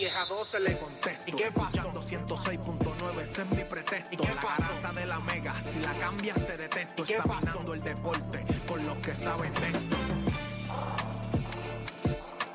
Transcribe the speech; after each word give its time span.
10 0.00 0.16
a 0.16 0.24
12 0.24 0.60
le 0.60 0.78
contesto. 0.78 1.24
¿Y 1.26 1.32
qué 1.32 1.52
pasó? 1.52 1.90
106.9, 1.90 3.20
ese 3.20 3.42
es 3.42 3.48
mi 3.50 3.64
pretexto. 3.64 4.14
¿Y 4.14 4.16
qué 4.16 4.34
la 4.34 4.40
garanta 4.40 4.92
de 4.98 5.06
la 5.06 5.20
mega, 5.20 5.60
si 5.60 5.78
la 5.80 5.98
cambias 5.98 6.46
te 6.46 6.56
detesto. 6.56 7.04
¿Y 7.06 7.12
Examinando 7.12 7.74
el 7.74 7.80
deporte 7.82 8.46
con 8.66 8.82
los 8.82 8.98
que 9.00 9.14
saben 9.14 9.52
de 9.52 9.66
esto. 9.68 9.96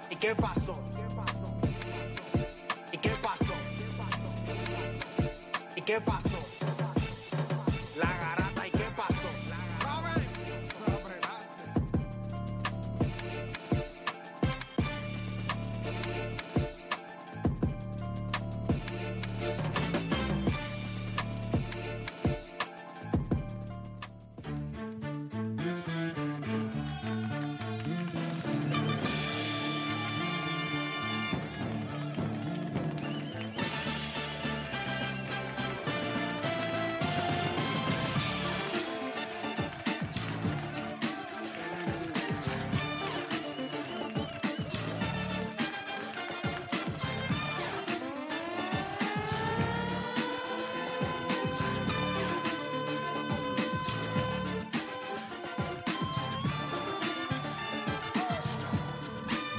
¿Y 0.10 0.16
qué 0.16 0.36
pasó? 0.36 0.74
¿Y 2.92 2.98
qué 2.98 3.12
pasó? 3.22 3.54
¿Y 3.76 3.82
qué 3.82 4.02
pasó? 4.02 4.56
¿Y 5.76 5.82
qué 5.82 6.02
pasó? 6.02 6.45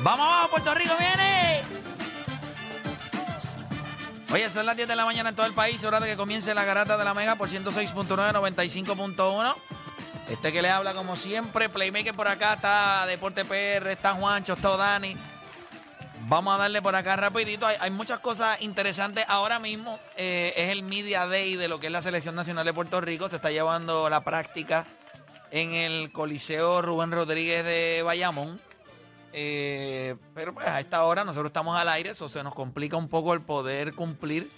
¡Vamos 0.07 0.25
abajo, 0.29 0.51
Puerto 0.51 0.73
Rico 0.73 0.95
viene! 0.97 1.63
Oye, 4.33 4.49
son 4.51 4.65
las 4.65 4.77
10 4.77 4.87
de 4.87 4.95
la 4.95 5.05
mañana 5.05 5.31
en 5.31 5.35
todo 5.35 5.47
el 5.47 5.53
país, 5.53 5.83
hora 5.83 5.99
de 5.99 6.07
que 6.07 6.17
comience 6.17 6.55
la 6.55 6.65
garata 6.65 6.97
de 6.97 7.03
la 7.03 7.13
Mega 7.13 7.35
por 7.35 7.49
106.9, 7.49 8.07
95.1. 8.07 9.55
Este 10.29 10.53
que 10.53 10.63
le 10.63 10.71
habla 10.71 10.95
como 10.95 11.17
siempre, 11.17 11.69
Playmaker 11.69 12.15
por 12.15 12.29
acá, 12.29 12.55
está 12.55 13.05
Deporte 13.07 13.45
PR, 13.45 13.89
está 13.89 14.15
Juancho, 14.15 14.53
está 14.53 14.77
Dani. 14.77 15.17
Vamos 16.29 16.55
a 16.55 16.59
darle 16.59 16.81
por 16.83 16.95
acá 16.95 17.17
rapidito. 17.17 17.67
Hay, 17.67 17.91
muchas 17.91 18.21
cosas 18.21 18.63
interesantes. 18.63 19.25
Ahora 19.27 19.59
mismo 19.59 19.99
eh, 20.17 20.55
es 20.57 20.71
el 20.71 20.85
Media 20.85 21.27
Day 21.27 21.57
de 21.57 21.67
lo 21.67 21.81
que 21.81 21.87
es 21.89 21.93
la 21.93 22.03
Selección 22.03 22.37
Nacional 22.37 22.65
de 22.65 22.73
Puerto 22.73 23.01
Rico. 23.01 23.29
Se 23.29 23.37
está 23.37 23.51
llevando 23.51 24.09
la 24.09 24.23
práctica 24.23 24.87
en 25.51 25.75
el 25.75 26.13
Coliseo 26.13 26.81
Rubén 26.81 27.11
Rodríguez 27.11 27.65
de 27.65 28.03
Bayamón. 28.05 28.61
Eh, 29.39 30.17
pero 30.35 30.55
pues 30.55 30.67
a 30.67 30.81
esta 30.81 31.05
hora 31.05 31.23
nosotros 31.23 31.51
estamos 31.51 31.79
al 31.79 31.91
aire, 31.91 32.11
eso 32.11 32.27
se 32.27 32.43
nos 32.43 32.55
complica 32.55 32.97
un 32.97 33.09
poco 33.09 33.35
el 33.35 33.43
poder 33.43 33.93
cumplir. 33.95 34.51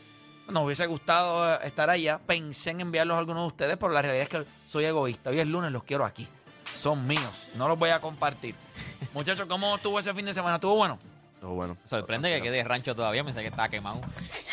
Nos 0.49 0.63
hubiese 0.63 0.87
gustado 0.87 1.53
eh, 1.53 1.59
estar 1.65 1.91
allá. 1.91 2.21
Pensé 2.25 2.71
en 2.71 2.83
enviarlos 2.83 3.17
a 3.17 3.19
algunos 3.19 3.43
de 3.43 3.49
ustedes, 3.49 3.77
pero 3.77 3.93
la 3.93 4.03
realidad 4.03 4.23
es 4.23 4.29
que 4.29 4.45
soy 4.69 4.85
egoísta. 4.85 5.31
Hoy 5.31 5.41
es 5.41 5.49
lunes, 5.49 5.73
los 5.73 5.83
quiero 5.83 6.05
aquí. 6.05 6.29
Son 6.77 7.09
míos, 7.09 7.49
no 7.57 7.67
los 7.67 7.77
voy 7.77 7.91
a 7.91 8.01
compartir. 8.01 8.55
Muchachos, 9.15 9.47
¿cómo 9.49 9.75
estuvo 9.75 9.99
ese 9.99 10.15
fin 10.15 10.27
de 10.27 10.33
semana? 10.33 10.55
¿Estuvo 10.55 10.77
bueno? 10.77 11.01
Todo 11.41 11.51
bueno. 11.51 11.77
Sorprende 11.85 12.31
que 12.31 12.41
quede 12.41 12.63
rancho 12.63 12.95
todavía, 12.95 13.25
pensé 13.25 13.41
que 13.41 13.49
estaba 13.49 13.69
quemado. 13.69 14.01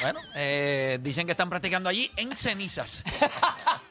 Bueno, 0.01 0.19
eh, 0.35 0.97
dicen 1.03 1.27
que 1.27 1.33
están 1.33 1.51
practicando 1.51 1.87
allí 1.87 2.11
en 2.15 2.35
cenizas. 2.35 3.03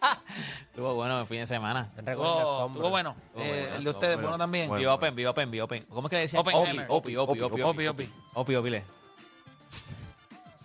Estuvo 0.74 0.92
bueno 0.96 1.20
el 1.20 1.26
fin 1.28 1.38
de 1.38 1.46
semana. 1.46 1.88
Estuvo, 1.96 2.66
estuvo 2.66 2.90
bueno. 2.90 3.14
Estuvo 3.28 3.44
Eh, 3.44 3.60
bueno, 3.62 3.76
el 3.76 3.84
de 3.84 3.90
ustedes, 3.90 4.20
bueno. 4.20 4.36
también. 4.36 4.66
Bueno. 4.66 4.92
Open, 4.94 5.14
be 5.14 5.28
open, 5.28 5.48
be 5.48 5.62
open. 5.62 5.84
¿Cómo 5.84 6.08
es 6.08 6.10
que 6.10 6.16
le 6.16 6.22
decían? 6.22 6.40
Oppenheimer. 6.40 6.86
Opi, 6.88 7.16
opi, 7.16 7.40
opi, 7.40 7.62
Opi, 7.62 7.86
opi. 7.86 8.12
Opi, 8.34 8.56
opi, 8.56 8.70
le. 8.70 8.84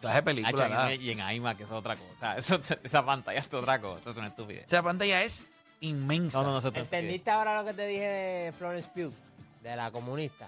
Clase 0.02 0.16
de 0.16 0.24
película. 0.24 0.64
¿verdad? 0.68 0.90
y 0.94 1.12
en 1.12 1.22
AIMA, 1.22 1.53
que 1.56 1.62
eso 1.62 1.75
es 1.75 1.80
otra 1.80 1.96
cosa. 1.96 2.38
Eso, 2.38 2.59
esa 2.84 3.06
pantalla 3.06 3.38
es 3.40 3.53
otra 3.53 3.80
cosa. 3.80 4.00
Eso 4.02 4.09
es 4.09 4.18
una 4.18 4.28
estupidez. 4.30 4.66
Esa 4.66 4.81
pantalla 4.81 5.22
es 5.22 5.44
inmensa. 5.81 6.42
No, 6.42 6.59
no, 6.59 6.59
no. 6.59 6.68
¿Entendiste 6.80 7.30
ahora 7.30 7.62
lo 7.62 7.64
que 7.68 7.74
te 7.74 7.86
dije 7.86 8.02
de 8.08 8.52
Florence 8.53 8.90
Pugh? 8.92 9.14
De 9.62 9.75
la 9.75 9.92
comunista. 9.92 10.48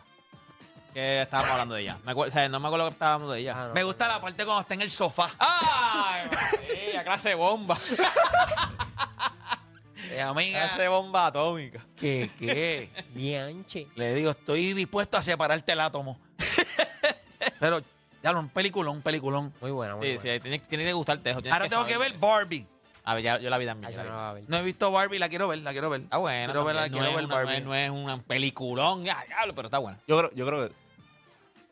Que 0.92 1.22
estábamos 1.22 1.52
hablando 1.52 1.76
de 1.76 1.84
ella. 1.84 2.00
Me 2.04 2.14
acuerdo- 2.14 2.32
o 2.32 2.34
sea, 2.34 2.50
no 2.50 2.60
me 2.60 2.68
acuerdo 2.68 2.88
que 2.88 2.94
estábamos 2.94 3.32
de 3.32 3.40
ella. 3.42 3.54
Ah, 3.56 3.68
no. 3.68 3.74
Me 3.76 3.84
gusta 3.84 4.08
la 4.08 4.20
parte 4.20 4.44
cuando 4.44 4.62
está 4.62 4.74
en 4.74 4.82
el 4.82 4.90
sofá. 4.90 5.30
¡Ay, 5.38 6.24
María! 6.32 7.04
clase 7.04 7.30
de 7.30 7.36
bomba. 7.36 7.78
Eh, 10.12 10.22
amiga, 10.22 10.78
de 10.78 10.88
bomba 10.88 11.28
atómica. 11.28 11.86
¿qué, 11.98 12.30
qué? 12.38 12.90
Dianche. 13.14 13.88
Le 13.96 14.14
digo, 14.14 14.32
estoy 14.32 14.74
dispuesto 14.74 15.18
a 15.18 15.24
separarte 15.24 15.72
el 15.72 15.80
átomo. 15.80 16.20
Pero, 17.60 17.82
ya 18.22 18.32
un 18.38 18.50
peliculón, 18.50 18.98
un 18.98 19.02
peliculón. 19.02 19.54
Muy 19.62 19.72
buena, 19.72 19.96
muy 19.96 20.06
Sí, 20.08 20.16
buena. 20.16 20.34
sí, 20.36 20.40
tiene, 20.42 20.60
tiene 20.60 20.84
que 20.86 20.94
gustarte 20.94 21.32
eso. 21.32 21.42
tienes 21.42 21.54
Ahora 21.54 21.68
tengo 21.70 21.86
que 21.86 21.94
saber 21.94 22.10
ver 22.10 22.18
eso. 22.18 22.28
Barbie. 22.28 22.68
A 23.04 23.16
ver, 23.16 23.24
ya, 23.24 23.40
yo 23.40 23.50
la 23.50 23.58
vi 23.58 23.66
también. 23.66 23.92
Ah, 23.92 23.96
ya 23.96 24.04
la 24.04 24.04
no 24.04 24.10
vi. 24.10 24.12
la 24.16 24.22
voy 24.22 24.30
a 24.30 24.34
ver. 24.34 24.44
No 24.50 24.58
he 24.58 24.64
visto 24.64 24.92
Barbie, 24.92 25.18
la 25.20 25.30
quiero 25.30 25.48
ver, 25.48 25.60
la 25.60 25.72
quiero 25.72 25.90
ver. 25.90 26.02
Está 26.02 26.18
buena. 26.18 26.46
Quiero 26.54 26.66
también. 26.66 26.92
quiero 26.92 27.06
no, 27.06 27.12
ver 27.16 27.20
es 27.20 27.26
una, 27.26 27.36
no, 27.36 27.46
Barbie. 27.46 27.58
es, 27.58 27.64
no 27.66 27.76
es 27.76 27.90
un 27.90 28.24
peliculón, 28.24 29.04
ya, 29.04 29.24
diablo, 29.28 29.56
pero 29.56 29.68
está 29.68 29.80
buena. 29.80 29.98
Yo 30.08 30.18
creo, 30.20 30.32
yo 30.34 30.46
creo 30.46 30.68
que 30.68 30.76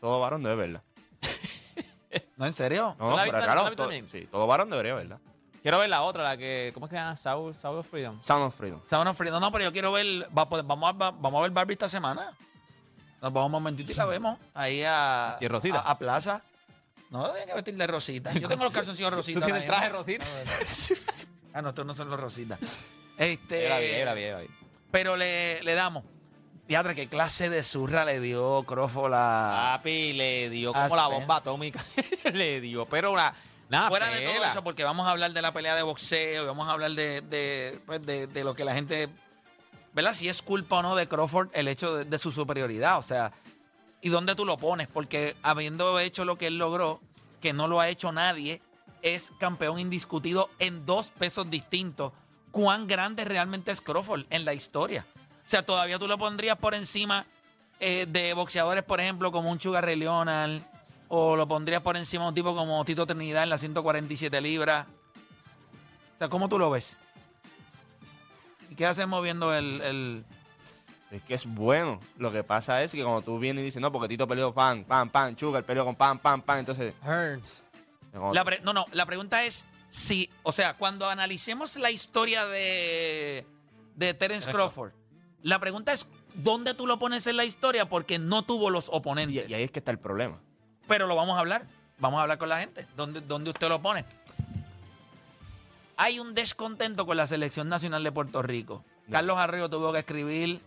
todo 0.01 0.19
varón 0.19 0.41
debe 0.43 0.55
verla. 0.55 0.83
¿No, 2.37 2.45
en 2.47 2.53
serio? 2.55 2.95
No, 2.97 3.11
¿Tú 3.11 3.15
la 3.17 3.23
pero 3.25 3.37
viste- 3.37 3.43
claro, 3.43 3.51
tú 3.51 3.55
la 3.55 3.61
viste 3.69 3.75
todo- 3.75 3.85
también? 3.87 4.07
sí, 4.07 4.27
todo 4.31 4.47
varón 4.47 4.69
debería 4.71 4.95
verla. 4.95 5.19
Quiero 5.61 5.79
ver 5.79 5.89
la 5.89 6.01
otra, 6.03 6.23
la 6.23 6.37
que. 6.37 6.71
¿Cómo 6.73 6.85
es 6.85 6.89
que 6.89 6.95
se 6.95 7.01
llama? 7.01 7.15
Sound, 7.15 7.55
Sound 7.59 7.79
of 7.79 7.87
Freedom. 7.87 8.21
Sound 8.21 8.43
of 8.45 8.55
Freedom. 8.55 8.81
Sound 8.85 9.07
of 9.09 9.17
Freedom. 9.17 9.41
No, 9.41 9.51
pero 9.51 9.65
yo 9.65 9.71
quiero 9.73 9.91
ver, 9.91 10.27
va- 10.37 10.47
pues, 10.47 10.65
vamos, 10.65 10.89
a, 10.89 10.93
va- 10.93 11.11
vamos 11.11 11.39
a 11.39 11.41
ver 11.41 11.51
Barbie 11.51 11.73
esta 11.73 11.89
semana. 11.89 12.33
Nos 13.21 13.33
vamos 13.33 13.47
un 13.47 13.51
momentito 13.51 13.91
y 13.91 13.95
la 13.95 14.05
vemos. 14.07 14.37
Ahí 14.53 14.83
a, 14.85 15.35
¿Y 15.39 15.47
Rosita? 15.47 15.79
a, 15.79 15.91
a 15.91 15.97
Plaza. 15.97 16.41
No, 17.09 17.25
hay 17.33 17.45
que 17.47 17.53
vestir 17.55 17.75
de 17.75 17.87
rosita. 17.87 18.31
Yo 18.33 18.47
tengo 18.47 18.63
los 18.63 18.71
calzoncillos 18.73 19.11
rositas. 19.11 19.41
¿Tú 19.41 19.45
tienes 19.47 19.63
el 19.65 19.69
ahora 19.73 19.89
traje 19.89 20.13
mismo. 20.17 20.25
rosita? 20.25 21.13
Ah, 21.51 21.63
no, 21.63 21.69
estos 21.69 21.83
no 21.83 21.95
son 21.95 22.11
los 22.11 22.19
rositas. 22.19 22.59
Este, 23.17 23.63
yo 23.63 23.69
la 23.69 23.79
vi, 23.79 23.87
yo 23.97 24.05
la 24.05 24.13
vi. 24.13 24.47
Pero 24.91 25.17
le, 25.17 25.63
le 25.63 25.73
damos. 25.73 26.03
Teatro, 26.67 26.93
qué 26.93 27.07
clase 27.07 27.49
de 27.49 27.63
zurra 27.63 28.05
le 28.05 28.19
dio 28.19 28.61
Crawford 28.67 29.13
a. 29.15 29.71
Papi 29.77 30.13
le 30.13 30.51
dio 30.51 30.71
como 30.73 30.95
la 30.95 31.07
bomba 31.07 31.37
atómica. 31.37 31.83
le 32.31 32.61
dio, 32.61 32.85
pero 32.85 33.11
una. 33.11 33.33
Nada, 33.69 33.89
Fuera 33.89 34.07
de 34.09 34.21
todo 34.21 34.43
eso, 34.45 34.63
porque 34.63 34.83
vamos 34.83 35.07
a 35.07 35.11
hablar 35.11 35.31
de 35.31 35.41
la 35.41 35.53
pelea 35.53 35.75
de 35.75 35.83
boxeo 35.83 36.43
y 36.43 36.45
vamos 36.45 36.67
a 36.67 36.71
hablar 36.71 36.91
de, 36.91 37.21
de, 37.21 37.79
pues, 37.85 38.03
de- 38.05 38.27
de 38.27 38.43
lo 38.43 38.55
que 38.55 38.65
la 38.65 38.73
gente. 38.73 39.09
¿Verdad? 39.93 40.13
Si 40.13 40.27
es 40.29 40.41
culpa 40.41 40.77
o 40.77 40.81
no 40.83 40.95
de 40.95 41.07
Crawford 41.07 41.49
el 41.53 41.67
hecho 41.67 41.95
de, 41.97 42.05
de 42.05 42.19
su 42.19 42.31
superioridad. 42.31 42.97
O 42.97 43.01
sea, 43.03 43.31
¿y 44.01 44.09
dónde 44.09 44.35
tú 44.35 44.45
lo 44.45 44.57
pones? 44.57 44.87
Porque 44.87 45.35
habiendo 45.43 45.99
hecho 45.99 46.25
lo 46.25 46.37
que 46.37 46.47
él 46.47 46.57
logró, 46.57 46.99
que 47.41 47.53
no 47.53 47.67
lo 47.67 47.79
ha 47.79 47.89
hecho 47.89 48.11
nadie, 48.11 48.61
es 49.01 49.31
campeón 49.39 49.79
indiscutido 49.79 50.49
en 50.59 50.85
dos 50.85 51.09
pesos 51.11 51.49
distintos. 51.49 52.11
¿Cuán 52.51 52.87
grande 52.87 53.23
realmente 53.25 53.71
es 53.71 53.81
Crawford 53.81 54.25
en 54.31 54.45
la 54.45 54.53
historia? 54.53 55.05
O 55.45 55.49
sea, 55.49 55.63
todavía 55.65 55.97
tú 55.99 56.07
lo 56.07 56.17
pondrías 56.17 56.57
por 56.57 56.73
encima 56.75 57.25
eh, 57.79 58.05
de 58.09 58.33
boxeadores, 58.33 58.83
por 58.83 58.99
ejemplo, 58.99 59.31
como 59.31 59.49
un 59.51 59.59
Sugar 59.59 59.85
Ray 59.85 59.95
Leonard, 59.95 60.59
o 61.09 61.35
lo 61.35 61.47
pondrías 61.47 61.81
por 61.81 61.97
encima 61.97 62.23
de 62.23 62.29
un 62.29 62.35
tipo 62.35 62.55
como 62.55 62.83
Tito 62.85 63.05
Trinidad 63.05 63.43
en 63.43 63.49
las 63.49 63.59
147 63.59 64.39
libras. 64.41 64.87
O 66.15 66.17
sea, 66.19 66.29
¿cómo 66.29 66.47
tú 66.47 66.57
lo 66.57 66.69
ves? 66.69 66.95
¿Y 68.69 68.75
qué 68.75 68.85
hacemos 68.85 69.21
viendo 69.23 69.53
el, 69.53 69.81
el- 69.81 70.25
Es 71.11 71.23
que 71.23 71.33
es 71.33 71.45
bueno. 71.45 71.99
Lo 72.17 72.31
que 72.31 72.43
pasa 72.43 72.83
es 72.83 72.91
que 72.91 73.03
cuando 73.03 73.21
tú 73.21 73.39
vienes 73.39 73.61
y 73.61 73.65
dices, 73.65 73.81
no, 73.81 73.91
porque 73.91 74.07
Tito 74.07 74.27
peleó 74.27 74.53
pan, 74.53 74.83
pan, 74.83 75.09
pan, 75.09 75.37
Sugar 75.37 75.63
peleó 75.63 75.83
con 75.85 75.95
pan, 75.95 76.19
pan, 76.19 76.41
pan, 76.41 76.59
entonces... 76.59 76.93
Hearns. 77.03 77.63
cuando- 78.11 78.33
La 78.33 78.43
pre- 78.45 78.59
no, 78.61 78.73
no, 78.73 78.85
la 78.91 79.05
pregunta 79.05 79.43
es 79.45 79.65
si, 79.89 80.29
o 80.43 80.51
sea, 80.51 80.75
cuando 80.77 81.09
analicemos 81.09 81.75
la 81.77 81.89
historia 81.89 82.45
de, 82.45 83.43
de 83.95 84.13
Terence 84.13 84.51
Crawford, 84.51 84.91
la 85.41 85.57
pregunta 85.57 85.93
es 85.93 86.05
dónde 86.35 86.75
tú 86.75 86.85
lo 86.85 86.99
pones 86.99 87.25
en 87.25 87.37
la 87.37 87.45
historia 87.45 87.89
porque 87.89 88.19
no 88.19 88.43
tuvo 88.43 88.69
los 88.69 88.85
y, 88.85 88.89
oponentes. 88.91 89.49
y 89.49 89.53
ahí 89.55 89.63
es 89.63 89.71
que 89.71 89.79
está 89.79 89.89
el 89.91 89.97
problema. 89.99 90.39
Pero 90.89 91.07
lo 91.07 91.15
vamos 91.15 91.37
a 91.37 91.39
hablar, 91.39 91.65
vamos 91.99 92.19
a 92.19 92.23
hablar 92.23 92.37
con 92.37 92.49
la 92.49 92.59
gente, 92.59 92.85
dónde, 92.97 93.21
dónde 93.21 93.51
usted 93.51 93.69
lo 93.69 93.81
pone. 93.81 94.03
Hay 95.95 96.19
un 96.19 96.33
descontento 96.33 97.05
con 97.05 97.15
la 97.15 97.27
selección 97.27 97.69
nacional 97.69 98.03
de 98.03 98.11
Puerto 98.11 98.41
Rico. 98.41 98.83
Carlos 99.09 99.37
Arroyo 99.37 99.69
tuvo 99.69 99.93
que 99.93 99.99
escribir, 99.99 100.61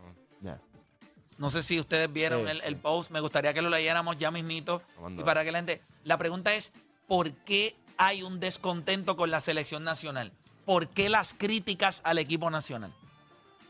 no 1.39 1.51
sé 1.51 1.63
si 1.63 1.81
ustedes 1.81 2.13
vieron 2.13 2.45
Sí, 2.45 2.51
el, 2.51 2.61
el 2.61 2.75
sí. 2.75 2.81
post, 2.81 3.11
me 3.11 3.19
gustaría 3.21 3.53
que 3.53 3.63
lo 3.63 3.69
leyéramos 3.69 4.17
ya 4.17 4.31
mismito. 4.31 4.81
Y 5.11 5.23
para 5.25 5.43
que 5.45 5.51
la 5.51 5.59
gente. 5.59 5.83
La 6.05 6.17
pregunta 6.19 6.55
es: 6.55 6.71
¿por 7.09 7.33
qué 7.33 7.75
hay 7.97 8.23
un 8.23 8.39
descontento 8.39 9.17
con 9.17 9.31
la 9.31 9.41
selección 9.41 9.83
nacional? 9.83 10.33
¿Por 10.65 10.89
qué 10.89 11.09
las 11.09 11.35
críticas 11.35 12.01
al 12.05 12.19
equipo 12.19 12.49
nacional? 12.51 12.93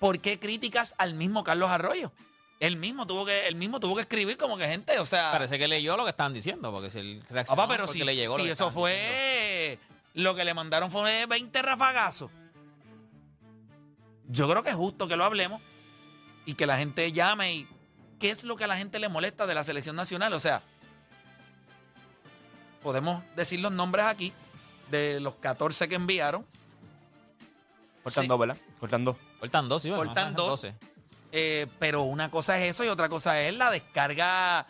¿Por 0.00 0.20
qué 0.20 0.38
críticas 0.38 0.94
al 0.98 1.14
mismo 1.14 1.44
Carlos 1.44 1.70
Arroyo? 1.70 2.12
Él 2.62 2.76
mismo 2.76 3.08
tuvo 3.08 3.26
que, 3.26 3.48
él 3.48 3.56
mismo 3.56 3.80
tuvo 3.80 3.96
que 3.96 4.02
escribir 4.02 4.36
como 4.36 4.56
que 4.56 4.68
gente, 4.68 4.96
o 5.00 5.04
sea. 5.04 5.32
Parece 5.32 5.58
que 5.58 5.66
leyó 5.66 5.96
lo 5.96 6.04
que 6.04 6.10
estaban 6.10 6.32
diciendo, 6.32 6.70
porque 6.70 6.92
si 6.92 7.00
él 7.00 7.20
reaccionó 7.28 7.60
papá, 7.60 7.72
pero 7.74 7.86
porque 7.86 7.98
si, 7.98 8.04
le 8.04 8.14
llegó 8.14 8.38
lo 8.38 8.44
si 8.44 8.48
que 8.50 8.52
eso 8.52 8.66
diciendo. 8.66 8.80
fue. 8.80 9.78
Lo 10.14 10.36
que 10.36 10.44
le 10.44 10.54
mandaron 10.54 10.88
fue 10.88 11.26
20 11.26 11.60
rafagazos. 11.60 12.30
Yo 14.28 14.48
creo 14.48 14.62
que 14.62 14.70
es 14.70 14.76
justo 14.76 15.08
que 15.08 15.16
lo 15.16 15.24
hablemos 15.24 15.60
y 16.46 16.54
que 16.54 16.66
la 16.66 16.78
gente 16.78 17.10
llame 17.10 17.52
y 17.52 17.68
qué 18.20 18.30
es 18.30 18.44
lo 18.44 18.54
que 18.54 18.62
a 18.62 18.68
la 18.68 18.76
gente 18.76 19.00
le 19.00 19.08
molesta 19.08 19.48
de 19.48 19.54
la 19.54 19.64
selección 19.64 19.96
nacional. 19.96 20.32
O 20.32 20.38
sea, 20.38 20.62
podemos 22.80 23.24
decir 23.34 23.58
los 23.58 23.72
nombres 23.72 24.06
aquí 24.06 24.32
de 24.88 25.18
los 25.18 25.34
14 25.34 25.88
que 25.88 25.96
enviaron. 25.96 26.46
Cortan 28.04 28.22
Sí. 28.22 28.28
dos, 28.28 28.38
¿verdad? 28.38 28.56
Cortan 28.78 29.04
dos. 29.04 29.16
Cortan 29.40 29.68
dos, 29.68 29.82
sí, 29.82 29.90
bueno, 29.90 30.04
Cortan 30.04 30.34
dos. 30.34 30.62
12. 30.62 30.91
Eh, 31.32 31.66
pero 31.78 32.02
una 32.02 32.30
cosa 32.30 32.58
es 32.58 32.70
eso 32.74 32.84
y 32.84 32.88
otra 32.88 33.08
cosa 33.08 33.40
es 33.40 33.56
la 33.56 33.70
descarga. 33.70 34.66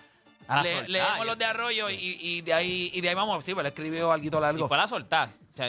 La 0.48 0.62
Le- 0.62 0.88
leemos 0.88 1.24
y- 1.24 1.26
los 1.26 1.38
de 1.38 1.44
Arroyo 1.44 1.90
y, 1.90 1.96
y 2.20 2.40
de 2.42 2.54
ahí 2.54 2.90
y 2.94 3.00
de 3.00 3.08
ahí 3.08 3.14
vamos. 3.14 3.44
Sí, 3.44 3.52
pero 3.52 3.62
le 3.62 3.68
escribió 3.70 4.12
algo 4.12 4.26
Y 4.26 4.30
largo. 4.40 4.68
fue 4.68 4.76
a 4.76 4.80
la 4.80 4.88
soltar. 4.88 5.28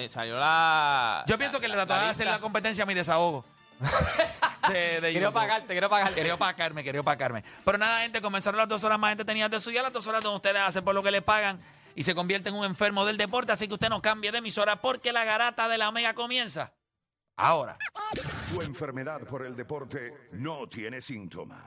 Salió 0.09 0.37
la. 0.39 1.23
Yo 1.27 1.37
pienso 1.37 1.59
que 1.59 1.67
le 1.67 1.73
trataba 1.73 2.03
de 2.03 2.09
hacer 2.09 2.27
la 2.27 2.39
competencia 2.39 2.83
a 2.83 2.87
mi 2.87 2.93
desahogo. 2.93 3.43
De, 4.69 5.01
de 5.01 5.11
Quiero 5.11 5.33
pagarte, 5.33 5.73
quiero 5.73 5.89
pagarte. 5.89 6.15
Quería 6.15 6.35
opacarme, 6.35 6.85
quería 6.85 7.01
opacarme. 7.01 7.43
Pero 7.65 7.77
nada, 7.77 7.99
gente, 8.01 8.21
comenzaron 8.21 8.57
las 8.57 8.69
dos 8.69 8.81
horas 8.85 8.97
más 8.97 9.11
entretenidas 9.11 9.51
de 9.51 9.59
su 9.59 9.71
día, 9.71 9.81
las 9.83 9.91
dos 9.91 10.07
horas 10.07 10.23
donde 10.23 10.37
ustedes 10.37 10.61
hacen 10.61 10.85
por 10.85 10.95
lo 10.95 11.03
que 11.03 11.11
les 11.11 11.21
pagan 11.21 11.59
y 11.95 12.05
se 12.05 12.15
convierte 12.15 12.47
en 12.47 12.55
un 12.55 12.63
enfermo 12.63 13.03
del 13.05 13.17
deporte. 13.17 13.51
Así 13.51 13.67
que 13.67 13.73
usted 13.73 13.89
no 13.89 14.01
cambie 14.01 14.31
de 14.31 14.37
emisora 14.37 14.77
porque 14.79 15.11
la 15.11 15.25
garata 15.25 15.67
de 15.67 15.77
la 15.77 15.91
mega 15.91 16.13
comienza 16.13 16.71
ahora. 17.37 17.77
Tu 18.51 18.61
enfermedad 18.61 19.21
por 19.21 19.45
el 19.45 19.55
deporte 19.55 20.27
no 20.33 20.67
tiene 20.67 20.99
síntomas, 21.01 21.63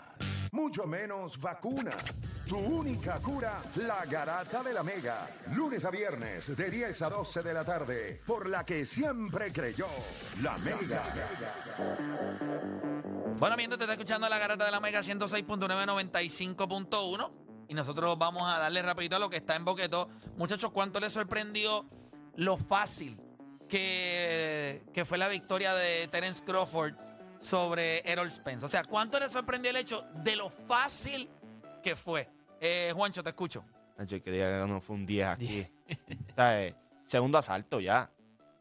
mucho 0.52 0.86
menos 0.86 1.40
vacuna. 1.40 1.90
Tu 2.46 2.56
única 2.56 3.18
cura, 3.18 3.60
la 3.76 4.04
garata 4.06 4.62
de 4.62 4.72
la 4.72 4.84
mega. 4.84 5.28
Lunes 5.54 5.84
a 5.84 5.90
viernes 5.90 6.56
de 6.56 6.70
10 6.70 7.02
a 7.02 7.10
12 7.10 7.42
de 7.42 7.52
la 7.52 7.64
tarde, 7.64 8.22
por 8.24 8.48
la 8.48 8.64
que 8.64 8.86
siempre 8.86 9.52
creyó, 9.52 9.88
la 10.42 10.56
mega. 10.58 11.02
Bueno, 13.38 13.56
mientras 13.56 13.78
te 13.78 13.84
está 13.84 13.94
escuchando 13.94 14.28
la 14.28 14.38
garata 14.38 14.64
de 14.64 14.70
la 14.70 14.78
Mega 14.80 15.00
106.995.1 15.00 17.32
y 17.68 17.74
nosotros 17.74 18.16
vamos 18.16 18.44
a 18.44 18.58
darle 18.58 18.80
rapidito 18.80 19.16
a 19.16 19.18
lo 19.18 19.28
que 19.28 19.38
está 19.38 19.56
en 19.56 19.64
Boquetó. 19.64 20.08
Muchachos, 20.36 20.70
¿cuánto 20.70 21.00
les 21.00 21.12
sorprendió 21.12 21.84
lo 22.36 22.56
fácil 22.56 23.20
que, 23.68 24.82
que 24.92 25.04
fue 25.04 25.18
la 25.18 25.28
victoria 25.28 25.74
de 25.74 26.08
Terence 26.08 26.42
Crawford 26.44 26.94
sobre 27.38 28.00
Errol 28.10 28.30
Spence? 28.30 28.64
O 28.64 28.68
sea, 28.68 28.84
¿cuánto 28.84 29.18
les 29.20 29.32
sorprendió 29.32 29.70
el 29.70 29.76
hecho 29.76 30.04
de 30.14 30.36
lo 30.36 30.50
fácil 30.50 31.28
que 31.82 31.96
fue? 31.96 32.28
Eh, 32.60 32.92
Juancho, 32.94 33.22
te 33.22 33.30
escucho. 33.30 33.64
Nacho, 33.98 34.20
que 34.20 34.30
diga 34.30 34.62
que 34.62 34.70
no 34.70 34.80
fue 34.80 34.96
un 34.96 35.06
10 35.06 35.26
aquí. 35.28 35.66
o 36.32 36.34
sea, 36.34 36.62
eh, 36.62 36.74
segundo 37.04 37.38
asalto 37.38 37.80
ya. 37.80 38.10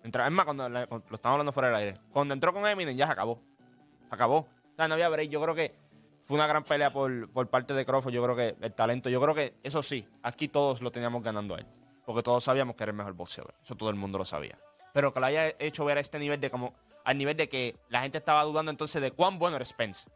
Entra- 0.04 0.25
es 0.28 0.31
más, 0.31 0.46
cuando, 0.46 0.69
la- 0.69 0.88
cuando 0.88 1.08
lo 1.10 1.16
estamos 1.16 1.34
hablando 1.34 1.51
fuera 1.51 1.69
del 1.69 1.78
aire. 1.78 1.94
Cuando 2.12 2.34
entró 2.34 2.54
con 2.54 2.66
Eminem 2.68 2.96
ya 2.96 3.06
se 3.08 3.13
acabó. 3.13 3.42
Se 4.10 4.16
acabó. 4.16 4.38
O 4.38 4.75
sea, 4.75 4.88
no 4.88 4.94
había 4.94 5.10
break. 5.10 5.30
Yo 5.30 5.42
creo 5.42 5.56
que 5.56 5.75
fue 6.22 6.36
una 6.36 6.48
gran 6.48 6.63
pelea 6.63 6.92
por, 6.92 7.30
por 7.31 7.50
parte 7.50 7.74
de 7.74 7.86
Crawford. 7.86 8.13
Yo 8.13 8.24
creo 8.24 8.36
que 8.36 8.56
el 8.62 8.74
talento, 8.74 9.10
yo 9.10 9.19
creo 9.22 9.34
que 9.34 9.56
eso 9.63 9.81
sí, 9.81 10.08
aquí 10.24 10.48
todos 10.48 10.81
lo 10.81 10.92
teníamos 10.92 11.24
ganando 11.24 11.56
a 11.56 11.60
él. 11.60 11.66
Porque 12.06 12.22
todos 12.22 12.44
sabíamos 12.44 12.75
que 12.75 12.84
era 12.84 12.92
el 12.92 12.98
mejor 12.98 13.13
boxeador. 13.13 13.56
Eso 13.63 13.75
todo 13.75 13.90
el 13.90 13.96
mundo 13.96 14.19
lo 14.19 14.25
sabía. 14.25 14.60
Pero 14.95 15.13
que 15.13 15.19
lo 15.19 15.25
haya 15.25 15.53
hecho 15.59 15.83
ver 15.83 15.97
a 15.97 16.00
este 16.00 16.19
nivel 16.19 16.39
de 16.39 16.50
como, 16.50 16.74
al 17.03 17.18
nivel 17.18 17.36
de 17.36 17.50
que 17.50 17.75
la 17.89 18.00
gente 18.00 18.18
estaba 18.18 18.42
dudando 18.44 18.71
entonces 18.71 19.01
de 19.01 19.12
cuán 19.12 19.38
bueno 19.39 19.57
era 19.57 19.65
Spence. 19.65 20.09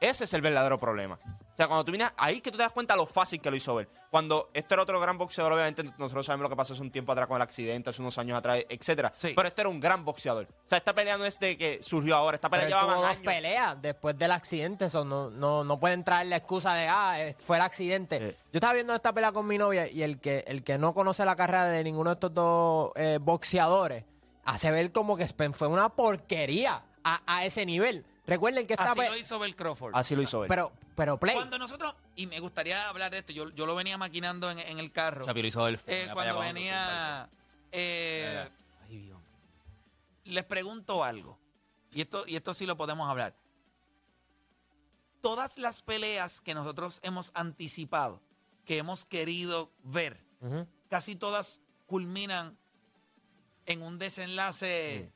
Ese 0.00 0.24
es 0.24 0.34
el 0.34 0.42
verdadero 0.42 0.76
problema. 0.76 1.20
O 1.58 1.60
sea, 1.60 1.66
cuando 1.66 1.84
tú 1.84 1.90
vienes 1.90 2.08
ahí 2.16 2.40
que 2.40 2.52
tú 2.52 2.56
te 2.56 2.62
das 2.62 2.70
cuenta 2.70 2.94
lo 2.94 3.04
fácil 3.04 3.40
que 3.40 3.50
lo 3.50 3.56
hizo 3.56 3.74
ver. 3.74 3.88
Cuando 4.12 4.48
este 4.54 4.74
era 4.74 4.82
otro 4.84 5.00
gran 5.00 5.18
boxeador, 5.18 5.52
obviamente 5.52 5.82
nosotros 5.98 6.24
sabemos 6.24 6.44
lo 6.44 6.50
que 6.50 6.54
pasó 6.54 6.72
hace 6.72 6.82
un 6.82 6.92
tiempo 6.92 7.10
atrás 7.10 7.26
con 7.26 7.34
el 7.34 7.42
accidente, 7.42 7.90
hace 7.90 8.00
unos 8.00 8.16
años 8.16 8.38
atrás, 8.38 8.60
etcétera. 8.68 9.12
Sí. 9.18 9.32
Pero 9.34 9.48
este 9.48 9.62
era 9.62 9.68
un 9.68 9.80
gran 9.80 10.04
boxeador. 10.04 10.44
O 10.44 10.68
sea, 10.68 10.78
esta 10.78 10.94
pelea 10.94 11.18
no 11.18 11.24
es 11.24 11.36
de 11.40 11.58
que 11.58 11.82
surgió 11.82 12.14
ahora, 12.14 12.36
esta 12.36 12.48
pelea 12.48 12.68
llevaba 12.68 12.94
dos 12.94 13.06
años. 13.06 13.24
peleas 13.24 13.82
después 13.82 14.16
del 14.16 14.30
accidente. 14.30 14.84
Eso 14.84 15.04
no, 15.04 15.30
no, 15.30 15.64
no 15.64 15.80
pueden 15.80 16.04
traer 16.04 16.28
la 16.28 16.36
excusa 16.36 16.74
de, 16.74 16.86
ah, 16.86 17.26
eh, 17.26 17.34
fue 17.36 17.56
el 17.56 17.62
accidente. 17.64 18.18
Eh. 18.18 18.36
Yo 18.52 18.58
estaba 18.58 18.74
viendo 18.74 18.94
esta 18.94 19.12
pelea 19.12 19.32
con 19.32 19.44
mi 19.44 19.58
novia 19.58 19.90
y 19.90 20.02
el 20.02 20.20
que, 20.20 20.44
el 20.46 20.62
que 20.62 20.78
no 20.78 20.94
conoce 20.94 21.24
la 21.24 21.34
carrera 21.34 21.66
de 21.66 21.82
ninguno 21.82 22.10
de 22.10 22.14
estos 22.14 22.32
dos 22.32 22.92
eh, 22.94 23.18
boxeadores 23.20 24.04
hace 24.44 24.70
ver 24.70 24.92
como 24.92 25.16
que 25.16 25.26
Spence 25.26 25.58
fue 25.58 25.66
una 25.66 25.88
porquería 25.88 26.84
a, 27.02 27.20
a 27.26 27.44
ese 27.44 27.66
nivel. 27.66 28.06
Recuerden 28.28 28.66
que 28.66 28.74
esta 28.74 28.92
Así 28.92 29.00
lo 29.00 29.16
hizo 29.16 29.38
Bel 29.38 29.56
Crawford. 29.56 29.92
Así 29.96 30.14
lo 30.14 30.20
hizo 30.22 30.42
él. 30.44 30.48
Pero, 30.48 30.70
pero 30.94 31.18
Play. 31.18 31.34
Cuando 31.34 31.58
nosotros, 31.58 31.94
y 32.14 32.26
me 32.26 32.38
gustaría 32.40 32.88
hablar 32.88 33.10
de 33.10 33.18
esto, 33.18 33.32
yo, 33.32 33.48
yo 33.50 33.64
lo 33.64 33.74
venía 33.74 33.96
maquinando 33.96 34.50
en, 34.50 34.58
en 34.58 34.78
el 34.78 34.92
carro. 34.92 35.24
Shapiro 35.24 35.48
hizo 35.48 35.66
el 35.66 35.80
Eh, 35.86 36.08
cuando 36.12 36.38
venía. 36.40 37.28
eh, 37.72 38.48
Ay, 38.86 38.98
Dios. 38.98 39.18
les 40.24 40.44
pregunto 40.44 41.02
algo. 41.02 41.38
Y 41.90 42.02
esto, 42.02 42.24
y 42.26 42.36
esto 42.36 42.52
sí 42.52 42.66
lo 42.66 42.76
podemos 42.76 43.08
hablar. 43.08 43.34
Todas 45.22 45.56
las 45.58 45.82
peleas 45.82 46.40
que 46.40 46.54
nosotros 46.54 47.00
hemos 47.02 47.30
anticipado, 47.34 48.20
que 48.66 48.78
hemos 48.78 49.04
querido 49.06 49.72
ver, 49.82 50.22
Ujú. 50.40 50.66
casi 50.90 51.16
todas 51.16 51.60
culminan 51.86 52.56
en 53.66 53.82
un 53.82 53.98
desenlace 53.98 55.10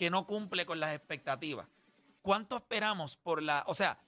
que 0.00 0.08
no 0.08 0.26
cumple 0.26 0.64
con 0.64 0.80
las 0.80 0.94
expectativas. 0.94 1.68
¿Cuánto 2.22 2.56
esperamos 2.56 3.18
por 3.18 3.42
la... 3.42 3.64
O 3.66 3.74
sea, 3.74 3.98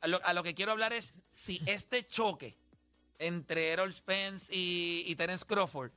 a 0.00 0.08
lo, 0.08 0.18
a 0.24 0.32
lo 0.32 0.42
que 0.42 0.54
quiero 0.54 0.72
hablar 0.72 0.94
es 0.94 1.12
si 1.30 1.60
este 1.66 2.08
choque 2.08 2.56
entre 3.18 3.68
Errol 3.70 3.92
Spence 3.92 4.50
y, 4.50 5.04
y 5.06 5.14
Terence 5.14 5.44
Crawford, 5.44 5.92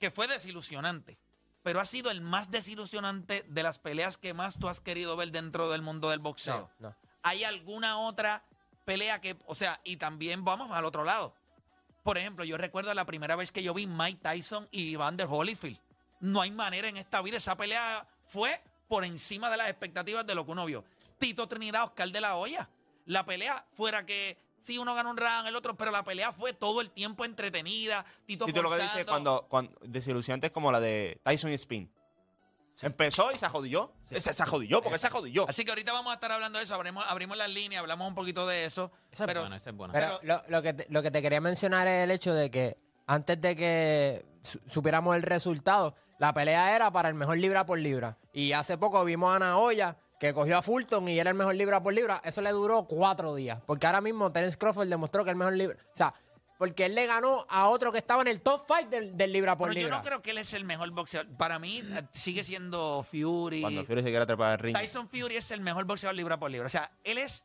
que 0.00 0.10
fue 0.10 0.26
desilusionante, 0.26 1.20
pero 1.62 1.78
ha 1.78 1.86
sido 1.86 2.10
el 2.10 2.20
más 2.20 2.50
desilusionante 2.50 3.44
de 3.46 3.62
las 3.62 3.78
peleas 3.78 4.18
que 4.18 4.34
más 4.34 4.58
tú 4.58 4.68
has 4.68 4.80
querido 4.80 5.14
ver 5.14 5.30
dentro 5.30 5.70
del 5.70 5.80
mundo 5.80 6.10
del 6.10 6.18
boxeo. 6.18 6.68
No, 6.80 6.88
no. 6.88 6.96
¿Hay 7.22 7.44
alguna 7.44 8.00
otra 8.00 8.44
pelea 8.84 9.20
que, 9.20 9.36
o 9.46 9.54
sea, 9.54 9.80
y 9.84 9.98
también 9.98 10.44
vamos 10.44 10.72
al 10.72 10.84
otro 10.84 11.04
lado? 11.04 11.36
Por 12.02 12.18
ejemplo, 12.18 12.44
yo 12.44 12.58
recuerdo 12.58 12.92
la 12.92 13.06
primera 13.06 13.36
vez 13.36 13.52
que 13.52 13.62
yo 13.62 13.72
vi 13.72 13.86
Mike 13.86 14.18
Tyson 14.20 14.66
y 14.72 14.92
Evander 14.92 15.28
Holyfield. 15.30 15.78
No 16.24 16.40
hay 16.40 16.50
manera 16.50 16.88
en 16.88 16.96
esta 16.96 17.20
vida. 17.22 17.36
Esa 17.36 17.56
pelea 17.56 18.06
fue 18.28 18.62
por 18.88 19.04
encima 19.04 19.50
de 19.50 19.56
las 19.58 19.68
expectativas 19.68 20.26
de 20.26 20.34
lo 20.34 20.44
que 20.46 20.52
uno 20.52 20.64
vio. 20.64 20.84
Tito 21.18 21.46
Trinidad, 21.48 21.84
Oscar 21.84 22.08
de 22.08 22.20
la 22.20 22.36
Hoya. 22.36 22.68
La 23.06 23.26
pelea 23.26 23.64
fuera 23.74 24.06
que 24.06 24.38
sí 24.58 24.78
uno 24.78 24.94
gana 24.94 25.10
un 25.10 25.16
round, 25.18 25.46
el 25.48 25.56
otro, 25.56 25.76
pero 25.76 25.90
la 25.90 26.02
pelea 26.02 26.32
fue 26.32 26.54
todo 26.54 26.80
el 26.80 26.90
tiempo 26.90 27.24
entretenida. 27.26 28.06
Tito 28.24 28.46
tú 28.46 28.62
lo 28.62 28.70
que 28.70 28.82
dices 28.82 29.04
cuando, 29.04 29.46
cuando 29.48 29.78
desilusionante 29.82 30.46
es 30.46 30.52
como 30.52 30.72
la 30.72 30.80
de 30.80 31.20
Tyson 31.22 31.50
y 31.50 31.54
Spin. 31.54 31.90
Empezó 32.82 33.30
y 33.30 33.38
se 33.38 33.48
jodilló. 33.48 33.92
Ese 34.10 34.32
se 34.32 34.44
jodilló 34.46 34.82
porque 34.82 34.98
se 34.98 35.08
jodilló. 35.08 35.48
Así 35.48 35.64
que 35.64 35.70
ahorita 35.70 35.92
vamos 35.92 36.10
a 36.10 36.14
estar 36.14 36.32
hablando 36.32 36.58
de 36.58 36.64
eso. 36.64 36.74
Abrimos, 36.74 37.04
abrimos 37.08 37.36
las 37.36 37.50
líneas, 37.50 37.80
hablamos 37.80 38.08
un 38.08 38.14
poquito 38.14 38.46
de 38.46 38.64
eso. 38.64 38.90
Esa 39.12 39.24
es 39.24 39.28
pero, 39.28 39.40
buena, 39.42 39.56
esa 39.56 39.70
es 39.70 39.76
buena. 39.76 39.92
Pero 39.92 40.18
lo, 40.22 40.42
lo 40.48 40.62
que 40.62 40.72
te, 40.74 40.86
lo 40.90 41.02
que 41.02 41.10
te 41.10 41.22
quería 41.22 41.40
mencionar 41.40 41.86
es 41.86 42.02
el 42.04 42.10
hecho 42.10 42.34
de 42.34 42.50
que 42.50 42.76
antes 43.06 43.40
de 43.40 43.54
que 43.54 44.24
su- 44.42 44.60
supiéramos 44.66 45.14
el 45.14 45.22
resultado, 45.22 45.94
la 46.24 46.32
pelea 46.32 46.74
era 46.74 46.90
para 46.90 47.10
el 47.10 47.14
mejor 47.14 47.36
libra 47.36 47.66
por 47.66 47.78
libra. 47.78 48.16
Y 48.32 48.52
hace 48.52 48.78
poco 48.78 49.04
vimos 49.04 49.30
a 49.30 49.36
Ana 49.36 49.58
Hoya 49.58 49.98
que 50.18 50.32
cogió 50.32 50.56
a 50.56 50.62
Fulton 50.62 51.06
y 51.06 51.18
era 51.18 51.28
el 51.30 51.36
mejor 51.36 51.54
libra 51.54 51.82
por 51.82 51.92
libra. 51.92 52.22
Eso 52.24 52.40
le 52.40 52.50
duró 52.50 52.86
cuatro 52.86 53.34
días. 53.34 53.60
Porque 53.66 53.86
ahora 53.86 54.00
mismo 54.00 54.30
Terence 54.30 54.56
Crawford 54.56 54.88
demostró 54.88 55.22
que 55.22 55.30
el 55.30 55.36
mejor 55.36 55.52
libra. 55.52 55.76
O 55.76 55.96
sea, 55.96 56.14
porque 56.56 56.86
él 56.86 56.94
le 56.94 57.06
ganó 57.06 57.44
a 57.50 57.68
otro 57.68 57.92
que 57.92 57.98
estaba 57.98 58.22
en 58.22 58.28
el 58.28 58.40
top 58.40 58.64
5 58.66 58.88
del, 58.88 59.16
del 59.18 59.32
libra 59.32 59.58
por 59.58 59.68
Pero 59.68 59.80
yo 59.80 59.86
libra. 59.86 59.98
no 59.98 60.02
creo 60.02 60.22
que 60.22 60.30
él 60.30 60.38
es 60.38 60.54
el 60.54 60.64
mejor 60.64 60.90
boxeador. 60.92 61.30
Para 61.36 61.58
mí 61.58 61.82
eh, 61.84 62.02
sigue 62.14 62.42
siendo 62.42 63.02
Fury. 63.02 63.60
Cuando 63.60 63.84
Fury 63.84 64.02
se 64.02 64.08
quiera 64.08 64.24
trepar 64.24 64.52
al 64.52 64.58
ring. 64.60 64.74
Tyson 64.74 65.08
Fury 65.10 65.36
es 65.36 65.50
el 65.50 65.60
mejor 65.60 65.84
boxeador 65.84 66.16
libra 66.16 66.38
por 66.38 66.50
libra. 66.50 66.66
O 66.66 66.70
sea, 66.70 66.90
él 67.02 67.18
es. 67.18 67.44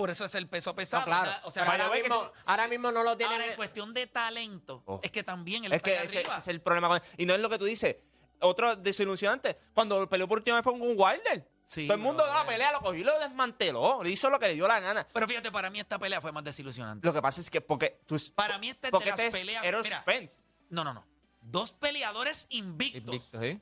Por 0.00 0.10
eso 0.10 0.24
es 0.24 0.34
el 0.34 0.48
peso 0.48 0.74
pesado. 0.74 1.06
No, 1.06 1.14
ahora, 1.14 1.88
mismo, 1.90 2.32
se- 2.42 2.50
ahora 2.50 2.68
mismo 2.68 2.90
no 2.92 3.02
lo 3.02 3.16
tiene. 3.16 3.32
ahora, 3.34 3.46
en 3.46 3.56
cuestión 3.56 3.92
de 3.94 4.06
talento, 4.06 4.82
Oh. 4.86 5.00
es 5.02 5.10
que 5.10 5.22
también 5.22 5.64
él 5.64 5.72
Es 5.72 5.76
está 5.78 5.90
que 5.90 6.18
ese, 6.18 6.22
es 6.38 6.48
el 6.48 6.60
problema 6.60 6.88
con 6.88 7.00
Y 7.18 7.26
no 7.26 7.34
es 7.34 7.40
lo 7.40 7.48
que 7.48 7.58
tú 7.58 7.64
dices. 7.66 7.96
Otro 8.40 8.74
desilusionante. 8.76 9.58
Cuando 9.74 10.08
peleó 10.08 10.26
por 10.26 10.38
última 10.38 10.56
vez 10.56 10.64
con 10.64 10.80
un 10.80 10.94
Wilder. 10.96 11.46
Sí, 11.66 11.86
Todo 11.86 11.94
el 11.96 12.00
mundo 12.02 12.24
de 12.26 12.32
la 12.32 12.44
pelea 12.46 12.72
lo 12.72 12.80
cogió 12.80 13.00
y 13.00 13.04
lo 13.04 13.16
desmanteló. 13.20 14.02
Le 14.02 14.10
hizo 14.10 14.28
lo 14.28 14.38
que 14.40 14.48
le 14.48 14.54
dio 14.54 14.66
la 14.66 14.80
gana. 14.80 15.06
Pero 15.12 15.28
fíjate, 15.28 15.52
para 15.52 15.70
mí 15.70 15.78
esta 15.78 15.98
pelea 16.00 16.20
fue 16.20 16.32
más 16.32 16.42
desilusionante. 16.42 17.06
Lo 17.06 17.12
que 17.12 17.22
pasa 17.22 17.40
es 17.40 17.48
que 17.50 17.60
porque 17.60 18.00
tú 18.06 18.16
Para 18.34 18.58
mí 18.58 18.70
esta 18.70 18.88
es 18.88 18.92
de 18.92 18.98
las 18.98 19.18
este 19.20 19.30
peleas- 19.30 19.64
Errol 19.64 19.82
mira. 19.84 20.00
Spence. 20.00 20.40
No, 20.70 20.82
no, 20.82 20.92
no. 20.94 21.06
Dos 21.42 21.72
peleadores 21.72 22.46
invictos. 22.50 23.02
Invicto, 23.14 23.40
¿sí? 23.40 23.60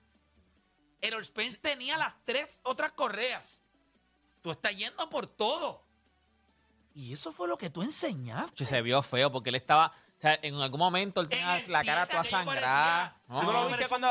Errol 1.00 1.24
Spence 1.24 1.58
tenía 1.58 1.98
las 1.98 2.14
tres 2.24 2.60
otras 2.62 2.92
correas. 2.92 3.62
Tú 4.42 4.52
estás 4.52 4.76
yendo 4.76 5.10
por 5.10 5.26
todo. 5.26 5.84
Y 6.98 7.12
eso 7.12 7.30
fue 7.32 7.46
lo 7.46 7.56
que 7.56 7.70
tú 7.70 7.82
enseñaste. 7.82 8.56
Che, 8.56 8.64
Se 8.64 8.82
vio 8.82 9.00
feo 9.02 9.30
porque 9.30 9.50
él 9.50 9.54
estaba. 9.54 9.86
O 9.86 10.20
sea, 10.20 10.36
en 10.42 10.56
algún 10.56 10.80
momento 10.80 11.20
él 11.20 11.28
En 11.30 11.38
tenía 11.38 11.62
la 11.68 11.84
cara 11.84 12.06
toda 12.08 12.24
sangrada. 12.24 13.17
No, 13.28 13.40
¿Tú 13.40 13.46
no 13.46 13.52
lo 13.52 13.66
viste 13.68 13.86
cuando, 13.88 14.08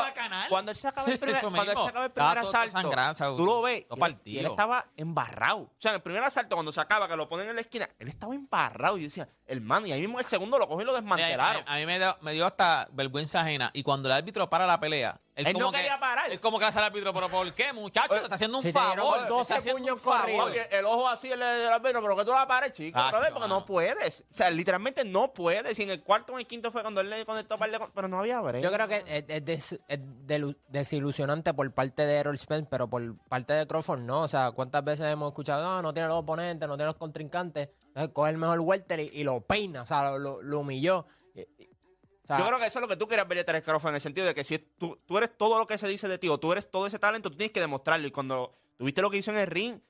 él 0.70 0.76
se 0.76 0.86
acaba 0.88 1.08
el 1.10 1.18
primer, 1.18 1.36
Eso 1.36 1.50
cuando 1.50 1.62
él 1.62 1.68
mismo. 1.68 1.82
se 1.82 1.88
acaba 1.90 2.04
el 2.04 2.10
Estaba 2.10 2.30
primer 2.30 2.44
todo 2.44 2.56
asalto? 2.60 2.80
sangrado, 2.80 3.36
tú 3.36 3.44
lo 3.46 3.62
ves. 3.62 3.80
y 3.80 3.92
él- 3.92 3.98
partido. 3.98 4.36
Y 4.36 4.38
él 4.38 4.46
estaba 4.46 4.86
embarrado. 4.96 5.58
O 5.58 5.70
sea, 5.78 5.90
en 5.90 5.94
el 5.96 6.02
primer 6.02 6.22
asalto, 6.22 6.54
cuando 6.56 6.70
se 6.72 6.80
acaba, 6.80 7.08
que 7.08 7.16
lo 7.16 7.28
ponen 7.28 7.48
en 7.48 7.56
la 7.56 7.60
esquina, 7.62 7.88
él 7.98 8.08
estaba 8.08 8.34
embarrado. 8.34 8.96
Y 8.96 9.00
yo 9.02 9.06
decía, 9.08 9.28
hermano, 9.46 9.86
y 9.86 9.92
ahí 9.92 10.00
mismo 10.00 10.18
el 10.20 10.24
segundo 10.26 10.58
lo 10.58 10.68
cogió 10.68 10.82
y 10.82 10.86
lo 10.86 10.94
desmantelaron. 10.94 11.64
A, 11.66 11.74
a 11.74 11.76
mí 11.78 11.86
me 11.86 11.98
dio, 11.98 12.16
me 12.20 12.32
dio 12.32 12.46
hasta 12.46 12.86
vergüenza 12.92 13.40
ajena. 13.40 13.70
Y 13.74 13.82
cuando 13.82 14.08
el 14.08 14.14
árbitro 14.14 14.48
para 14.48 14.66
la 14.66 14.78
pelea, 14.78 15.20
él, 15.34 15.46
Él 15.46 15.52
como 15.52 15.66
no 15.66 15.70
que, 15.72 15.78
quería 15.78 16.00
parar. 16.00 16.30
Él 16.32 16.40
como 16.40 16.58
que 16.58 16.64
hace 16.64 16.78
al 16.80 16.86
árbitro, 16.86 17.14
pero 17.14 17.28
¿por 17.28 17.52
qué, 17.52 17.72
muchacho? 17.72 18.08
Te 18.08 18.22
está 18.22 18.34
haciendo 18.34 18.56
un 18.58 18.62
Si 18.62 18.72
te 18.72 18.78
favor. 18.78 19.20
te 19.22 19.28
12 19.28 19.42
está 19.42 19.54
haciendo 19.58 19.92
un 19.94 19.98
favor. 20.00 20.52
el 20.70 20.84
ojo 20.84 21.08
así, 21.08 21.30
el, 21.30 21.40
el 21.40 21.68
árbitro, 21.72 22.02
pero 22.02 22.16
que 22.16 22.24
tú 22.24 22.32
la 22.32 22.44
pares, 22.46 22.72
chico, 22.72 22.98
Ah, 23.00 23.06
otra 23.06 23.20
vez, 23.20 23.28
no, 23.30 23.34
porque 23.36 23.48
no. 23.48 23.60
no 23.60 23.64
puedes. 23.66 24.22
O 24.22 24.34
sea, 24.34 24.50
literalmente 24.50 25.04
no 25.04 25.32
puedes. 25.32 25.78
Y 25.78 25.84
en 25.84 25.90
el 25.90 26.02
cuarto 26.02 26.32
o 26.32 26.36
en 26.36 26.40
el 26.40 26.46
quinto 26.48 26.72
fue 26.72 26.82
cuando 26.82 27.00
él 27.00 27.08
le 27.10 27.24
conectó 27.24 27.56
par 27.56 27.70
de... 27.70 27.78
Pero 27.94 28.08
no 28.08 28.18
había 28.18 28.40
break. 28.40 28.64
Yo 28.64 28.72
creo 28.72 28.88
que 28.88 29.04
es, 29.08 29.24
es 29.28 29.44
des- 29.44 30.56
desilusionante 30.68 31.54
por 31.54 31.72
parte 31.72 32.06
de 32.06 32.14
Errol 32.16 32.38
Spence, 32.38 32.68
pero 32.70 32.88
por 32.88 33.16
parte 33.28 33.52
de 33.54 33.66
Crawford 33.66 34.00
no. 34.00 34.20
O 34.20 34.28
sea, 34.28 34.52
¿cuántas 34.52 34.84
veces 34.84 35.06
hemos 35.06 35.28
escuchado, 35.28 35.62
no, 35.62 35.82
no 35.82 35.92
tiene 35.92 36.08
los 36.08 36.18
oponentes, 36.18 36.68
no 36.68 36.76
tiene 36.76 36.86
los 36.86 36.96
contrincantes? 36.96 37.68
Entonces 37.88 38.12
coge 38.12 38.30
el 38.30 38.38
mejor 38.38 38.60
welter 38.60 39.00
y, 39.00 39.24
lo 39.24 39.40
peina, 39.40 39.82
o 39.82 39.86
sea, 39.86 40.18
lo, 40.18 40.60
humilló. 40.60 41.06
Yo 41.34 42.46
creo 42.46 42.58
que 42.58 42.66
eso 42.66 42.78
es 42.78 42.82
lo 42.82 42.88
que 42.88 42.96
tú 42.96 43.06
querías 43.06 43.26
ver 43.26 43.44
de 43.44 43.62
Crawford, 43.62 43.90
en 43.90 43.94
el 43.94 44.00
sentido 44.00 44.26
de 44.26 44.34
que 44.34 44.44
si 44.44 44.58
tú, 44.58 44.98
tú 45.06 45.16
eres 45.16 45.36
todo 45.36 45.58
lo 45.58 45.66
que 45.66 45.78
se 45.78 45.88
dice 45.88 46.08
de 46.08 46.18
ti, 46.18 46.28
o 46.28 46.38
tú 46.38 46.52
eres 46.52 46.70
todo 46.70 46.86
ese 46.86 46.98
talento, 46.98 47.30
tú 47.30 47.36
tienes 47.38 47.52
que 47.52 47.60
demostrarlo. 47.60 48.06
Y 48.06 48.10
cuando 48.10 48.54
tuviste 48.76 49.00
lo 49.00 49.10
que 49.10 49.16
hizo 49.16 49.30
en 49.30 49.38
el 49.38 49.46
ring, 49.46 49.80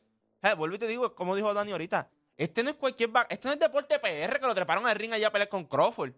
eh, 0.42 0.54
vuelvo 0.54 0.76
y 0.76 0.78
te 0.78 0.86
digo, 0.86 1.14
como 1.16 1.34
dijo 1.34 1.52
Dani 1.52 1.72
ahorita, 1.72 2.08
este 2.36 2.62
no 2.62 2.70
es 2.70 2.76
cualquier... 2.76 3.10
Este 3.28 3.48
no 3.48 3.54
es 3.54 3.60
deporte 3.60 3.98
PR 3.98 4.38
que 4.38 4.46
lo 4.46 4.54
treparon 4.54 4.86
al 4.86 4.94
ring 4.94 5.12
allá 5.12 5.26
a 5.28 5.32
pelear 5.32 5.48
con 5.48 5.64
Crawford. 5.64 6.12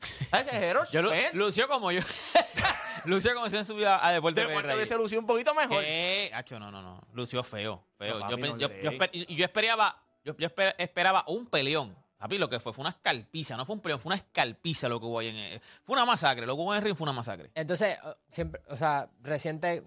Ese 0.00 0.70
es 0.70 0.90
Yo 0.90 1.02
lu- 1.02 1.10
Spence. 1.10 1.36
lució 1.36 1.68
como 1.68 1.90
yo. 1.92 2.00
lució 3.04 3.34
como 3.34 3.48
si 3.48 3.56
en 3.56 3.64
su 3.64 3.74
vida 3.74 4.04
a 4.04 4.12
Deporte 4.12 4.40
Deporte 4.42 4.68
PR. 4.68 4.74
hubiese 4.76 4.96
lucido 4.96 5.20
un 5.20 5.26
poquito 5.26 5.54
mejor. 5.54 5.82
Eh, 5.86 6.30
hacho, 6.34 6.58
no, 6.58 6.70
no, 6.70 6.82
no. 6.82 7.00
Lució 7.12 7.42
feo, 7.42 7.84
feo. 7.98 8.18
No, 8.18 8.30
yo, 8.30 8.36
no 8.36 8.56
yo, 8.58 8.68
esper- 8.68 9.10
esperaba, 9.44 10.02
yo, 10.24 10.36
yo 10.36 10.48
esper- 10.48 10.74
esperaba 10.78 11.24
un 11.28 11.46
peleón. 11.46 11.96
Papi, 12.18 12.38
lo 12.38 12.48
que 12.48 12.58
fue 12.58 12.72
fue 12.72 12.82
una 12.82 12.90
escalpiza, 12.90 13.54
no 13.56 13.66
fue 13.66 13.74
un 13.74 13.82
peleón, 13.82 14.00
fue 14.00 14.08
una 14.10 14.16
escalpiza 14.16 14.88
lo 14.88 14.98
que 14.98 15.04
hubo 15.06 15.18
ahí 15.18 15.28
en 15.28 15.36
eh, 15.36 15.60
Fue 15.82 15.94
una 15.94 16.06
masacre, 16.06 16.46
lo 16.46 16.56
que 16.56 16.62
hubo 16.62 16.72
en 16.72 16.78
el 16.78 16.84
ring 16.84 16.96
fue 16.96 17.04
una 17.04 17.12
masacre. 17.12 17.50
Entonces, 17.54 17.98
siempre, 18.30 18.62
o 18.68 18.76
sea, 18.78 19.10
reciente 19.20 19.82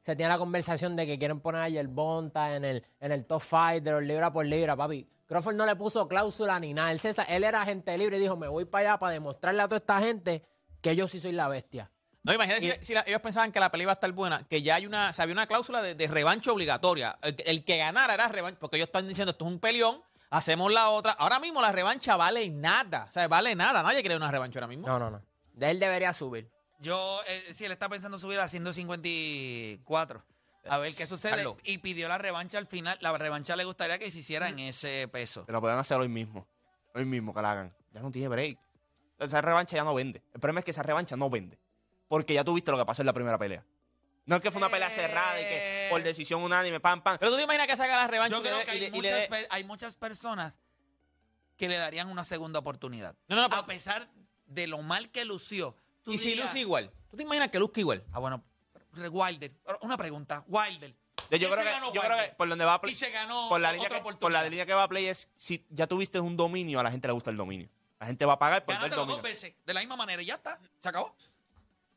se 0.00 0.16
tiene 0.16 0.30
la 0.32 0.38
conversación 0.38 0.96
de 0.96 1.06
que 1.06 1.18
quieren 1.18 1.40
poner 1.40 1.60
a 1.60 1.66
el 1.66 1.88
Bonta 1.88 2.56
en 2.56 2.64
el, 2.64 2.84
en 2.98 3.12
el 3.12 3.26
top 3.26 3.42
5 3.42 3.80
de 3.82 3.90
los 3.90 4.02
libra 4.04 4.32
por 4.32 4.46
libra, 4.46 4.74
papi. 4.74 5.06
Crawford 5.32 5.54
no 5.56 5.66
le 5.66 5.74
puso 5.76 6.06
cláusula 6.08 6.60
ni 6.60 6.74
nada. 6.74 6.92
Él, 6.92 6.98
sa- 7.00 7.22
él 7.24 7.42
era 7.44 7.62
agente 7.62 7.96
libre 7.98 8.18
y 8.18 8.20
dijo, 8.20 8.36
me 8.36 8.48
voy 8.48 8.64
para 8.66 8.90
allá 8.90 8.98
para 8.98 9.12
demostrarle 9.14 9.62
a 9.62 9.66
toda 9.66 9.78
esta 9.78 9.98
gente 10.00 10.44
que 10.80 10.94
yo 10.94 11.08
sí 11.08 11.18
soy 11.20 11.32
la 11.32 11.48
bestia. 11.48 11.90
No, 12.24 12.32
imagínate 12.32 12.60
si, 12.78 12.84
si 12.86 12.94
la- 12.94 13.02
ellos 13.06 13.20
pensaban 13.20 13.50
que 13.50 13.58
la 13.58 13.70
pelea 13.70 13.84
iba 13.84 13.92
a 13.92 13.94
estar 13.94 14.12
buena, 14.12 14.46
que 14.46 14.62
ya 14.62 14.74
hay 14.76 14.86
una, 14.86 15.10
o 15.10 15.12
sea, 15.12 15.24
había 15.24 15.32
una 15.32 15.46
cláusula 15.46 15.80
de, 15.82 15.94
de 15.94 16.06
revancha 16.06 16.52
obligatoria. 16.52 17.18
El, 17.22 17.34
que- 17.34 17.42
el 17.44 17.64
que 17.64 17.78
ganara 17.78 18.14
era 18.14 18.28
revancha, 18.28 18.60
porque 18.60 18.76
ellos 18.76 18.86
están 18.88 19.08
diciendo 19.08 19.32
esto 19.32 19.44
es 19.46 19.50
un 19.50 19.58
peleón, 19.58 20.02
hacemos 20.30 20.70
la 20.72 20.90
otra. 20.90 21.12
Ahora 21.12 21.40
mismo 21.40 21.60
la 21.62 21.72
revancha 21.72 22.16
vale 22.16 22.48
nada, 22.50 23.06
o 23.08 23.12
sea, 23.12 23.26
vale 23.26 23.54
nada. 23.56 23.82
Nadie 23.82 24.00
quiere 24.02 24.16
una 24.16 24.30
revancha 24.30 24.58
ahora 24.58 24.68
mismo. 24.68 24.86
No, 24.86 24.98
no, 24.98 25.10
no. 25.10 25.22
De 25.54 25.70
él 25.70 25.80
debería 25.80 26.12
subir. 26.12 26.50
Yo, 26.78 27.20
eh, 27.26 27.52
sí, 27.54 27.64
él 27.64 27.72
está 27.72 27.88
pensando 27.88 28.18
subir 28.18 28.38
a 28.38 28.48
154. 28.48 30.22
A 30.68 30.78
ver 30.78 30.94
qué 30.94 31.06
sucede. 31.06 31.32
Carlos. 31.36 31.56
Y 31.64 31.78
pidió 31.78 32.08
la 32.08 32.18
revancha 32.18 32.58
al 32.58 32.66
final. 32.66 32.96
La 33.00 33.16
revancha 33.16 33.56
le 33.56 33.64
gustaría 33.64 33.98
que 33.98 34.10
se 34.10 34.18
hiciera 34.18 34.48
en 34.48 34.58
ese 34.60 35.08
peso. 35.08 35.44
Pero 35.46 35.56
lo 35.56 35.60
pueden 35.60 35.78
hacer 35.78 35.98
hoy 35.98 36.08
mismo. 36.08 36.46
Hoy 36.94 37.04
mismo 37.04 37.34
que 37.34 37.42
la 37.42 37.52
hagan. 37.52 37.74
Ya 37.92 38.00
no 38.00 38.10
tiene 38.10 38.28
break. 38.28 38.58
Esa 39.18 39.40
revancha 39.40 39.76
ya 39.76 39.84
no 39.84 39.94
vende. 39.94 40.22
El 40.34 40.40
problema 40.40 40.60
es 40.60 40.64
que 40.64 40.70
esa 40.72 40.82
revancha 40.82 41.16
no 41.16 41.28
vende. 41.30 41.58
Porque 42.08 42.34
ya 42.34 42.44
tuviste 42.44 42.70
lo 42.70 42.78
que 42.78 42.84
pasó 42.84 43.02
en 43.02 43.06
la 43.06 43.12
primera 43.12 43.38
pelea. 43.38 43.64
No 44.26 44.36
es 44.36 44.42
que 44.42 44.50
fue 44.52 44.60
una 44.60 44.68
pelea 44.68 44.88
cerrada 44.90 45.40
y 45.40 45.44
que 45.44 45.86
por 45.90 46.00
decisión 46.02 46.42
unánime, 46.42 46.78
pam, 46.78 47.02
pam. 47.02 47.16
Pero 47.18 47.32
tú 47.32 47.36
te 47.38 47.42
imaginas 47.42 47.66
que 47.66 47.76
se 47.76 47.82
haga 47.82 47.96
la 47.96 48.06
revancha 48.06 48.36
Yo 48.36 48.40
y 48.40 48.44
le 48.44 48.50
creo 48.50 48.64
que 48.66 48.76
y 48.76 48.78
le- 48.80 48.86
hay 48.86 48.92
y 48.98 49.00
le 49.02 49.10
muchas, 49.12 49.28
pe- 49.28 49.46
hay 49.50 49.64
muchas 49.64 49.96
personas 49.96 50.58
que 51.56 51.68
le 51.68 51.76
darían 51.76 52.08
una 52.08 52.24
segunda 52.24 52.60
oportunidad. 52.60 53.16
No, 53.28 53.36
no, 53.36 53.44
a 53.44 53.66
pesar 53.66 54.08
de 54.46 54.66
lo 54.68 54.80
mal 54.82 55.10
que 55.10 55.24
lució. 55.24 55.76
tú 56.02 56.12
Y 56.12 56.18
si 56.18 56.34
luce 56.36 56.60
igual. 56.60 56.92
¿Tú 57.10 57.16
te 57.16 57.24
imaginas 57.24 57.48
que 57.50 57.58
luzca 57.58 57.80
igual? 57.80 58.04
Ah, 58.12 58.18
bueno, 58.20 58.44
Wilder. 59.10 59.52
Una 59.80 59.96
pregunta. 59.96 60.44
Wilder. 60.46 60.94
Yo, 61.30 61.36
yo 61.38 61.48
¿Quién 61.48 61.60
creo 61.60 61.64
que, 61.90 61.96
yo 61.96 62.02
creo 62.02 62.16
que 62.18 62.34
por 62.36 62.48
donde 62.48 62.64
va 62.64 62.74
a 62.74 62.80
play, 62.80 62.92
Y 62.92 62.96
se 62.96 63.10
ganó 63.10 63.48
por 63.48 63.60
la, 63.60 63.72
línea 63.72 63.88
que, 63.88 64.00
por 64.00 64.30
la 64.32 64.42
línea 64.44 64.66
que 64.66 64.74
va 64.74 64.82
a 64.84 64.88
play 64.88 65.06
es 65.06 65.30
si 65.36 65.64
ya 65.70 65.86
tuviste 65.86 66.20
un 66.20 66.36
dominio, 66.36 66.80
a 66.80 66.82
la 66.82 66.90
gente 66.90 67.06
le 67.08 67.12
gusta 67.14 67.30
el 67.30 67.36
dominio. 67.36 67.68
La 68.00 68.06
gente 68.06 68.24
va 68.26 68.34
a 68.34 68.38
pagar 68.38 68.64
por 68.64 68.74
ver 68.74 68.84
el 68.84 68.90
Gánatelo 68.90 69.02
dos 69.06 69.16
dominio. 69.16 69.30
veces. 69.30 69.54
De 69.64 69.72
la 69.74 69.80
misma 69.80 69.96
manera 69.96 70.20
y 70.20 70.26
ya 70.26 70.34
está. 70.34 70.58
Se 70.80 70.88
acabó. 70.88 71.14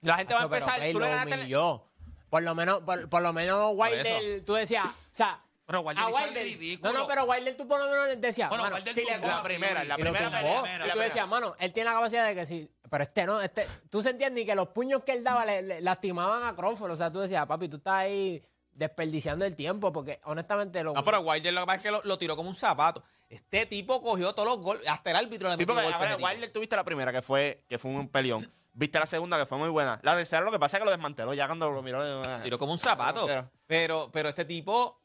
La 0.01 0.17
gente 0.17 0.33
va 0.35 0.41
a 0.41 0.43
empezar. 0.43 0.79
Tú 0.91 0.99
lo 0.99 1.07
ganaste. 1.07 1.33
humilló. 1.35 1.83
Por 2.29 2.43
lo 2.43 2.53
menos, 2.55 2.81
por, 2.81 3.09
por 3.09 3.21
lo 3.21 3.33
menos 3.33 3.71
Wilder, 3.75 4.43
tú 4.45 4.53
decías, 4.53 4.85
o 4.85 4.91
sea, 5.11 5.41
Pero 5.65 5.81
Wilder 5.81 6.03
a 6.03 6.07
Wilder, 6.07 6.43
ridículo. 6.43 6.91
no, 6.93 6.99
no, 6.99 7.07
pero 7.07 7.23
Wilder 7.25 7.55
tú 7.57 7.67
por 7.67 7.79
lo 7.79 7.89
menos 7.89 8.21
decías, 8.21 8.49
Bueno, 8.49 8.63
mano, 8.65 8.75
Wilder 8.75 8.93
si 8.93 9.05
tumbó 9.05 9.27
La 9.27 9.43
primera, 9.43 9.83
la 9.83 9.95
primera 9.95 10.31
tumbó. 10.31 10.61
pelea. 10.63 10.75
Y 10.75 10.79
la 10.79 10.85
tú 10.85 10.89
primera. 10.91 11.03
decías, 11.05 11.27
mano, 11.27 11.55
él 11.59 11.73
tiene 11.73 11.89
la 11.89 11.95
capacidad 11.95 12.25
de 12.27 12.35
que 12.35 12.45
si. 12.45 12.69
Pero 12.95 13.03
este 13.03 13.25
no, 13.25 13.41
este. 13.41 13.67
Tú 13.89 14.01
se 14.01 14.11
entiendes 14.11 14.43
y 14.43 14.45
que 14.47 14.55
los 14.55 14.69
puños 14.69 15.03
que 15.03 15.11
él 15.11 15.23
daba 15.23 15.45
le, 15.45 15.61
le 15.61 15.81
lastimaban 15.81 16.43
a 16.43 16.55
Crawford. 16.55 16.91
O 16.91 16.95
sea, 16.95 17.11
tú 17.11 17.19
decías, 17.19 17.45
papi, 17.45 17.67
tú 17.67 17.77
estás 17.77 17.93
ahí 17.95 18.41
desperdiciando 18.71 19.45
el 19.45 19.55
tiempo 19.55 19.91
porque 19.91 20.19
honestamente 20.23 20.83
lo. 20.83 20.93
No, 20.93 21.03
pero 21.03 21.19
Wilder 21.21 21.53
lo 21.53 21.61
que 21.61 21.65
pasa 21.65 21.75
es 21.77 21.81
que 21.83 21.91
lo, 21.91 22.01
lo 22.03 22.17
tiró 22.17 22.35
como 22.35 22.49
un 22.49 22.55
zapato. 22.55 23.03
Este 23.29 23.65
tipo 23.65 24.01
cogió 24.01 24.33
todos 24.33 24.47
los 24.47 24.59
golpes, 24.59 24.87
hasta 24.87 25.09
el 25.11 25.15
árbitro 25.17 25.49
le 25.49 25.55
Sí, 25.55 25.59
metió 25.59 25.73
porque, 25.73 25.89
golpes. 25.89 26.07
a 26.09 26.15
ver. 26.15 26.23
Wilder 26.23 26.53
tuviste 26.53 26.75
la 26.75 26.83
primera, 26.83 27.11
que 27.11 27.21
fue, 27.21 27.63
que 27.67 27.77
fue 27.77 27.91
un 27.91 28.07
peleón. 28.07 28.51
Viste 28.73 28.99
la 28.99 29.05
segunda, 29.05 29.37
que 29.39 29.45
fue 29.45 29.57
muy 29.57 29.69
buena. 29.69 29.99
La 30.03 30.15
tercera, 30.15 30.41
lo 30.43 30.51
que 30.51 30.59
pasa 30.59 30.77
es 30.77 30.81
que 30.81 30.85
lo 30.85 30.91
desmanteló 30.91 31.33
ya 31.33 31.47
cuando 31.47 31.69
lo 31.71 31.81
miró. 31.81 32.21
Tiró 32.43 32.59
como 32.59 32.73
un 32.73 32.77
zapato. 32.77 33.25
Pero, 33.67 34.09
pero 34.11 34.29
este 34.29 34.45
tipo, 34.45 35.01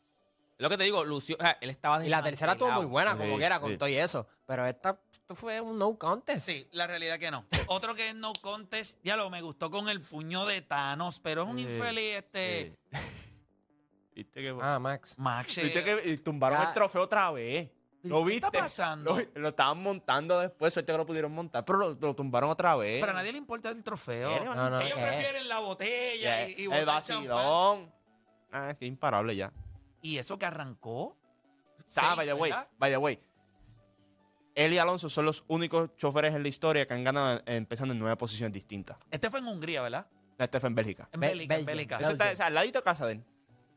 lo 0.61 0.69
que 0.69 0.77
te 0.79 0.85
digo, 0.85 1.05
Lucio, 1.05 1.37
o 1.39 1.43
sea, 1.43 1.57
él 1.61 1.71
estaba 1.71 2.05
Y 2.05 2.09
la 2.09 2.23
tercera 2.23 2.53
estuvo 2.53 2.71
muy 2.73 2.87
buena, 2.87 3.17
como 3.17 3.33
Sí, 3.33 3.37
quiera, 3.39 3.61
con 3.61 3.71
sí. 3.71 3.77
todo 3.79 3.89
y 3.89 3.97
eso. 3.97 4.27
Pero 4.47 4.67
esta, 4.67 5.01
esto 5.13 5.35
fue 5.35 5.61
un 5.61 5.79
no 5.79 5.97
contest. 5.99 6.47
Sí, 6.47 6.69
la 6.73 6.87
realidad 6.87 7.19
que 7.19 7.31
no. 7.31 7.47
Otro 7.69 7.95
que 7.95 8.11
es 8.11 8.15
no 8.15 8.33
contest, 8.43 8.99
ya 9.03 9.17
lo 9.17 9.31
me 9.31 9.43
gustó 9.43 9.71
con 9.71 9.89
el 9.89 10.01
puño 10.01 10.45
de 10.47 10.61
Thanos, 10.63 11.19
pero 11.21 11.43
es 11.45 11.49
un 11.49 11.57
Sí, 11.57 11.63
infeliz 11.63 12.15
este 12.17 12.77
Viste 14.15 14.41
que, 14.43 14.55
Ah, 14.61 14.79
Max. 14.79 15.19
Max. 15.19 15.57
eh, 15.59 15.63
viste 15.63 15.83
que 15.85 16.19
tumbaron 16.19 16.61
Ya. 16.61 16.69
el 16.69 16.75
trofeo 16.75 17.03
otra 17.03 17.31
vez. 17.31 17.71
¿Lo 18.03 18.19
¿Qué 18.25 18.31
viste? 18.33 18.47
está 18.47 18.59
pasando? 18.63 19.17
Lo, 19.19 19.41
lo 19.43 19.49
estaban 19.51 19.83
montando 19.83 20.39
después, 20.41 20.73
suerte 20.73 20.91
que 20.93 20.97
lo 20.99 21.07
pudieron 21.07 21.33
montar, 21.33 21.65
pero 21.65 21.79
lo, 21.79 21.91
lo 22.01 22.15
tumbaron 22.15 22.51
otra 22.51 22.75
vez. 22.77 23.01
Pero 23.01 23.13
a 23.13 23.15
nadie 23.15 23.33
le 23.33 23.39
importa 23.39 23.69
el 23.71 23.83
trofeo. 23.83 24.35
¿Qué 24.35 24.41
le 24.41 24.47
va 24.49 24.53
a 24.53 24.57
No, 24.57 24.71
no, 24.71 24.81
Ellos 24.81 24.95
¿qué? 24.99 25.03
prefieren 25.03 25.49
la 25.49 25.59
botella 25.61 26.49
y, 26.49 26.53
y 26.53 26.63
el 26.65 26.69
botar 26.69 26.85
vacilón. 26.87 27.93
Ah, 28.53 28.71
es 28.71 28.79
que 28.79 28.87
imparable 28.87 29.37
ya. 29.37 29.53
Y 30.03 30.19
eso 30.19 30.39
que 30.39 30.47
arrancó. 30.47 31.17
Ah, 31.79 31.83
seis, 31.87 32.17
by 32.17 32.27
the 32.27 32.33
way, 32.35 32.51
¿verdad? 32.51 32.69
by 32.79 32.91
the 32.91 32.97
way. 32.99 33.23
Él 34.55 34.73
y 34.73 34.79
Alonso 34.79 35.09
son 35.09 35.25
los 35.25 35.45
únicos 35.49 35.95
choferes 35.97 36.35
en 36.35 36.43
la 36.43 36.49
historia 36.49 36.87
que 36.87 36.93
han 36.95 37.05
ganado 37.05 37.41
empezando 37.47 37.93
en 37.95 38.01
nueve 38.01 38.17
posiciones 38.17 38.53
distintas. 38.53 38.97
Este 39.11 39.31
fue 39.31 39.41
en 39.41 39.47
Hungría, 39.47 39.83
¿verdad? 39.83 40.07
Este 40.39 40.59
fue 40.61 40.69
en 40.69 40.75
Bélgica. 40.75 41.09
En 41.13 41.21
Be- 41.21 41.29
Bélgica, 41.29 41.55
en. 41.57 41.65
Bélgica. 41.67 41.99
Ese 41.99 42.13
está, 42.13 42.31
o 42.33 42.37
sea, 42.37 42.47
al 42.47 42.55
ladito 42.55 42.79
de 42.79 42.83
casa 42.85 43.07
de 43.07 43.13
él. 43.13 43.25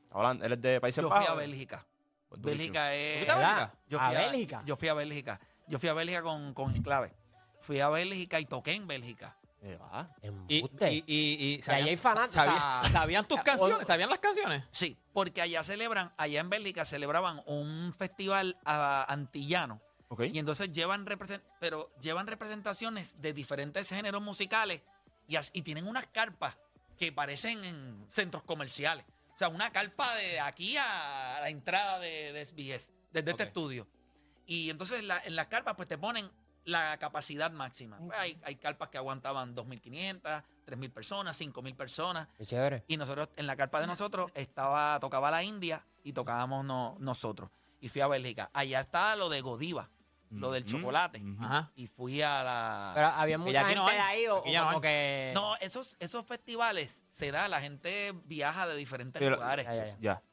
Está 0.03 0.15
hablando, 0.15 0.45
él 0.45 0.53
es 0.53 0.61
de 0.61 0.81
Países 0.81 1.01
Yo 1.01 1.09
fui 1.09 1.17
a 1.17 1.21
Bajos. 1.21 1.37
Bélgica. 1.37 1.85
Pues 2.29 2.41
durísimo. 2.41 2.73
Bélgica 2.73 2.95
es. 2.95 3.15
¿Fuiste 3.17 3.31
a 3.31 3.35
¿Verdad? 3.35 3.73
Yo 3.87 3.99
¿A 3.99 4.07
fui 4.07 4.15
Bélgica? 4.17 4.63
Yo 4.65 4.75
fui 4.75 4.87
a 4.87 4.93
Bélgica. 4.93 5.39
Yo 5.67 5.79
fui 5.79 5.89
a 5.89 5.93
Bélgica 5.93 6.23
con, 6.23 6.53
con 6.53 6.75
Enclave. 6.75 7.13
Fui 7.61 7.79
a 7.79 7.89
Bélgica 7.89 8.39
y 8.39 8.45
toqué 8.45 8.73
en 8.73 8.87
Bélgica. 8.87 9.37
Y, 10.49 10.59
y, 10.59 11.03
y, 11.07 11.55
y 11.55 11.71
ahí 11.71 11.89
hay 11.89 11.97
fanáticos, 11.97 12.91
¿Sabían 12.91 13.25
tus 13.27 13.41
canciones? 13.43 13.87
¿Sabían 13.87 14.09
las 14.09 14.19
canciones? 14.19 14.65
Sí, 14.71 14.97
porque 15.13 15.41
allá 15.41 15.63
celebran, 15.63 16.11
allá 16.17 16.41
en 16.41 16.49
Bélgica 16.49 16.85
celebraban 16.85 17.41
un 17.45 17.93
festival 17.97 18.57
ah, 18.65 19.05
antillano 19.07 19.81
Ok. 20.09 20.25
Y 20.31 20.37
entonces 20.37 20.71
llevan, 20.73 21.05
represen- 21.07 21.41
pero 21.59 21.91
llevan 21.99 22.27
representaciones 22.27 23.19
de 23.19 23.33
diferentes 23.33 23.89
géneros 23.89 24.21
musicales 24.21 24.81
y, 25.27 25.37
y 25.53 25.61
tienen 25.63 25.87
unas 25.87 26.05
carpas 26.07 26.55
que 26.99 27.11
parecen 27.11 27.63
en 27.63 28.05
centros 28.11 28.43
comerciales. 28.43 29.05
O 29.33 29.37
sea, 29.39 29.47
una 29.47 29.71
carpa 29.71 30.13
de 30.15 30.39
aquí 30.39 30.77
a 30.77 31.39
la 31.41 31.49
entrada 31.49 31.97
de, 31.97 32.31
de 32.31 32.45
SBS, 32.45 32.91
desde 33.11 33.31
este 33.31 33.43
estudio. 33.43 33.87
Y 34.45 34.69
entonces 34.69 35.03
la- 35.03 35.19
en 35.25 35.35
las 35.35 35.47
carpas 35.47 35.73
pues 35.75 35.87
te 35.87 35.97
ponen 35.97 36.29
la 36.65 36.97
capacidad 36.97 37.51
máxima. 37.51 37.97
Pues, 37.97 38.17
hay, 38.17 38.39
hay 38.43 38.55
carpas 38.55 38.89
que 38.89 38.97
aguantaban 38.97 39.55
2.500, 39.55 40.21
3.000 40.65 40.91
personas, 40.93 41.39
5.000 41.39 41.75
personas. 41.75 42.27
Qué 42.37 42.45
chévere. 42.45 42.83
Y 42.87 42.97
nosotros, 42.97 43.29
en 43.35 43.47
la 43.47 43.55
carpa 43.55 43.79
de 43.81 43.87
nosotros, 43.87 44.31
estaba, 44.33 44.99
tocaba 44.99 45.29
la 45.31 45.43
India 45.43 45.85
y 46.03 46.13
tocábamos 46.13 46.63
no- 46.65 46.95
nosotros. 46.99 47.49
Y 47.81 47.89
fui 47.89 48.01
a 48.01 48.07
Bélgica. 48.07 48.49
Allá 48.53 48.79
está 48.81 49.15
lo 49.17 49.27
de 49.29 49.41
Godiva, 49.41 49.89
lo 50.29 50.51
del 50.51 50.65
chocolate. 50.65 51.21
Ajá. 51.41 51.71
Y 51.75 51.87
fui 51.87 52.21
a 52.21 52.41
la. 52.43 52.91
Pero 52.95 53.07
había 53.07 53.37
mucha 53.37 53.59
gente 53.65 53.75
no 53.75 53.87
hay. 53.87 53.95
de 53.95 54.01
ahí 54.01 54.27
o, 54.27 54.37
o 54.41 54.45
ya 54.45 54.61
no 54.61 54.65
como 54.67 54.77
hay. 54.77 54.81
que... 54.81 55.31
no, 55.35 55.55
esos, 55.57 55.97
esos 55.99 56.25
festivales 56.25 57.01
se 57.09 57.31
da, 57.31 57.47
la 57.49 57.59
gente 57.59 58.13
viaja 58.25 58.65
de 58.67 58.75
diferentes 58.77 59.19
Pero- 59.19 59.35
lugares. 59.35 59.65
Ya, 59.65 59.75
ya, 59.75 59.85
ya. 59.85 59.97
Ya. 59.99 60.23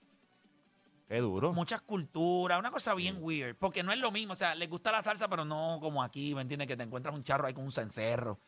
Qué 1.11 1.19
duro. 1.19 1.53
Muchas 1.53 1.81
culturas, 1.81 2.57
una 2.61 2.71
cosa 2.71 2.95
bien 2.95 3.17
weird. 3.21 3.57
Porque 3.57 3.83
no 3.83 3.91
es 3.91 3.99
lo 3.99 4.13
mismo. 4.13 4.33
O 4.35 4.37
sea, 4.37 4.55
les 4.55 4.71
gusta 4.71 4.93
la 4.93 5.03
salsa, 5.03 5.27
pero 5.27 5.45
no 5.45 5.79
como 5.81 6.05
aquí, 6.05 6.37
¿me 6.37 6.43
entiendes? 6.43 6.69
Que 6.69 6.77
te 6.77 6.85
encuentras 6.85 7.13
un 7.17 7.25
charro 7.25 7.49
ahí 7.49 7.53
con 7.53 7.65
un 7.65 7.73
cencerro. 7.73 8.39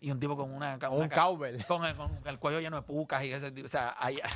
Y 0.00 0.12
un 0.12 0.20
tipo 0.20 0.36
con 0.36 0.52
una. 0.54 0.78
O 0.88 0.94
una 0.94 1.04
un 1.06 1.08
cowbell. 1.10 1.64
Con 1.66 1.84
el, 1.84 1.96
con 1.96 2.20
el 2.24 2.38
cuello 2.38 2.60
lleno 2.60 2.76
de 2.76 2.82
pucas 2.82 3.24
y 3.24 3.32
ese 3.32 3.50
tipo. 3.50 3.66
O 3.66 3.68
sea, 3.68 3.96
allá. 3.98 4.22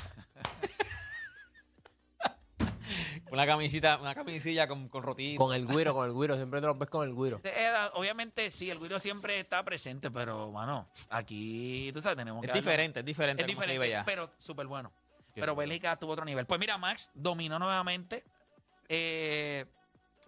Una 3.32 3.44
camisita, 3.44 3.98
una 4.00 4.14
camisilla 4.14 4.68
con, 4.68 4.88
con 4.88 5.02
rotito. 5.02 5.42
Con 5.42 5.52
el 5.54 5.66
güiro, 5.66 5.92
con 5.94 6.06
el 6.06 6.12
güiro. 6.12 6.36
Siempre 6.36 6.60
te 6.60 6.66
lo 6.66 6.74
ves 6.76 6.88
con 6.88 7.06
el 7.06 7.12
güiro. 7.12 7.40
Eh, 7.42 7.72
obviamente 7.94 8.50
sí, 8.52 8.70
el 8.70 8.78
güiro 8.78 9.00
siempre 9.00 9.40
está 9.40 9.64
presente, 9.64 10.10
pero, 10.12 10.52
mano, 10.52 10.88
aquí, 11.10 11.90
tú 11.92 12.00
sabes, 12.00 12.16
tenemos 12.16 12.42
es 12.44 12.46
que... 12.46 12.52
darle- 12.52 12.60
diferente, 12.60 13.00
es 13.00 13.06
diferente 13.06 13.42
Es 13.42 13.48
como 13.48 13.62
se 13.62 13.66
vive 13.72 13.86
diferente, 13.86 13.90
ya. 13.90 14.04
pero 14.04 14.30
súper 14.38 14.68
bueno. 14.68 14.92
Qué 15.36 15.40
Pero. 15.42 15.54
Bélgica 15.54 15.96
tuvo 15.96 16.12
otro 16.12 16.24
nivel. 16.24 16.46
Pues 16.46 16.58
mira, 16.58 16.76
Max 16.78 17.10
dominó 17.14 17.58
nuevamente. 17.58 18.24
Eh, 18.88 19.64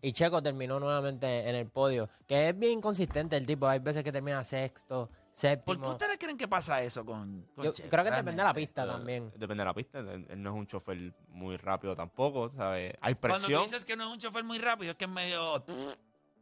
Y 0.01 0.13
Checo 0.13 0.41
terminó 0.43 0.79
nuevamente 0.79 1.49
en 1.49 1.55
el 1.57 1.67
podio. 1.67 2.09
Que 2.27 2.51
es 2.51 2.59
bien 2.59 2.79
inconsistente 2.79 3.37
el 3.37 3.47
tipo. 3.47 3.67
Hay 3.67 3.81
veces 3.81 4.05
que 4.05 4.13
termina 4.13 4.45
sexto, 4.45 5.09
¿Por 5.09 5.17
qué 5.33 5.33
séptimo. 5.33 5.91
ustedes 5.91 6.19
creen 6.19 6.37
que 6.37 6.47
pasa 6.49 6.83
eso 6.83 7.05
con, 7.05 7.47
con 7.55 7.65
Yo 7.65 7.73
Checo? 7.73 7.89
creo 7.89 8.05
que 8.05 8.11
depende 8.11 8.43
de 8.43 8.45
la 8.45 8.55
pista 8.55 8.85
Eh, 8.85 8.87
también. 8.87 9.31
Depende 9.37 9.63
de 9.63 9.65
la 9.65 9.75
pista. 9.75 9.99
Él, 10.01 10.27
no 10.43 10.51
es 10.51 10.57
un 10.57 10.67
chofer 10.67 11.13
muy 11.31 11.57
rápido 11.57 11.95
tampoco, 11.95 12.49
¿sabes? 12.51 12.95
Hay 13.01 13.15
Cuando 13.15 13.39
tú 13.39 13.45
presión. 13.47 13.65
dices 13.65 13.85
que 13.85 13.97
no 13.97 14.09
es 14.09 14.13
un 14.13 14.19
chofer 14.21 14.45
muy 14.45 14.59
rápido, 14.59 14.93
es 14.93 14.97
que 14.99 15.05
es 15.07 15.11
medio... 15.11 15.63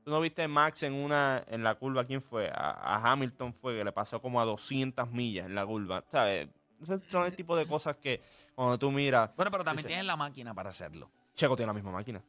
¿Tú 0.05 0.13
no 0.13 0.21
viste 0.21 0.47
Max 0.47 0.85
en 0.85 0.95
una 0.95 1.43
en 1.49 1.65
la 1.65 1.75
curva? 1.75 2.05
¿Quién 2.05 2.23
fue? 2.23 2.49
A, 2.49 2.71
a 2.71 3.13
Hamilton 3.13 3.53
fue 3.55 3.75
que 3.77 3.83
le 3.85 3.91
pasó 3.91 4.23
como 4.23 4.41
a 4.41 4.45
200 4.45 5.11
millas 5.11 5.47
en 5.47 5.55
la 5.57 5.67
curva. 5.67 6.05
¿Sabes? 6.09 6.49
Esos 6.83 7.01
son 7.09 7.25
el 7.27 7.35
tipo 7.35 7.57
de 7.57 7.67
cosas 7.67 7.97
que 7.97 8.21
cuando 8.55 8.79
tú 8.79 8.91
miras. 8.91 9.31
Bueno, 9.37 9.51
pero 9.51 9.65
también 9.65 9.87
tienes 9.87 10.05
la 10.05 10.17
máquina 10.17 10.55
para 10.55 10.71
hacerlo. 10.71 11.11
Checo 11.35 11.57
tiene 11.57 11.69
la 11.69 11.75
misma 11.75 11.91
máquina. 11.93 12.23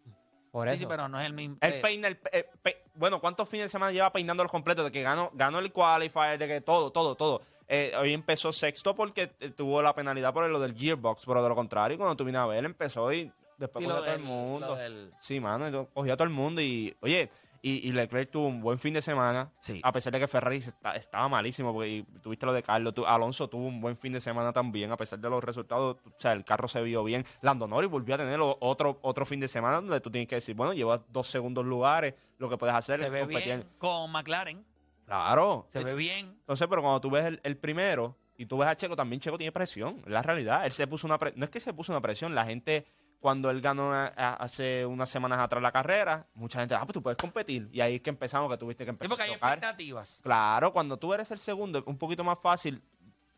Por 0.51 0.67
Sí, 0.67 0.73
eso. 0.73 0.79
sí, 0.81 0.85
pero 0.87 1.07
no 1.07 1.19
es 1.19 1.25
el 1.25 1.33
mismo... 1.33 1.57
Él 1.61 1.73
eh, 1.73 1.79
peina 1.81 2.07
el. 2.07 2.19
eh, 2.31 2.49
pe- 2.61 2.83
bueno, 2.95 3.19
¿cuántos 3.19 3.47
fines 3.47 3.65
de 3.65 3.69
semana 3.69 3.91
lleva 3.91 4.11
peinando 4.11 4.43
los 4.43 4.51
completos? 4.51 4.85
De 4.85 4.91
que 4.91 5.01
ganó, 5.03 5.29
ganó 5.33 5.59
el 5.59 5.71
qualifier, 5.71 6.39
de 6.39 6.47
que 6.47 6.61
todo, 6.61 6.89
todo, 6.91 7.15
todo. 7.15 7.41
Eh, 7.67 7.91
hoy 7.99 8.13
empezó 8.13 8.51
sexto 8.53 8.95
porque 8.95 9.31
eh, 9.41 9.49
tuvo 9.49 9.81
la 9.81 9.93
penalidad 9.93 10.33
por 10.33 10.47
lo 10.49 10.59
del 10.59 10.73
gearbox, 10.73 11.25
pero 11.25 11.43
de 11.43 11.49
lo 11.49 11.55
contrario, 11.55 11.97
cuando 11.97 12.15
tú 12.15 12.23
vienes 12.23 12.39
a 12.41 12.45
ver, 12.45 12.63
empezó 12.63 13.11
y 13.11 13.29
después 13.57 13.83
y 13.83 13.87
cogió 13.87 14.01
a 14.01 14.05
todo 14.05 14.15
el 14.15 14.21
mundo. 14.21 14.67
lo 14.67 14.75
del- 14.77 15.11
Sí, 15.19 15.39
mano, 15.41 15.87
cogió 15.93 16.13
a 16.13 16.17
todo 16.17 16.23
el 16.27 16.33
mundo 16.33 16.61
y, 16.61 16.95
oye, 17.01 17.29
y, 17.61 17.87
y 17.87 17.91
Leclerc 17.91 18.29
tuvo 18.31 18.47
un 18.47 18.61
buen 18.61 18.77
fin 18.77 18.93
de 18.93 19.01
semana, 19.01 19.51
Sí. 19.61 19.79
a 19.83 19.91
pesar 19.91 20.13
de 20.13 20.19
que 20.19 20.27
Ferrari 20.27 20.57
está- 20.57 20.95
estaba 20.95 21.27
malísimo, 21.27 21.73
porque 21.73 22.05
tuviste 22.21 22.45
lo 22.45 22.53
de 22.53 22.63
Carlos, 22.63 22.93
Alonso 23.05 23.49
tuvo 23.49 23.65
un 23.67 23.79
buen 23.81 23.97
fin 23.97 24.13
de 24.13 24.21
semana 24.21 24.51
también, 24.53 24.91
a 24.91 24.97
pesar 24.97 25.19
de 25.19 25.29
los 25.29 25.43
resultados, 25.43 25.97
o 26.05 26.13
sea, 26.19 26.33
el 26.33 26.43
carro 26.45 26.67
se 26.67 26.81
vio 26.81 27.03
bien. 27.03 27.25
Lando 27.41 27.67
Norris 27.67 27.89
volvió 27.89 28.15
a 28.15 28.17
tener 28.17 28.39
otro, 28.41 28.99
otro 29.01 29.25
fin 29.25 29.39
de 29.39 29.47
semana 29.47 29.77
donde 29.81 29.99
tú 30.01 30.09
tienes 30.11 30.27
que 30.27 30.35
decir, 30.35 30.55
bueno, 30.55 30.73
llevas 30.73 31.01
dos 31.09 31.27
segundos 31.27 31.65
lugares, 31.65 32.13
lo 32.37 32.49
que 32.49 32.57
puedes 32.57 32.75
hacer 32.75 32.99
Se 32.99 33.05
es 33.05 33.11
ve 33.11 33.19
competir. 33.21 33.45
bien 33.45 33.65
con 33.77 34.11
McLaren. 34.11 34.65
Claro. 35.05 35.67
Se 35.69 35.83
ve 35.83 35.95
bien. 35.95 36.27
Entonces, 36.27 36.67
pero 36.69 36.81
cuando 36.81 36.99
tú 36.99 37.09
ves 37.09 37.25
el, 37.25 37.39
el 37.43 37.57
primero 37.57 38.17
y 38.37 38.45
tú 38.45 38.57
ves 38.57 38.67
a 38.67 38.75
Checo, 38.75 38.95
también 38.95 39.19
Checo 39.21 39.37
tiene 39.37 39.51
presión. 39.53 40.01
Es 40.05 40.11
la 40.11 40.21
realidad. 40.21 40.65
Él 40.65 40.71
se 40.73 40.85
puso 40.85 41.07
una 41.07 41.17
pre- 41.17 41.33
No 41.35 41.45
es 41.45 41.49
que 41.49 41.59
se 41.61 41.73
puso 41.73 41.93
una 41.93 42.01
presión. 42.01 42.35
La 42.35 42.45
gente, 42.45 42.85
cuando 43.19 43.49
él 43.49 43.61
ganó 43.61 43.87
una- 43.89 44.13
a- 44.15 44.33
hace 44.35 44.85
unas 44.85 45.09
semanas 45.09 45.39
atrás 45.39 45.61
la 45.61 45.71
carrera, 45.71 46.27
mucha 46.35 46.59
gente, 46.59 46.75
ah, 46.75 46.81
pues 46.85 46.93
tú 46.93 47.01
puedes 47.01 47.17
competir. 47.17 47.67
Y 47.71 47.81
ahí 47.81 47.95
es 47.95 48.01
que 48.01 48.09
empezamos, 48.09 48.49
que 48.49 48.57
tuviste 48.57 48.83
que 48.85 48.91
Sí, 48.91 48.93
empezar 48.93 49.09
porque 49.09 49.23
a 49.23 49.25
hay 49.25 49.31
expectativas. 49.33 50.19
Claro, 50.21 50.71
cuando 50.71 50.97
tú 50.97 51.13
eres 51.13 51.29
el 51.31 51.39
segundo, 51.39 51.79
es 51.79 51.85
un 51.87 51.97
poquito 51.97 52.23
más 52.23 52.39
fácil. 52.39 52.81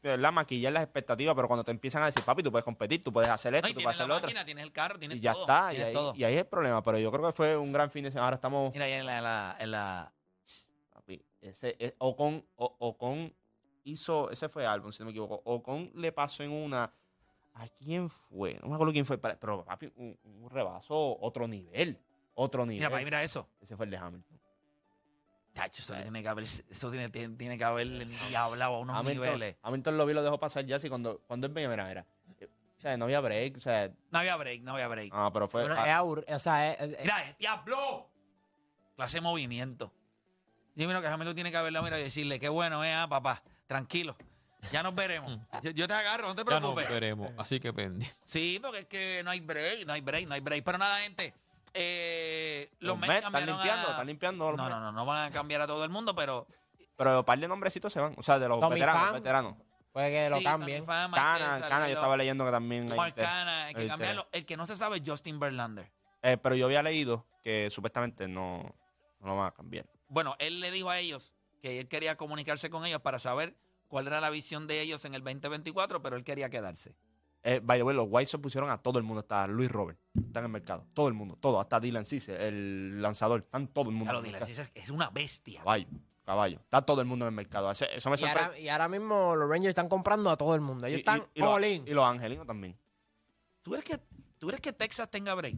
¿verdad? 0.02 0.32
Maquillar 0.32 0.72
las 0.72 0.84
expectativas, 0.84 1.36
pero 1.36 1.50
cuando 1.50 1.62
te 1.66 1.72
empiezan 1.72 2.02
a 2.02 2.06
decir, 2.06 2.24
papi, 2.24 2.42
tú 2.42 2.50
puedes 2.52 2.64
competir, 2.64 3.04
tú 3.04 3.12
puedes 3.12 3.30
hacer 3.30 3.52
No, 3.52 3.58
esto, 3.58 3.68
y 3.68 3.74
tú 3.74 3.82
puedes 3.82 3.86
la 3.98 4.04
hacer 4.06 4.08
lo 4.08 4.16
otro. 4.16 4.46
tienes 4.46 4.64
el 4.64 4.72
carro, 4.72 4.98
tienes 4.98 5.18
Y 5.18 5.20
ya 5.20 5.34
todo. 5.34 5.42
está, 5.42 5.74
y 5.74 5.76
tienes 5.76 5.88
ahí, 5.88 5.94
todo. 5.94 6.14
y 6.16 6.24
ahí 6.24 6.34
es 6.36 6.40
el 6.40 6.46
problema. 6.46 6.82
Pero 6.82 7.00
yo 7.00 7.12
creo 7.12 7.26
que 7.26 7.32
fue 7.34 7.58
un 7.58 7.74
gran 7.74 7.92
fin 7.92 8.06
de 8.06 8.12
semana. 8.12 8.28
Ahora 8.28 8.36
estamos. 8.36 8.72
Mira 8.72 8.86
ahí 8.86 8.94
en 8.94 9.06
la, 9.06 9.18
en 9.18 9.24
la, 9.26 9.58
en 9.60 9.72
la- 9.72 10.14
Papi, 10.94 11.22
ese, 11.42 11.76
eh, 11.80 11.96
Ocon, 11.98 12.46
O- 12.56 12.76
Ocon 12.80 13.34
hizo, 13.84 14.32
ese 14.32 14.48
fue 14.48 14.66
Albon, 14.66 14.94
si 14.94 15.00
no 15.00 15.08
me 15.08 15.12
equivoco. 15.12 15.42
Ocon 15.44 15.92
le 15.96 16.14
pasó 16.14 16.44
en 16.44 16.52
una. 16.54 16.90
¿A 17.56 17.68
quién 17.68 18.10
fue? 18.10 18.58
No 18.62 18.70
me 18.70 18.76
acuerdo 18.76 18.94
quién 18.94 19.06
fue, 19.06 19.18
pero 19.18 19.38
pero, 19.40 19.66
papi, 19.66 19.92
un, 19.98 20.18
un 20.24 20.50
rebaso, 20.50 21.18
otro 21.20 21.48
nivel. 21.48 22.00
Otro 22.36 22.66
nivel. 22.66 22.80
Mira, 22.80 22.90
pa' 22.90 22.98
ahí, 22.98 23.06
mira 23.06 23.22
eso. 23.24 23.50
Ese 23.60 23.76
fue 23.76 23.86
el 23.86 23.92
de 23.92 23.98
Hamilton. 23.98 24.40
Tacho, 25.54 25.82
eso 25.82 25.94
tiene 25.96 26.22
que 26.22 26.30
haber, 26.30 26.44
eso 26.46 26.92
tiene, 26.92 27.10
tiene, 27.10 27.36
tiene 27.36 27.58
que 27.58 27.64
haber 27.64 27.88
diablado 28.30 28.76
a 28.76 28.80
unos 28.80 28.96
Hamilton, 28.96 29.24
niveles. 29.26 29.56
Hamilton 29.62 29.98
lo 29.98 30.06
vi, 30.06 30.14
lo 30.14 30.24
dejó 30.24 30.40
pasar 30.40 30.66
ya, 30.66 30.78
así 30.78 30.88
cuando, 30.90 31.20
cuando 31.28 31.48
él 31.48 31.54
venía, 31.54 31.70
mira, 31.70 31.86
mira. 31.88 32.06
O 32.78 32.82
sea, 32.82 32.96
no 32.96 33.06
había 33.06 33.20
break, 33.20 33.58
o 33.58 33.60
sea, 33.60 33.92
No 34.10 34.20
había 34.20 34.38
break, 34.38 34.62
no 34.62 34.72
había 34.72 34.88
break. 34.88 35.10
ah, 35.14 35.30
pero 35.34 35.50
fue. 35.50 35.64
Ah, 35.70 35.84
es 35.86 35.94
aburr- 35.96 36.24
o 36.34 36.40
sea, 36.40 36.72
es- 36.72 36.94
es- 36.94 37.02
Mira, 37.02 37.36
diablo. 37.38 38.10
Clase 38.96 39.18
de 39.18 39.22
movimiento. 39.22 39.92
Yo 40.76 40.88
miro 40.88 41.02
que 41.02 41.08
Hamilton 41.08 41.36
tiene 41.36 41.52
que 41.52 41.58
haberla 41.58 41.82
mira 41.82 42.00
y 42.00 42.04
decirle, 42.04 42.40
qué 42.40 42.48
bueno, 42.48 42.86
eh, 42.86 42.94
ah, 42.94 43.08
papá. 43.10 43.44
Tranquilo. 43.68 44.16
Ya 44.72 44.84
nos 44.84 44.94
veremos. 44.96 45.40
yo, 45.64 45.72
yo 45.72 45.88
te 45.88 45.94
agarro, 45.94 46.28
no 46.28 46.36
te 46.36 46.44
Ya 46.44 46.50
nos 46.52 46.60
preocupes. 46.74 46.92
veremos, 46.92 47.32
así 47.38 47.60
que 47.60 47.72
pendiente. 47.74 48.16
Sí, 48.26 48.60
porque 48.62 48.80
es 48.80 48.86
que 48.86 49.22
no 49.24 49.32
hay 49.32 49.40
break, 49.40 49.86
no 49.86 49.94
hay 49.94 50.02
break, 50.02 50.28
no 50.28 50.34
hay 50.36 50.42
break. 50.42 50.64
Pero 50.64 50.78
nada, 50.78 51.00
gente. 51.00 51.34
eh, 51.74 52.70
los, 52.80 52.90
los 52.90 52.98
Mets 53.00 53.08
Mets 53.10 53.18
están 53.20 53.32
cambiaron 53.34 53.56
limpiando, 53.62 53.88
a- 53.88 53.92
están 53.92 54.08
limpiando. 54.08 54.48
los 54.52 54.58
No, 54.58 54.64
Mets. 54.64 54.76
no, 54.76 54.82
no, 54.82 54.92
no 54.92 55.06
van 55.06 55.30
a 55.30 55.32
cambiar 55.32 55.62
a 55.62 55.68
todo 55.68 55.84
el 55.84 55.90
mundo, 55.90 56.14
pero 56.16 56.46
Pero 56.98 57.20
un 57.20 57.26
par 57.26 57.40
de 57.40 57.48
nombrecitos 57.48 57.94
se 57.94 58.00
van. 58.00 58.14
O 58.18 58.24
sea, 58.24 58.40
de 58.40 58.48
los 58.50 58.60
Tommy 58.60 58.76
veteranos, 58.76 59.04
Pham. 59.04 59.14
veteranos. 59.14 59.56
puede 59.94 60.10
que 60.12 60.30
lo 60.30 60.38
Sí, 60.40 60.44
cambien. 60.44 60.78
Tony 60.80 60.88
Pham, 60.88 61.14
hay 61.14 61.20
que 61.20 61.26
Cana, 61.26 61.40
Cana, 61.40 61.60
sacarlo. 61.64 61.88
yo 61.88 61.94
estaba 61.94 62.18
leyendo 62.18 62.46
que 62.46 62.52
también. 62.52 62.92
hay 62.92 62.98
Mark 62.98 63.10
inter- 63.10 63.24
Cana, 63.26 63.66
hay 63.66 63.74
que 63.76 63.82
hay 63.82 63.88
cambiarlo. 63.88 64.28
El 64.32 64.46
que 64.46 64.58
no 64.58 64.66
se 64.68 64.78
sabe 64.78 64.98
es 64.98 65.04
Justin 65.06 65.40
Verlander. 65.40 65.90
Eh, 66.22 66.38
pero 66.38 66.56
yo 66.56 66.66
había 66.66 66.84
leído 66.84 67.26
que 67.44 67.70
supuestamente 67.72 68.28
no, 68.28 68.76
no 69.22 69.28
lo 69.28 69.38
van 69.38 69.48
a 69.48 69.52
cambiar. 69.52 69.86
Bueno, 70.10 70.36
él 70.40 70.60
le 70.60 70.72
dijo 70.72 70.90
a 70.90 71.00
ellos 71.00 71.32
que 71.62 71.80
él 71.80 71.88
quería 71.88 72.18
comunicarse 72.18 72.70
con 72.70 72.86
ellos 72.86 73.02
para 73.02 73.20
saber 73.20 73.56
cuál 73.90 74.08
era 74.08 74.22
la 74.22 74.30
visión 74.30 74.66
de 74.68 74.80
ellos 74.82 75.04
en 75.04 75.14
el 75.16 75.22
2024, 75.24 76.02
pero 76.02 76.16
él 76.16 76.24
quería 76.24 76.50
quedarse. 76.50 76.96
Eh, 77.44 77.60
by 77.64 77.80
the 77.80 77.84
way, 77.84 77.96
los 77.96 78.08
White 78.10 78.26
Sox 78.28 78.42
pusieron 78.42 78.70
a 78.70 78.78
todo 78.82 78.98
el 79.00 79.04
mundo. 79.06 79.22
Está 79.22 79.48
Luis 79.48 79.72
Robert. 79.72 79.98
Está 80.18 80.40
en 80.40 80.46
el 80.46 80.52
mercado. 80.52 80.86
Todo 80.94 81.08
el 81.08 81.14
mundo. 81.14 81.38
Todo. 81.40 81.60
Hasta 81.60 81.80
Dylan 81.80 82.04
Cease, 82.06 82.48
el 82.48 83.02
lanzador. 83.02 83.42
Están 83.42 83.68
todo 83.68 83.90
el 83.90 83.96
mundo. 83.96 84.12
Lo 84.14 84.20
en 84.20 84.26
el 84.26 84.32
dile, 84.32 84.40
mercado. 84.46 84.62
es, 84.62 84.72
es 84.84 84.90
una 84.90 85.10
bestia. 85.10 85.60
Caballo. 85.60 85.88
Caballo. 86.26 86.60
Está 86.60 86.82
todo 86.82 87.00
el 87.02 87.08
mundo 87.08 87.26
en 87.26 87.30
el 87.30 87.36
mercado. 87.36 87.72
Eso 87.72 87.86
me 88.10 88.16
Y 88.16 88.18
sorprende. 88.20 88.44
ahora, 88.44 88.60
y 88.60 88.68
ahora 88.70 88.88
mismo 88.90 89.36
los 89.36 89.50
Rangers 89.50 89.70
están 89.70 89.88
comprando 89.90 90.30
a 90.30 90.38
todo 90.38 90.54
el 90.54 90.62
mundo. 90.62 90.86
Ellos 90.86 90.98
Y- 90.98 91.00
están 91.00 91.20
y- 91.34 91.40
y 91.40 91.40
los- 91.40 91.50
all 91.50 91.66
in. 91.66 91.88
y 91.88 91.92
los 91.92 92.06
angelinos 92.06 92.46
también. 92.46 92.78
¿Tú 93.64 93.72
crees 93.72 93.86
que, 93.86 94.00
tú 94.38 94.48
crees 94.48 94.62
que 94.62 94.74
Texas 94.74 95.10
tenga 95.10 95.34
break? 95.34 95.56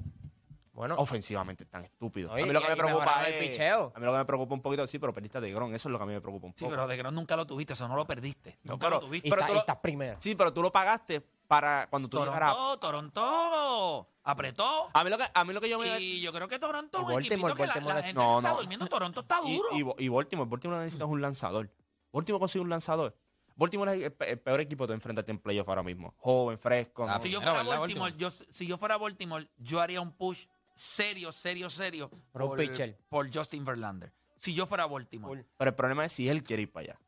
Bueno, 0.74 0.96
Ofensivamente 0.98 1.66
están 1.66 1.84
estúpidos. 1.84 2.32
Oye, 2.32 2.44
a 2.44 2.46
mí 2.46 2.54
lo 2.54 2.60
y- 2.60 2.64
que 2.64 2.70
me 2.70 2.76
y 2.76 2.78
preocupa 2.80 3.28
es. 3.28 3.36
el 3.36 3.50
picheo. 3.50 3.92
A 3.94 4.00
mí 4.00 4.06
lo 4.06 4.12
que 4.14 4.18
me 4.20 4.26
preocupa 4.26 4.54
un 4.54 4.62
poquito, 4.62 4.88
sí, 4.88 5.00
pero 5.00 5.12
perdiste 5.14 5.38
a 5.38 5.42
De 5.42 5.52
Gron. 5.52 5.74
Eso 5.76 5.90
es 5.90 5.92
lo 5.92 5.98
que 5.98 6.04
a 6.04 6.08
mí 6.08 6.14
me 6.14 6.22
preocupa 6.22 6.48
un 6.48 6.54
Sí, 6.54 6.60
poco. 6.64 6.72
pero 6.72 6.88
de 6.88 6.96
que 6.98 7.04
no- 7.04 7.12
nunca 7.12 7.36
lo 7.36 7.46
tuviste, 7.46 7.74
eso 7.74 7.88
no 7.90 7.96
lo 7.96 8.08
perdiste. 8.08 8.58
No, 8.64 8.74
nunca 8.74 8.88
pero- 8.88 9.02
lo 9.02 9.06
tuviste. 9.08 9.28
y, 9.28 9.30
pero 9.32 9.42
está- 9.42 9.48
tú 9.48 9.52
y 9.54 9.56
lo- 9.56 9.60
estás 9.62 9.78
primero. 9.78 10.18
Sí, 10.22 10.36
pero 10.36 10.54
tú 10.54 10.62
lo 10.62 10.72
pagaste 10.72 11.22
para 11.48 11.88
cuando 11.90 12.08
tú 12.08 12.20
llegaras 12.20 12.52
a. 12.52 12.54
Toronto, 12.80 12.80
Toronto, 13.22 14.08
apretó. 14.24 14.90
A 14.94 15.04
mí 15.04 15.10
lo 15.10 15.18
que, 15.18 15.26
a 15.34 15.44
mí 15.46 15.54
lo 15.54 15.62
que 15.62 15.70
yo 15.70 15.78
me. 15.80 16.00
Y 16.00 16.22
yo 16.22 16.32
creo 16.32 16.48
que 16.48 16.58
Toronto 16.60 17.00
Y 17.00 17.02
es 17.02 17.08
un 17.08 17.12
equipito 17.20 17.42
Baltimore, 17.44 17.54
que 17.56 17.62
la, 17.62 17.68
Baltimore 17.74 17.94
la 17.94 18.00
es- 18.00 18.06
gente 18.06 18.20
No, 18.22 18.38
está 18.40 18.50
no. 18.50 18.56
durmiendo. 18.58 18.88
Toronto 18.88 19.20
está 19.22 19.40
Y, 19.46 19.58
duro. 19.58 19.96
y, 20.00 20.06
y 20.06 20.10
Baltimore, 20.10 20.50
Baltimore 20.50 20.80
necesita 20.80 21.06
un 21.06 21.22
lanzador. 21.22 21.70
Baltimore 22.14 22.40
consigue 22.40 22.64
un 22.64 22.70
lanzador. 22.70 23.16
Baltimore 23.58 23.92
es 23.98 24.04
el, 24.06 24.14
pe- 24.14 24.32
el 24.32 24.40
peor 24.40 24.62
equipo 24.62 24.88
de 24.88 24.94
enfrentarte 24.94 25.32
en 25.32 25.38
playoff 25.38 25.68
ahora 25.68 25.84
mismo. 25.84 26.14
Joven, 26.18 26.58
fresco. 26.58 27.04
Ah, 27.08 27.18
no- 27.18 27.22
si 27.22 27.30
yo 27.30 27.42
Era 27.42 27.52
fuera 27.52 27.64
Baltimore, 27.78 28.12
Baltimore. 28.12 28.14
yo, 28.18 28.32
si 28.32 28.66
yo 28.66 28.78
fuera 28.78 28.98
Baltimore, 28.98 29.48
yo 29.58 29.80
haría 29.82 30.00
un 30.02 30.12
push 30.14 30.46
serio, 30.76 31.32
serio, 31.32 31.70
serio 31.70 32.10
Por 32.32 32.44
un 32.44 32.56
pitcher. 32.58 32.98
por 33.10 33.34
Justin 33.34 33.66
Verlander. 33.66 34.12
Si 34.38 34.54
yo 34.54 34.66
fuera 34.66 34.86
Baltimore. 34.88 35.46
Pero 35.58 35.70
el 35.70 35.76
problema 35.76 36.06
es 36.06 36.14
si 36.14 36.28
él 36.28 36.44
quiere 36.44 36.64
ir 36.64 36.72
para 36.72 36.92
allá. 36.92 37.00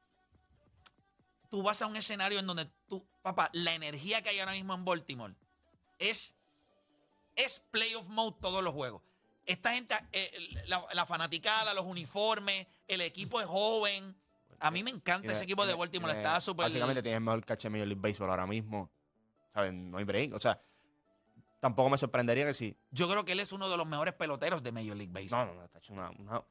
Tú 1.49 1.61
vas 1.63 1.81
a 1.81 1.87
un 1.87 1.95
escenario 1.95 2.39
en 2.39 2.47
donde 2.47 2.67
tú, 2.87 3.05
papá, 3.21 3.49
la 3.53 3.73
energía 3.73 4.21
que 4.21 4.29
hay 4.29 4.39
ahora 4.39 4.53
mismo 4.53 4.73
en 4.73 4.85
Baltimore 4.85 5.35
es, 5.99 6.35
es 7.35 7.59
playoff 7.71 8.07
mode 8.07 8.37
todos 8.41 8.63
los 8.63 8.73
juegos. 8.73 9.01
esta 9.45 9.73
gente, 9.73 9.95
eh, 10.11 10.31
la, 10.67 10.85
la 10.93 11.05
fanaticada, 11.05 11.73
los 11.73 11.85
uniformes, 11.85 12.67
el 12.87 13.01
equipo 13.01 13.39
es 13.41 13.47
joven. 13.47 14.15
A 14.59 14.71
mí 14.71 14.83
me 14.83 14.91
encanta 14.91 15.33
ese 15.33 15.43
equipo 15.43 15.65
de 15.65 15.73
Baltimore. 15.73 16.13
Está 16.15 16.39
súper. 16.39 16.65
Básicamente 16.65 17.01
tiene 17.01 17.17
el 17.17 17.23
mejor 17.23 17.43
caché 17.43 17.69
League 17.69 17.95
Baseball 17.95 18.29
ahora 18.29 18.47
mismo. 18.47 18.89
¿Saben? 19.53 19.91
No 19.91 19.97
hay 19.97 20.05
break. 20.05 20.33
O 20.33 20.39
sea, 20.39 20.59
tampoco 21.63 21.89
me 21.89 21.97
sorprendería 21.97 22.45
que 22.45 22.53
sí. 22.53 22.77
Yo 22.91 23.07
creo 23.07 23.23
que 23.23 23.31
él 23.31 23.39
es 23.39 23.53
uno 23.53 23.69
de 23.69 23.77
los 23.77 23.87
mejores 23.87 24.13
peloteros 24.13 24.61
de 24.63 24.73
Major 24.73 24.97
League 24.97 25.13
Baseball. 25.13 25.47
No, 25.47 25.53
no, 25.53 25.59
no, 25.59 25.65
está 25.65 25.77
hecho 25.79 25.93
una. 25.93 26.09
una- 26.09 26.43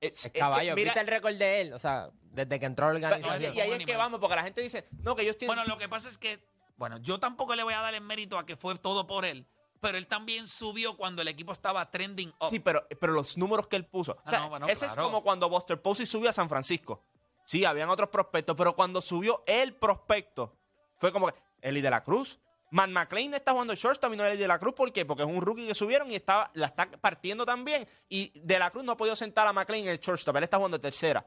es, 0.00 0.12
Es 0.12 0.26
es 0.26 0.32
que, 0.32 0.38
caballo. 0.38 0.74
mira, 0.76 0.84
¿Viste 0.92 1.00
el 1.00 1.06
récord 1.08 1.34
de 1.34 1.60
él? 1.60 1.72
O 1.72 1.78
sea, 1.80 2.08
desde 2.22 2.60
que 2.60 2.66
entró 2.66 2.86
a 2.86 2.92
la 2.92 3.00
y- 3.00 3.04
organización. 3.04 3.52
y, 3.54 3.60
ahí 3.60 3.72
es 3.72 3.84
que 3.84 3.96
vamos, 3.96 4.20
porque 4.20 4.36
la 4.36 4.44
gente 4.44 4.60
dice, 4.62 4.86
no, 5.02 5.16
que 5.16 5.22
ellos 5.22 5.36
tienen. 5.36 5.56
Bueno, 5.56 5.68
lo 5.68 5.76
que 5.76 5.88
pasa 5.88 6.08
es 6.08 6.16
que, 6.18 6.38
bueno, 6.76 6.98
yo 6.98 7.18
tampoco 7.18 7.54
le 7.56 7.64
voy 7.64 7.74
a 7.74 7.80
dar 7.80 7.92
el 7.94 8.00
mérito 8.00 8.38
a 8.38 8.46
que 8.46 8.54
fue 8.54 8.78
todo 8.78 9.06
por 9.08 9.24
él, 9.24 9.46
pero 9.80 9.98
él 9.98 10.06
también 10.06 10.46
subió 10.46 10.96
cuando 10.96 11.20
el 11.22 11.28
equipo 11.28 11.52
estaba 11.52 11.90
trending 11.90 12.32
up. 12.40 12.48
Sí, 12.48 12.60
pero, 12.60 12.86
pero 13.00 13.12
los 13.12 13.36
números 13.36 13.66
que 13.66 13.74
él 13.76 13.84
puso. 13.86 14.12
O 14.12 14.18
Ah, 14.24 14.30
sea, 14.30 14.38
no, 14.40 14.48
bueno, 14.50 14.68
ese 14.68 14.86
es 14.86 14.94
como 14.94 15.22
cuando 15.24 15.48
Buster 15.50 15.82
Posey 15.82 16.06
subió 16.06 16.30
a 16.30 16.32
San 16.32 16.48
Francisco. 16.48 17.04
Sí, 17.44 17.64
habían 17.64 17.90
otros 17.90 18.08
prospectos, 18.10 18.54
pero 18.56 18.76
cuando 18.76 19.02
subió 19.02 19.42
el 19.46 19.74
prospecto, 19.74 20.56
fue 20.96 21.10
como 21.12 21.26
que 21.26 21.34
Eli 21.62 21.80
de 21.80 21.90
la 21.90 22.04
Cruz. 22.04 22.38
Matt 22.70 22.90
McLean 22.90 23.34
está 23.34 23.52
jugando 23.52 23.74
shortstop 23.74 24.12
y 24.12 24.16
no 24.16 24.24
Eli 24.24 24.36
de 24.36 24.46
la 24.48 24.58
Cruz. 24.58 24.74
¿Por 24.74 24.92
qué? 24.92 25.04
Porque 25.04 25.22
es 25.24 25.28
un 25.28 25.40
rookie 25.42 25.66
que 25.66 25.74
subieron 25.74 26.10
y 26.10 26.14
estaba, 26.14 26.50
la 26.54 26.66
está 26.66 26.90
partiendo 26.90 27.44
también. 27.44 27.86
Y 28.08 28.32
de 28.40 28.58
la 28.58 28.70
Cruz 28.70 28.84
no 28.84 28.92
ha 28.92 28.96
podido 28.96 29.16
sentar 29.16 29.46
a 29.46 29.52
McLean 29.52 29.84
en 29.84 29.90
el 29.90 29.98
shortstop. 29.98 30.36
Él 30.36 30.44
está 30.44 30.56
jugando 30.56 30.78
de 30.78 30.82
tercera. 30.82 31.26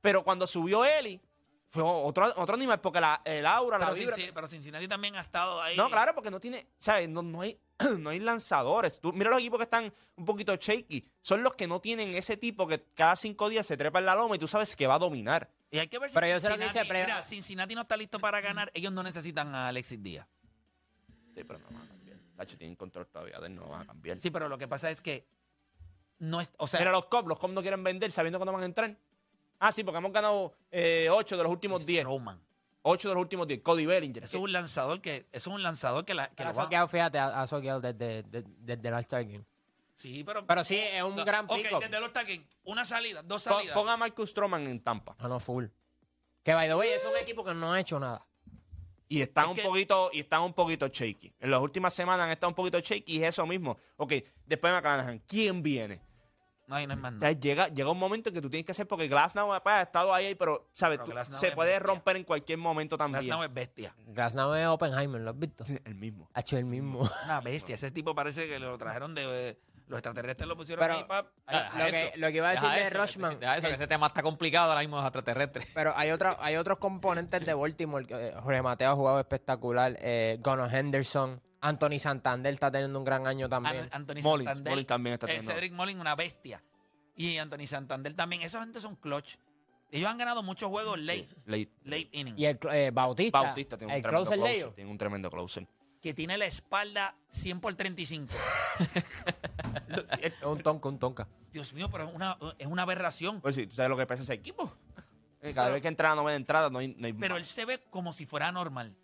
Pero 0.00 0.22
cuando 0.22 0.46
subió 0.46 0.84
Eli, 0.84 1.20
fue 1.68 1.82
otro, 1.82 2.32
otro 2.36 2.56
nivel 2.56 2.78
porque 2.78 3.00
la, 3.00 3.20
el 3.24 3.44
aura, 3.46 3.78
la 3.78 3.86
pero, 3.86 3.96
vibra. 3.96 4.14
Cincinnati, 4.14 4.34
pero 4.34 4.46
Cincinnati 4.46 4.86
también 4.86 5.16
ha 5.16 5.22
estado 5.22 5.60
ahí. 5.60 5.76
No, 5.76 5.90
claro, 5.90 6.14
porque 6.14 6.30
no 6.30 6.38
tiene, 6.38 6.68
¿sabes? 6.78 7.08
No, 7.08 7.22
no 7.22 7.40
hay, 7.40 7.58
no 7.98 8.10
hay 8.10 8.20
lanzadores. 8.20 9.00
Tú, 9.00 9.12
mira 9.12 9.30
los 9.30 9.40
equipos 9.40 9.58
que 9.58 9.64
están 9.64 9.92
un 10.14 10.24
poquito 10.24 10.54
shaky. 10.54 11.04
Son 11.22 11.42
los 11.42 11.54
que 11.54 11.66
no 11.66 11.80
tienen 11.80 12.14
ese 12.14 12.36
tipo 12.36 12.68
que 12.68 12.84
cada 12.94 13.16
cinco 13.16 13.48
días 13.48 13.66
se 13.66 13.76
trepa 13.76 13.98
en 13.98 14.06
la 14.06 14.14
loma 14.14 14.36
y 14.36 14.38
tú 14.38 14.46
sabes 14.46 14.76
que 14.76 14.86
va 14.86 14.94
a 14.94 14.98
dominar. 15.00 15.50
Y 15.72 15.80
hay 15.80 15.88
que 15.88 15.98
ver 15.98 16.10
si 16.10 16.14
Pero 16.14 16.28
yo 16.28 16.38
sé 16.38 16.48
lo 16.50 16.56
dice, 16.56 16.84
pero- 16.86 17.06
mira, 17.06 17.22
Cincinnati 17.24 17.74
no 17.74 17.80
está 17.80 17.96
listo 17.96 18.20
para 18.20 18.40
ganar. 18.40 18.70
Ellos 18.74 18.92
no 18.92 19.02
necesitan 19.02 19.52
a 19.52 19.66
Alexis 19.66 20.00
Díaz. 20.00 20.28
Sí, 21.34 21.44
pero 21.44 21.58
no 21.58 21.66
van 21.70 21.82
a 21.82 21.88
cambiar. 21.88 22.18
Tacho, 22.36 22.56
tienen 22.56 22.76
control 22.76 23.06
todavía 23.06 23.38
de 23.40 23.46
él, 23.46 23.54
no 23.54 23.66
van 23.68 23.82
a 23.82 23.86
cambiar. 23.86 24.18
Sí, 24.18 24.30
pero 24.30 24.48
lo 24.48 24.58
que 24.58 24.68
pasa 24.68 24.90
es 24.90 25.00
que 25.00 25.26
no 26.18 26.40
es, 26.40 26.50
o 26.58 26.66
sea, 26.66 26.80
mira 26.80 26.92
los 26.92 27.06
Cubs, 27.06 27.26
los 27.26 27.38
Cubs 27.38 27.52
no 27.54 27.60
quieren 27.62 27.82
vender 27.84 28.10
sabiendo 28.12 28.38
cuándo 28.38 28.52
van 28.52 28.62
a 28.62 28.66
entrar. 28.66 28.96
Ah, 29.58 29.72
sí, 29.72 29.84
porque 29.84 29.98
hemos 29.98 30.12
ganado 30.12 30.54
eh, 30.70 31.08
ocho 31.10 31.36
de 31.36 31.42
los 31.42 31.52
últimos 31.52 31.86
diez. 31.86 32.02
Stroman. 32.02 32.40
Ocho 32.82 33.08
de 33.08 33.14
los 33.14 33.22
últimos 33.22 33.46
diez. 33.46 33.60
Cody 33.62 33.86
Bellinger. 33.86 34.24
Eso 34.24 34.36
es 34.36 34.42
un 34.42 34.52
lanzador 34.52 35.00
que 35.00 35.26
eso 35.32 35.50
es 35.50 35.54
un 35.54 35.62
lanzador 35.62 36.04
que 36.04 36.12
la 36.14 36.28
que 36.28 36.34
Pero 36.36 36.52
lo 36.52 36.60
ha 36.60 36.64
soqueado, 36.64 36.88
fíjate, 36.88 37.18
ha 37.18 37.46
soqueado 37.46 37.80
desde, 37.80 38.22
desde, 38.24 38.44
desde 38.58 38.88
el 38.88 38.94
All-Star 38.94 39.24
Game. 39.24 39.44
Sí, 39.94 40.24
pero 40.24 40.44
Pero 40.46 40.64
sí, 40.64 40.76
es 40.76 41.02
un 41.02 41.14
gran 41.16 41.46
Ok, 41.46 41.56
pick-up. 41.56 41.80
desde 41.80 41.96
el 41.96 42.02
All-Star 42.02 42.26
Game, 42.26 42.46
una 42.64 42.84
salida, 42.84 43.22
dos 43.22 43.42
salidas. 43.42 43.74
Ponga 43.74 43.92
a 43.94 43.96
Marcus 43.96 44.30
Stroman 44.30 44.66
en 44.66 44.80
Tampa. 44.82 45.14
Ah, 45.18 45.28
no, 45.28 45.38
full. 45.40 45.66
Que, 46.42 46.52
by 46.52 46.68
the 46.68 46.74
way, 46.74 46.90
es 46.90 47.04
un 47.04 47.16
equipo 47.16 47.42
que 47.44 47.54
no 47.54 47.72
ha 47.72 47.80
hecho 47.80 47.98
nada. 47.98 48.26
Y 49.18 49.22
están 49.22 49.44
Es 49.44 49.50
un 49.50 49.56
que- 49.56 49.62
poquito, 49.62 50.10
y 50.12 50.20
están 50.20 50.42
un 50.42 50.52
poquito 50.52 50.88
shaky. 50.88 51.32
En 51.40 51.50
las 51.50 51.60
últimas 51.60 51.92
semanas 51.94 52.24
han 52.24 52.30
estado 52.30 52.48
un 52.50 52.54
poquito 52.54 52.78
shaky 52.80 53.04
y 53.18 53.22
es 53.22 53.30
eso 53.30 53.46
mismo. 53.46 53.76
Ok, 53.96 54.12
después 54.46 54.70
de 54.72 54.76
McClanahan, 54.76 55.18
¿quién 55.26 55.62
viene? 55.62 56.00
No, 56.66 56.68
no 56.68 56.76
hay 56.76 56.86
más 56.86 56.96
O 56.96 57.00
nada. 57.02 57.18
sea, 57.20 57.32
llega, 57.32 57.68
llega 57.68 57.90
un 57.90 57.98
momento 57.98 58.30
en 58.30 58.34
que 58.34 58.40
tú 58.40 58.48
tienes 58.48 58.64
que 58.64 58.72
hacer, 58.72 58.86
porque 58.88 59.06
Glasnow 59.06 59.48
pues, 59.62 59.74
ha 59.74 59.82
estado 59.82 60.14
ahí, 60.14 60.34
pero, 60.34 60.70
¿sabes? 60.72 60.98
Pero 61.04 61.22
Tú- 61.24 61.32
se 61.36 61.48
es 61.48 61.54
puede 61.54 61.72
bestia. 61.72 61.86
romper 61.86 62.16
en 62.16 62.24
cualquier 62.24 62.58
momento 62.58 62.96
también. 62.96 63.24
Glasnow 63.26 63.44
es 63.44 63.52
bestia. 63.52 63.94
Glasnow 64.06 64.54
es 64.54 64.66
Oppenheimer, 64.66 65.20
¿lo 65.20 65.30
has 65.30 65.38
visto? 65.38 65.62
El 65.84 65.94
mismo. 65.94 66.30
Ha 66.32 66.40
hecho 66.40 66.56
el 66.56 66.64
mismo. 66.64 67.00
Una 67.26 67.40
bestia. 67.42 67.74
Ese 67.74 67.90
tipo 67.90 68.14
parece 68.14 68.48
que 68.48 68.58
lo 68.58 68.78
trajeron 68.78 69.14
de. 69.14 69.58
Eh, 69.84 69.88
los 69.88 69.98
extraterrestres 69.98 70.48
lo 70.48 70.56
pusieron 70.56 70.82
Pero- 70.86 70.94
ahí, 71.46 71.58
lo, 71.78 71.84
que, 71.90 72.02
eso. 72.08 72.18
lo 72.18 72.26
que 72.28 72.36
iba 72.36 72.48
a 72.48 72.50
decir 72.52 72.68
Deja 72.68 72.80
de 72.80 72.86
eso, 72.88 72.98
Rushman. 72.98 73.38
Deja 73.40 73.56
eso, 73.56 73.68
que 73.68 73.74
ese 73.74 73.86
tema 73.86 74.06
está 74.08 74.22
complicado 74.22 74.70
ahora 74.70 74.80
mismo 74.80 74.96
los 74.96 75.04
extraterrestres. 75.04 75.66
Pero 75.74 75.92
hay, 75.96 76.10
otra, 76.10 76.36
hay 76.40 76.56
otros 76.56 76.78
componentes 76.78 77.44
de 77.44 77.54
Baltimore. 77.54 78.06
eh, 78.08 78.34
Jorge 78.42 78.62
Mateo 78.62 78.90
ha 78.90 78.94
jugado 78.94 79.20
espectacular. 79.20 79.96
Eh, 80.00 80.38
Gunnar 80.42 80.74
Henderson. 80.74 81.40
Anthony 81.60 81.98
Santander 81.98 82.52
está 82.52 82.70
teniendo 82.70 82.98
un 82.98 83.04
gran 83.06 83.26
año 83.26 83.48
también. 83.48 83.84
An- 83.84 83.88
Anthony 83.92 84.20
Mullins, 84.22 84.48
Santander. 84.50 84.70
Mullins 84.72 84.86
también 84.86 85.14
está 85.14 85.26
eh, 85.26 85.28
teniendo. 85.30 85.52
Cedric 85.52 85.72
Mullins, 85.72 86.00
una 86.00 86.14
bestia. 86.14 86.62
Y 87.16 87.38
Anthony 87.38 87.66
Santander 87.66 88.14
también. 88.14 88.42
Esa 88.42 88.60
gente 88.60 88.80
son 88.82 88.96
clutch. 88.96 89.36
Ellos 89.90 90.10
han 90.10 90.18
ganado 90.18 90.42
muchos 90.42 90.68
juegos 90.70 90.98
late, 90.98 91.28
Late. 91.46 91.70
late 91.84 92.08
innings. 92.12 92.38
Y 92.38 92.46
el 92.46 92.58
eh, 92.72 92.90
Bautista. 92.92 93.40
Bautista 93.42 93.78
tiene 93.78 93.92
un 93.92 93.96
el 93.96 94.02
tremendo 94.02 94.30
closer. 94.32 94.72
Tiene 94.74 94.90
un 94.90 94.98
tremendo 94.98 95.30
closer. 95.30 95.68
Que 96.04 96.12
tiene 96.12 96.36
la 96.36 96.44
espalda 96.44 97.16
100 97.30 97.60
por 97.60 97.72
35. 97.72 98.28
Es 100.20 100.34
un 100.42 100.62
tonka, 100.62 100.90
un 100.90 100.98
tonka. 100.98 101.26
Dios 101.50 101.72
mío, 101.72 101.88
pero 101.90 102.06
es 102.06 102.14
una, 102.14 102.36
es 102.58 102.66
una 102.66 102.82
aberración. 102.82 103.40
Pues 103.40 103.54
sí, 103.54 103.66
tú 103.66 103.74
sabes 103.74 103.88
lo 103.88 103.96
que 103.96 104.06
pesa 104.06 104.22
ese 104.22 104.34
equipo. 104.34 104.70
Eh, 105.40 105.54
Cada 105.54 105.70
vez 105.70 105.80
que 105.80 105.88
entra 105.88 106.10
la 106.10 106.16
novena 106.16 106.36
entrada 106.36 106.68
no 106.68 106.80
hay, 106.80 106.88
no 106.88 107.06
hay 107.06 107.14
Pero 107.14 107.38
él 107.38 107.46
se 107.46 107.64
ve 107.64 107.82
como 107.88 108.12
si 108.12 108.26
fuera 108.26 108.52
normal. 108.52 108.94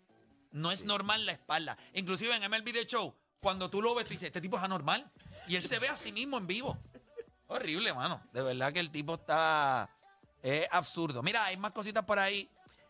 No 0.51 0.71
es 0.71 0.83
normal 0.83 1.25
la 1.25 1.31
espalda. 1.31 1.75
Inclusive 1.95 2.35
en 2.35 2.43
MLB 2.51 2.71
The 2.71 2.85
Show, 2.85 3.15
cuando 3.39 3.71
tú 3.71 3.81
lo 3.81 3.95
ves, 3.95 4.05
tú 4.05 4.11
dices, 4.11 4.27
este 4.27 4.39
tipo 4.39 4.57
es 4.57 4.63
anormal. 4.63 5.11
Y 5.47 5.55
él 5.55 5.63
se 5.63 5.79
ve 5.79 5.87
a 5.87 5.97
sí 5.97 6.11
mismo 6.11 6.37
en 6.37 6.45
vivo. 6.45 6.77
Horrible, 7.47 7.95
mano. 7.95 8.21
De 8.31 8.43
verdad 8.43 8.71
que 8.71 8.79
el 8.79 8.91
tipo 8.91 9.15
está... 9.15 9.89
Es 10.43 10.67
absurdo. 10.69 11.23
Mira, 11.23 11.45
hay 11.45 11.57
más 11.57 11.71
cositas 11.71 12.05
por 12.05 12.19
ahí. 12.19 12.47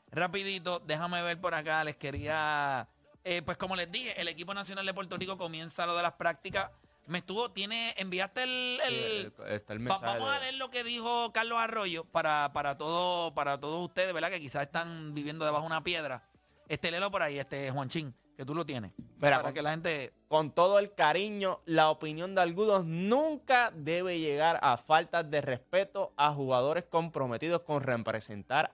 Rapidito, 0.09 0.79
déjame 0.79 1.21
ver 1.21 1.39
por 1.39 1.53
acá. 1.53 1.81
Les 1.85 1.95
quería... 1.95 2.89
eh, 3.23 3.41
pues 3.43 3.57
como 3.57 3.75
les 3.75 3.91
dije, 3.91 4.19
el 4.19 4.27
equipo 4.27 4.53
nacional 4.53 4.85
de 4.85 4.93
Puerto 4.93 5.17
Rico 5.17 5.37
comienza 5.37 5.85
lo 5.85 5.95
de 5.95 6.03
las 6.03 6.13
prácticas. 6.13 6.71
Me 7.07 7.17
estuvo, 7.17 7.51
tiene, 7.51 7.93
enviaste 7.97 8.43
el, 8.43 8.79
el- 8.85 9.33
Sí, 9.35 9.41
el- 9.45 9.51
está 9.53 9.73
el 9.73 9.79
Va- 9.79 9.83
mensaje 9.95 10.05
vamos 10.19 10.29
a 10.29 10.39
leer 10.39 10.53
lo 10.53 10.69
que 10.69 10.83
dijo 10.83 11.31
Carlos 11.33 11.59
Arroyo 11.59 12.05
para, 12.05 12.51
para, 12.53 12.77
todo, 12.77 13.33
para 13.33 13.59
todos 13.59 13.83
ustedes, 13.83 14.13
¿verdad? 14.13 14.29
Que 14.29 14.39
quizás 14.39 14.61
están 14.63 15.13
viviendo 15.13 15.43
debajo 15.45 15.63
de 15.63 15.67
una 15.67 15.83
piedra. 15.83 16.23
Este, 16.69 16.91
léelo 16.91 17.09
por 17.11 17.21
ahí, 17.23 17.37
este, 17.39 17.69
Juanchín, 17.71 18.13
que 18.37 18.45
tú 18.45 18.53
lo 18.55 18.65
tienes. 18.65 18.91
Mira, 19.17 19.37
para 19.37 19.41
con- 19.43 19.53
que 19.53 19.61
la 19.61 19.71
gente... 19.71 20.13
Con 20.29 20.51
todo 20.51 20.79
el 20.79 20.93
cariño, 20.93 21.59
la 21.65 21.89
opinión 21.89 22.33
de 22.35 22.41
algunos 22.41 22.85
nunca 22.85 23.71
debe 23.75 24.19
llegar 24.19 24.59
a 24.61 24.77
faltas 24.77 25.29
de 25.29 25.41
respeto 25.41 26.13
a 26.15 26.31
jugadores 26.33 26.85
comprometidos 26.85 27.63
con 27.63 27.81
representar 27.83 28.73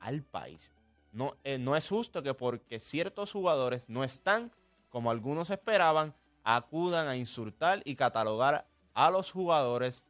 al 0.00 0.22
país. 0.22 0.72
No, 1.12 1.36
eh, 1.44 1.58
no 1.58 1.76
es 1.76 1.88
justo 1.88 2.22
que 2.22 2.34
porque 2.34 2.80
ciertos 2.80 3.32
jugadores 3.32 3.88
no 3.88 4.04
están, 4.04 4.52
como 4.88 5.10
algunos 5.10 5.50
esperaban, 5.50 6.14
acudan 6.44 7.08
a 7.08 7.16
insultar 7.16 7.82
y 7.84 7.94
catalogar 7.96 8.66
a 8.94 9.10
los 9.10 9.30
jugadores 9.30 10.04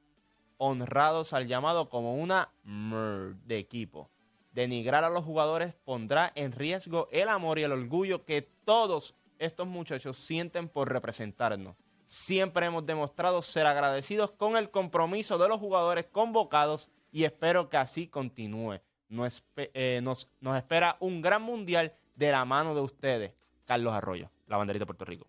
honrados 0.59 1.33
al 1.33 1.47
llamado 1.47 1.89
como 1.89 2.15
una 2.17 2.53
mer 2.63 3.35
de 3.47 3.59
equipo. 3.59 4.11
Denigrar 4.53 5.05
a 5.05 5.11
los 5.11 5.25
jugadores 5.25 5.75
pondrá 5.85 6.33
en 6.35 6.53
riesgo 6.53 7.09
el 7.13 7.29
amor 7.29 7.59
y 7.59 7.63
el 7.63 7.73
orgullo 7.73 8.25
que 8.25 8.43
todos 8.43 9.15
estos 9.39 9.67
muchachos 9.67 10.19
sienten 10.19 10.69
por 10.69 10.93
representarnos. 10.93 11.77
Siempre 12.05 12.67
hemos 12.67 12.85
demostrado 12.85 13.41
ser 13.41 13.67
agradecidos 13.67 14.33
con 14.33 14.57
el 14.57 14.71
compromiso 14.71 15.39
de 15.39 15.49
los 15.49 15.61
jugadores 15.61 16.07
convocados 16.07 16.91
y 17.13 17.25
espero 17.25 17.69
que 17.69 17.77
así 17.77 18.09
continúe. 18.09 18.81
Nos, 19.11 19.43
espe- 19.43 19.71
eh, 19.75 20.01
nos, 20.03 20.27
nos 20.41 20.57
espera 20.57 20.97
un 21.01 21.21
gran 21.21 21.43
mundial 21.43 21.95
de 22.17 22.31
la 22.33 22.45
mano 22.47 22.75
de 22.75 22.81
ustedes. 22.81 23.33
Carlos 23.67 23.93
Arroyo, 23.93 24.31
la 24.47 24.57
banderita 24.57 24.83
de 24.83 24.87
Puerto 24.87 25.05
Rico. 25.05 25.27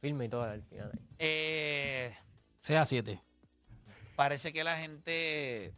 Filme 0.00 0.24
y 0.24 0.28
todo 0.28 0.44
al 0.44 0.62
final. 0.62 0.90
ahí. 0.94 1.00
eh, 1.18 2.16
Sea 2.60 2.84
7. 2.86 3.20
parece 4.16 4.52
que 4.52 4.64
la 4.64 4.76
gente... 4.78 5.74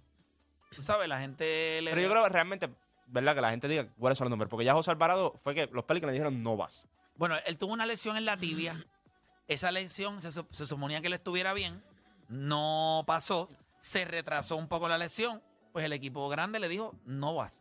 Tú 0.72 0.82
sabes, 0.82 1.08
la 1.08 1.20
gente 1.20 1.80
le... 1.82 1.90
Pero 1.90 2.02
yo 2.02 2.10
creo 2.10 2.22
que 2.22 2.28
realmente, 2.28 2.68
¿verdad? 3.06 3.34
Que 3.34 3.40
la 3.40 3.50
gente 3.50 3.66
diga 3.66 3.88
cuáles 3.98 4.16
son 4.18 4.26
los 4.26 4.30
números. 4.30 4.50
Porque 4.50 4.64
ya 4.64 4.74
José 4.74 4.90
Alvarado 4.92 5.32
fue 5.36 5.54
que 5.54 5.66
los 5.72 5.84
Pelicans 5.84 6.08
le 6.08 6.12
dijeron 6.12 6.42
no 6.42 6.56
vas. 6.56 6.86
Bueno, 7.16 7.34
él 7.46 7.58
tuvo 7.58 7.72
una 7.72 7.86
lesión 7.86 8.16
en 8.16 8.24
la 8.24 8.36
tibia. 8.36 8.84
Esa 9.48 9.72
lesión 9.72 10.20
se, 10.22 10.30
su- 10.32 10.46
se 10.52 10.66
suponía 10.66 11.00
que 11.00 11.08
él 11.08 11.12
estuviera 11.14 11.52
bien. 11.54 11.82
No 12.28 13.02
pasó. 13.06 13.48
Se 13.80 14.04
retrasó 14.04 14.56
un 14.56 14.68
poco 14.68 14.88
la 14.88 14.96
lesión. 14.98 15.42
Pues 15.72 15.84
el 15.84 15.92
equipo 15.92 16.28
grande 16.28 16.58
le 16.60 16.68
dijo, 16.68 16.94
no 17.04 17.34
vas. 17.34 17.56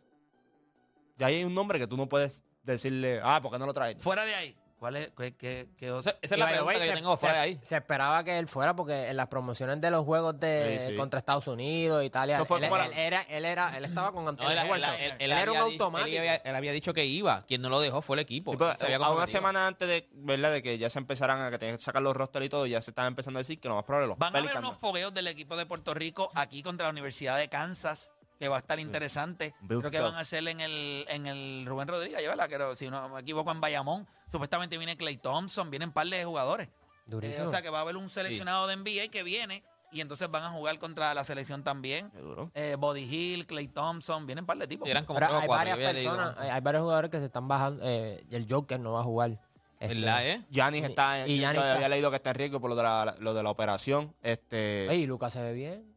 Y 1.18 1.24
ahí 1.24 1.36
hay 1.36 1.44
un 1.44 1.54
nombre 1.54 1.78
que 1.78 1.86
tú 1.86 1.96
no 1.96 2.08
puedes 2.08 2.44
decirle, 2.62 3.20
ah, 3.22 3.40
¿por 3.40 3.52
qué 3.52 3.58
no 3.58 3.66
lo 3.66 3.74
traes? 3.74 3.98
Fuera 4.00 4.24
de 4.24 4.34
ahí. 4.34 4.56
¿Cuál 4.80 4.96
es? 4.96 5.10
¿Qué, 5.14 5.36
qué- 5.36 5.68
qué 5.76 5.90
otro? 5.92 6.00
Esa, 6.10 6.18
esa 6.22 6.34
es 6.36 6.38
la 6.38 6.46
pregunta 6.48 6.64
way, 6.68 6.78
que 6.78 6.86
yo 6.86 6.90
se- 6.92 6.96
tengo 6.96 7.16
fuera 7.18 7.34
se, 7.34 7.40
ahí. 7.40 7.60
se 7.62 7.76
esperaba 7.76 8.24
que 8.24 8.38
él 8.38 8.48
fuera 8.48 8.74
porque 8.74 9.08
en 9.10 9.16
las 9.18 9.26
promociones 9.26 9.78
de 9.78 9.90
los 9.90 10.06
juegos 10.06 10.40
de 10.40 10.78
Sí, 10.86 10.90
sí. 10.92 10.96
contra 10.96 11.18
Estados 11.18 11.46
Unidos, 11.48 12.02
Italia, 12.02 12.36
Eso 12.36 12.46
fue 12.46 12.64
él, 12.64 12.70
la- 12.70 12.86
él 12.86 12.92
era, 12.96 13.20
él 13.28 13.44
era, 13.44 13.76
él 13.76 13.84
estaba 13.84 14.10
con 14.10 14.24
No, 14.24 14.30
Antonio 14.30 14.52
él, 14.52 14.58
él- 14.58 14.64
Edwards. 14.64 14.84
él- 14.98 15.10
él 15.10 15.12
Él 15.20 15.32
era 15.32 15.52
un 15.52 15.58
había 15.58 15.70
dicho- 15.70 15.84
automático. 15.84 16.08
Él 16.10 16.18
había, 16.20 16.34
él 16.36 16.56
había 16.56 16.72
dicho 16.72 16.94
que 16.94 17.04
iba. 17.04 17.44
Quien 17.46 17.60
no 17.60 17.68
lo 17.68 17.78
dejó 17.78 18.00
fue 18.00 18.16
el 18.16 18.20
equipo. 18.20 18.52
Pero, 18.52 18.72
Él 18.72 19.02
a 19.02 19.10
una 19.10 19.26
semana 19.26 19.66
antes 19.66 19.86
de, 19.86 20.08
¿verdad? 20.14 20.50
de 20.50 20.62
que 20.62 20.78
ya 20.78 20.88
se 20.88 20.98
empezaran 20.98 21.42
a 21.42 21.50
que 21.50 21.58
tenían 21.58 21.76
que 21.76 21.82
sacar 21.82 22.00
los 22.00 22.16
rosters 22.16 22.46
y 22.46 22.48
todo, 22.48 22.66
ya 22.66 22.80
se 22.80 22.90
estaban 22.92 23.10
empezando 23.12 23.38
a 23.38 23.42
decir 23.42 23.60
que 23.60 23.68
lo 23.68 23.74
más 23.74 23.84
probable 23.84 24.08
los 24.08 24.16
Van 24.16 24.34
a 24.34 24.38
haber 24.38 24.56
unos 24.56 24.78
fogueos 24.78 25.12
del 25.12 25.26
equipo 25.26 25.58
de 25.58 25.66
Puerto 25.66 25.92
Rico 25.92 26.30
aquí 26.34 26.62
contra 26.62 26.86
la 26.86 26.90
Universidad 26.90 27.36
de 27.36 27.50
Kansas, 27.50 28.12
que 28.40 28.48
va 28.48 28.56
a 28.56 28.60
estar 28.60 28.80
interesante. 28.80 29.54
Bill 29.60 29.80
Creo 29.80 29.90
que 29.90 30.00
van 30.00 30.14
a 30.16 30.24
ser 30.24 30.48
en 30.48 30.60
el, 30.60 31.04
en 31.08 31.26
el 31.26 31.64
Rubén 31.66 31.86
Rodríguez, 31.86 32.26
¿verdad? 32.26 32.48
Creo, 32.48 32.74
si 32.74 32.88
no 32.88 33.08
me 33.10 33.20
equivoco, 33.20 33.52
en 33.52 33.60
Bayamón. 33.60 34.08
Supuestamente 34.32 34.78
viene 34.78 34.96
Clay 34.96 35.18
Thompson, 35.18 35.70
vienen 35.70 35.90
un 35.90 35.92
par 35.92 36.06
de 36.06 36.24
jugadores. 36.24 36.68
Durísimo. 37.06 37.44
Eh, 37.44 37.48
o 37.48 37.50
sea 37.50 37.60
que 37.60 37.68
va 37.68 37.78
a 37.78 37.80
haber 37.82 37.96
un 37.98 38.08
seleccionado 38.08 38.66
de 38.66 38.76
NBA 38.76 39.08
que 39.10 39.22
viene 39.22 39.62
y 39.92 40.00
entonces 40.00 40.30
van 40.30 40.44
a 40.44 40.48
jugar 40.50 40.78
contra 40.78 41.12
la 41.12 41.22
selección 41.24 41.62
también. 41.62 42.10
Qué 42.12 42.18
duro. 42.20 42.50
Eh, 42.54 42.76
Body 42.78 43.02
Hill, 43.02 43.46
Clay 43.46 43.68
Thompson, 43.68 44.26
vienen 44.26 44.44
un 44.44 44.46
par 44.46 44.56
de 44.56 44.66
tipos. 44.66 44.86
Sí, 44.86 44.90
eran 44.90 45.04
como 45.04 45.18
Pero 45.18 45.26
tres 45.28 45.38
o 45.38 45.40
hay 45.42 45.46
cuatro, 45.46 45.70
varias 45.72 45.94
leído. 45.94 46.12
personas, 46.16 46.38
hay, 46.38 46.48
hay 46.48 46.60
varios 46.62 46.82
jugadores 46.82 47.10
que 47.10 47.18
se 47.18 47.26
están 47.26 47.46
bajando. 47.46 47.82
eh, 47.84 48.24
y 48.30 48.34
el 48.36 48.46
Joker 48.48 48.80
no 48.80 48.92
va 48.92 49.00
a 49.00 49.04
jugar. 49.04 49.38
Este, 49.80 49.94
¿Verdad, 49.96 50.26
eh? 50.26 50.42
Giannis 50.50 50.84
está 50.84 51.20
en, 51.20 51.28
y 51.30 51.36
yo 51.36 51.40
Giannis 51.42 51.60
había 51.62 51.74
está- 51.74 51.88
leído 51.90 52.10
que 52.10 52.16
está 52.16 52.30
en 52.30 52.36
riesgo 52.36 52.60
por 52.60 52.70
lo 52.70 52.76
de 52.76 52.82
la, 52.84 53.14
lo 53.18 53.34
de 53.34 53.42
la 53.42 53.50
operación. 53.50 54.14
Este, 54.22 54.90
Ey, 54.90 55.06
Lucas 55.06 55.32
se 55.32 55.42
ve 55.42 55.52
bien. 55.52 55.89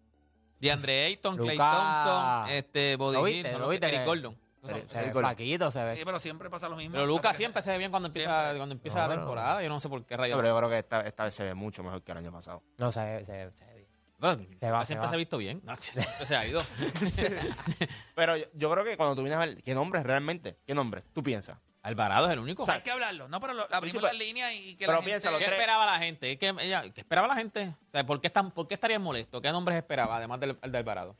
DeAndre 0.63 1.05
Ayton, 1.05 1.37
Clay. 1.37 1.57
Thompson, 1.57 2.49
este, 2.49 2.95
Body 2.95 3.13
¿Lo 3.17 3.27
Hill, 3.27 3.33
viste? 3.35 3.51
son 3.51 3.59
¿Lo 3.59 3.65
los- 3.67 3.71
viste 3.71 3.87
Eric 3.87 4.05
Gordon. 4.05 4.37
Se, 4.63 4.69
se 4.87 4.97
ve 4.97 5.03
Rico. 5.07 5.19
flaquito, 5.19 5.69
se 5.71 5.83
ve. 5.83 5.97
Sí, 5.97 6.03
pero 6.05 6.19
siempre 6.19 6.49
pasa 6.49 6.69
lo 6.69 6.77
mismo. 6.77 6.93
Pero 6.93 7.05
Lucas 7.05 7.33
que- 7.33 7.37
siempre 7.39 7.61
se 7.61 7.71
ve 7.71 7.77
bien 7.79 7.91
cuando 7.91 8.07
empieza, 8.07 8.53
cuando 8.55 8.73
empieza 8.73 9.01
No, 9.01 9.07
la 9.09 9.15
temporada. 9.15 9.61
Yo 9.61 9.67
no 9.67 9.79
sé 9.81 9.89
por 9.89 10.05
qué 10.05 10.15
rayos. 10.15 10.37
pero 10.37 10.47
yo 10.47 10.57
creo 10.57 10.69
que 10.69 10.77
esta, 10.79 11.01
esta 11.01 11.25
vez 11.25 11.35
se 11.35 11.43
ve 11.43 11.53
mucho 11.53 11.83
mejor 11.83 12.01
que 12.01 12.13
el 12.13 12.17
año 12.19 12.31
pasado. 12.31 12.63
No, 12.77 12.89
se 12.91 13.03
ve, 13.03 13.25
se 13.25 13.31
ve, 13.33 13.51
se 13.51 13.65
ve 13.65 13.73
bien. 13.75 13.87
Bueno, 14.19 14.45
Se 14.61 14.71
va, 14.71 14.79
se 14.81 14.85
siempre 14.87 15.05
va. 15.05 15.09
se 15.09 15.15
ha 15.15 15.17
visto 15.17 15.37
bien. 15.37 15.61
No, 15.65 15.75
siempre 15.75 16.25
se 16.25 16.35
ha 16.37 16.47
ido. 16.47 16.61
Pero 18.15 18.37
yo, 18.37 18.45
yo 18.53 18.71
creo 18.71 18.85
que 18.85 18.95
cuando 18.97 19.15
tú 19.15 19.21
vienes 19.21 19.37
a 19.37 19.45
ver 19.45 19.61
qué 19.63 19.73
nombres 19.75 20.03
realmente, 20.03 20.57
qué 20.65 20.73
nombres 20.73 21.03
tú 21.13 21.21
piensas. 21.23 21.57
Alvarado 21.83 22.27
es 22.27 22.33
el 22.33 22.39
único. 22.39 22.69
Hay 22.71 22.81
que 22.81 22.91
hablarlo. 22.91 23.27
No, 23.27 23.39
pero 23.41 23.53
lo 23.53 23.63
abrimos 23.73 24.01
pero- 24.01 24.07
las 24.07 24.17
líneas 24.17 24.53
y 24.53 24.75
que 24.75 24.85
pero 24.85 24.93
la 24.93 24.97
gente- 24.99 25.09
piénsalo, 25.11 25.37
¿Qué 25.37 25.45
tres- 25.45 25.59
esperaba 25.59 25.85
la 25.85 25.99
gente? 25.99 26.37
¿Qué, 26.37 26.55
ella- 26.61 26.89
¿qué 26.93 27.01
esperaba 27.01 27.27
la 27.27 27.35
gente? 27.35 27.75
O 27.87 27.91
sea, 27.91 28.05
¿por, 28.05 28.21
qué 28.21 28.27
están, 28.27 28.51
¿Por 28.51 28.67
qué 28.67 28.73
estarían 28.75 29.01
molestos? 29.01 29.41
¿Qué 29.41 29.51
nombres 29.51 29.77
esperaba, 29.77 30.15
además 30.17 30.39
del, 30.39 30.57
el 30.61 30.71
de 30.71 30.77
Alvarado? 30.77 31.15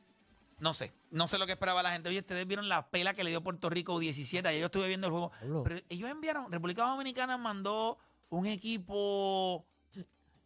No 0.59 0.73
sé, 0.73 0.93
no 1.11 1.27
sé 1.27 1.37
lo 1.37 1.45
que 1.45 1.51
esperaba 1.51 1.83
la 1.83 1.91
gente. 1.91 2.07
Oye, 2.07 2.19
ustedes 2.19 2.47
vieron 2.47 2.69
la 2.69 2.87
pela 2.89 3.13
que 3.13 3.25
le 3.25 3.31
dio 3.31 3.43
Puerto 3.43 3.69
Rico 3.69 3.99
17. 3.99 4.47
Ayer 4.47 4.61
yo 4.61 4.67
estuve 4.67 4.87
viendo 4.87 5.07
el 5.07 5.11
juego. 5.11 5.31
Pablo. 5.31 5.63
Pero 5.63 5.81
ellos 5.89 6.09
enviaron, 6.09 6.49
República 6.49 6.83
Dominicana 6.83 7.37
mandó 7.37 7.97
un 8.29 8.47
equipo. 8.47 9.65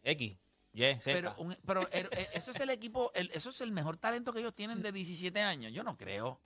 X, 0.02 0.36
Y, 0.72 0.82
Z. 1.00 1.00
Pero, 1.12 1.34
un- 1.38 1.56
pero 1.64 1.88
eso 1.92 2.50
es 2.50 2.58
el 2.60 2.70
equipo, 2.70 3.12
el- 3.14 3.30
eso 3.32 3.50
es 3.50 3.60
el 3.60 3.70
mejor 3.70 3.96
talento 3.98 4.32
que 4.32 4.40
ellos 4.40 4.54
tienen 4.54 4.82
de 4.82 4.90
17 4.90 5.40
años. 5.42 5.72
Yo 5.72 5.84
no 5.84 5.96
creo. 5.96 6.40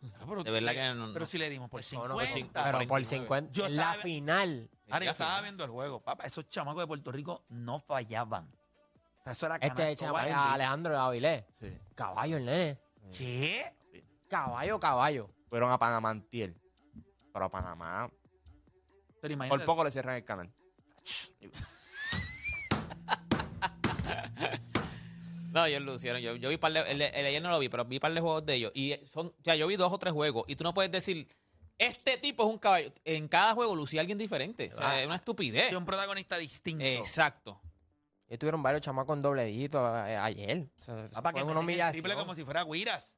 Pero, 0.00 0.44
De 0.44 0.50
verdad 0.50 0.72
que 0.72 0.94
no- 0.94 1.06
Pero 1.12 1.20
no. 1.20 1.26
si 1.26 1.38
le 1.38 1.50
dimos 1.50 1.70
por 1.70 1.80
No, 1.80 1.84
50. 1.84 2.08
no, 2.08 2.14
pues 2.14 2.30
sí, 2.30 2.50
pero 2.52 2.78
por 2.78 2.86
49. 2.86 3.04
50. 3.06 3.52
Yo 3.52 3.68
la 3.68 3.82
estaba- 3.90 4.02
final. 4.02 4.70
Ahora 4.90 5.04
yo 5.04 5.10
estaba 5.10 5.30
final. 5.30 5.42
viendo 5.44 5.64
el 5.64 5.70
juego. 5.70 6.00
Papá, 6.00 6.24
esos 6.24 6.48
chamacos 6.48 6.82
de 6.82 6.86
Puerto 6.86 7.12
Rico 7.12 7.44
no 7.48 7.80
fallaban. 7.80 8.44
O 8.46 9.22
sea, 9.24 9.32
eso 9.32 9.46
era 9.46 9.56
Este 9.56 9.68
canasto, 9.68 10.04
chama- 10.06 10.12
vaya. 10.22 10.52
Alejandro 10.52 10.98
Avilés. 10.98 11.44
Sí. 11.60 11.76
Caballo 11.94 12.36
el 12.36 12.44
nene. 12.44 12.78
¿Qué? 13.16 13.72
Caballo, 14.28 14.78
caballo. 14.80 15.30
Fueron 15.48 15.70
a 15.72 15.78
Panamá 15.78 16.10
antier. 16.10 16.54
Pero 17.32 17.44
a 17.44 17.50
Panamá, 17.50 18.10
Pero 19.20 19.38
por 19.48 19.64
poco 19.64 19.84
le 19.84 19.90
cierran 19.90 20.16
el 20.16 20.24
canal. 20.24 20.52
No, 25.56 25.64
ellos 25.64 25.80
lo 25.80 25.94
hicieron. 25.94 26.20
Yo, 26.20 26.36
yo 26.36 26.50
vi 26.50 26.58
par 26.58 26.70
de, 26.70 26.80
el, 26.80 27.00
ayer 27.00 27.40
no 27.40 27.48
lo 27.48 27.58
vi, 27.58 27.70
pero 27.70 27.86
vi 27.86 27.98
par 27.98 28.12
de 28.12 28.20
juegos 28.20 28.44
de 28.44 28.56
ellos. 28.56 28.72
Y 28.74 28.94
son, 29.10 29.28
o 29.28 29.42
sea, 29.42 29.56
yo 29.56 29.66
vi 29.66 29.76
dos 29.76 29.90
o 29.90 29.98
tres 29.98 30.12
juegos. 30.12 30.44
Y 30.48 30.54
tú 30.54 30.64
no 30.64 30.74
puedes 30.74 30.92
decir, 30.92 31.26
este 31.78 32.18
tipo 32.18 32.44
es 32.44 32.50
un 32.50 32.58
caballo. 32.58 32.92
En 33.06 33.26
cada 33.26 33.54
juego 33.54 33.74
lucía 33.74 34.02
alguien 34.02 34.18
diferente. 34.18 34.70
O 34.74 34.76
sea, 34.76 35.00
es 35.00 35.06
una 35.06 35.16
estupidez. 35.16 35.70
Sí, 35.70 35.74
un 35.74 35.86
protagonista 35.86 36.36
distinto. 36.36 36.84
Exacto. 36.84 37.58
Y 38.28 38.36
tuvieron 38.36 38.62
varios 38.62 38.82
chamacos 38.82 39.16
en 39.16 39.22
doble 39.22 39.46
dígito 39.46 39.78
eh, 40.06 40.14
ayer. 40.14 40.68
O 40.78 40.84
sea, 40.84 41.08
Papá, 41.08 41.30
fue 41.30 41.40
que 41.40 41.46
una 41.46 41.90
triple 41.90 42.14
como 42.16 42.34
si 42.34 42.44
fuera 42.44 42.62
Guiras. 42.62 43.14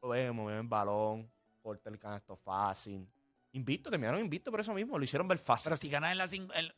Lo 0.00 0.08
ves, 0.08 0.32
mover 0.32 0.60
el 0.60 0.66
balón, 0.66 1.30
corta 1.60 1.90
el 1.90 1.98
canasto 1.98 2.36
fácil. 2.36 3.06
Invicto, 3.52 3.90
terminaron 3.90 4.18
invicto 4.18 4.50
por 4.50 4.60
eso 4.60 4.72
mismo. 4.72 4.96
Lo 4.96 5.04
hicieron 5.04 5.28
ver 5.28 5.38
fácil. 5.38 5.64
Pero 5.64 5.76
si 5.76 5.90
ganas 5.90 6.12
en 6.12 6.48
la... 6.48 6.58
en- 6.58 6.72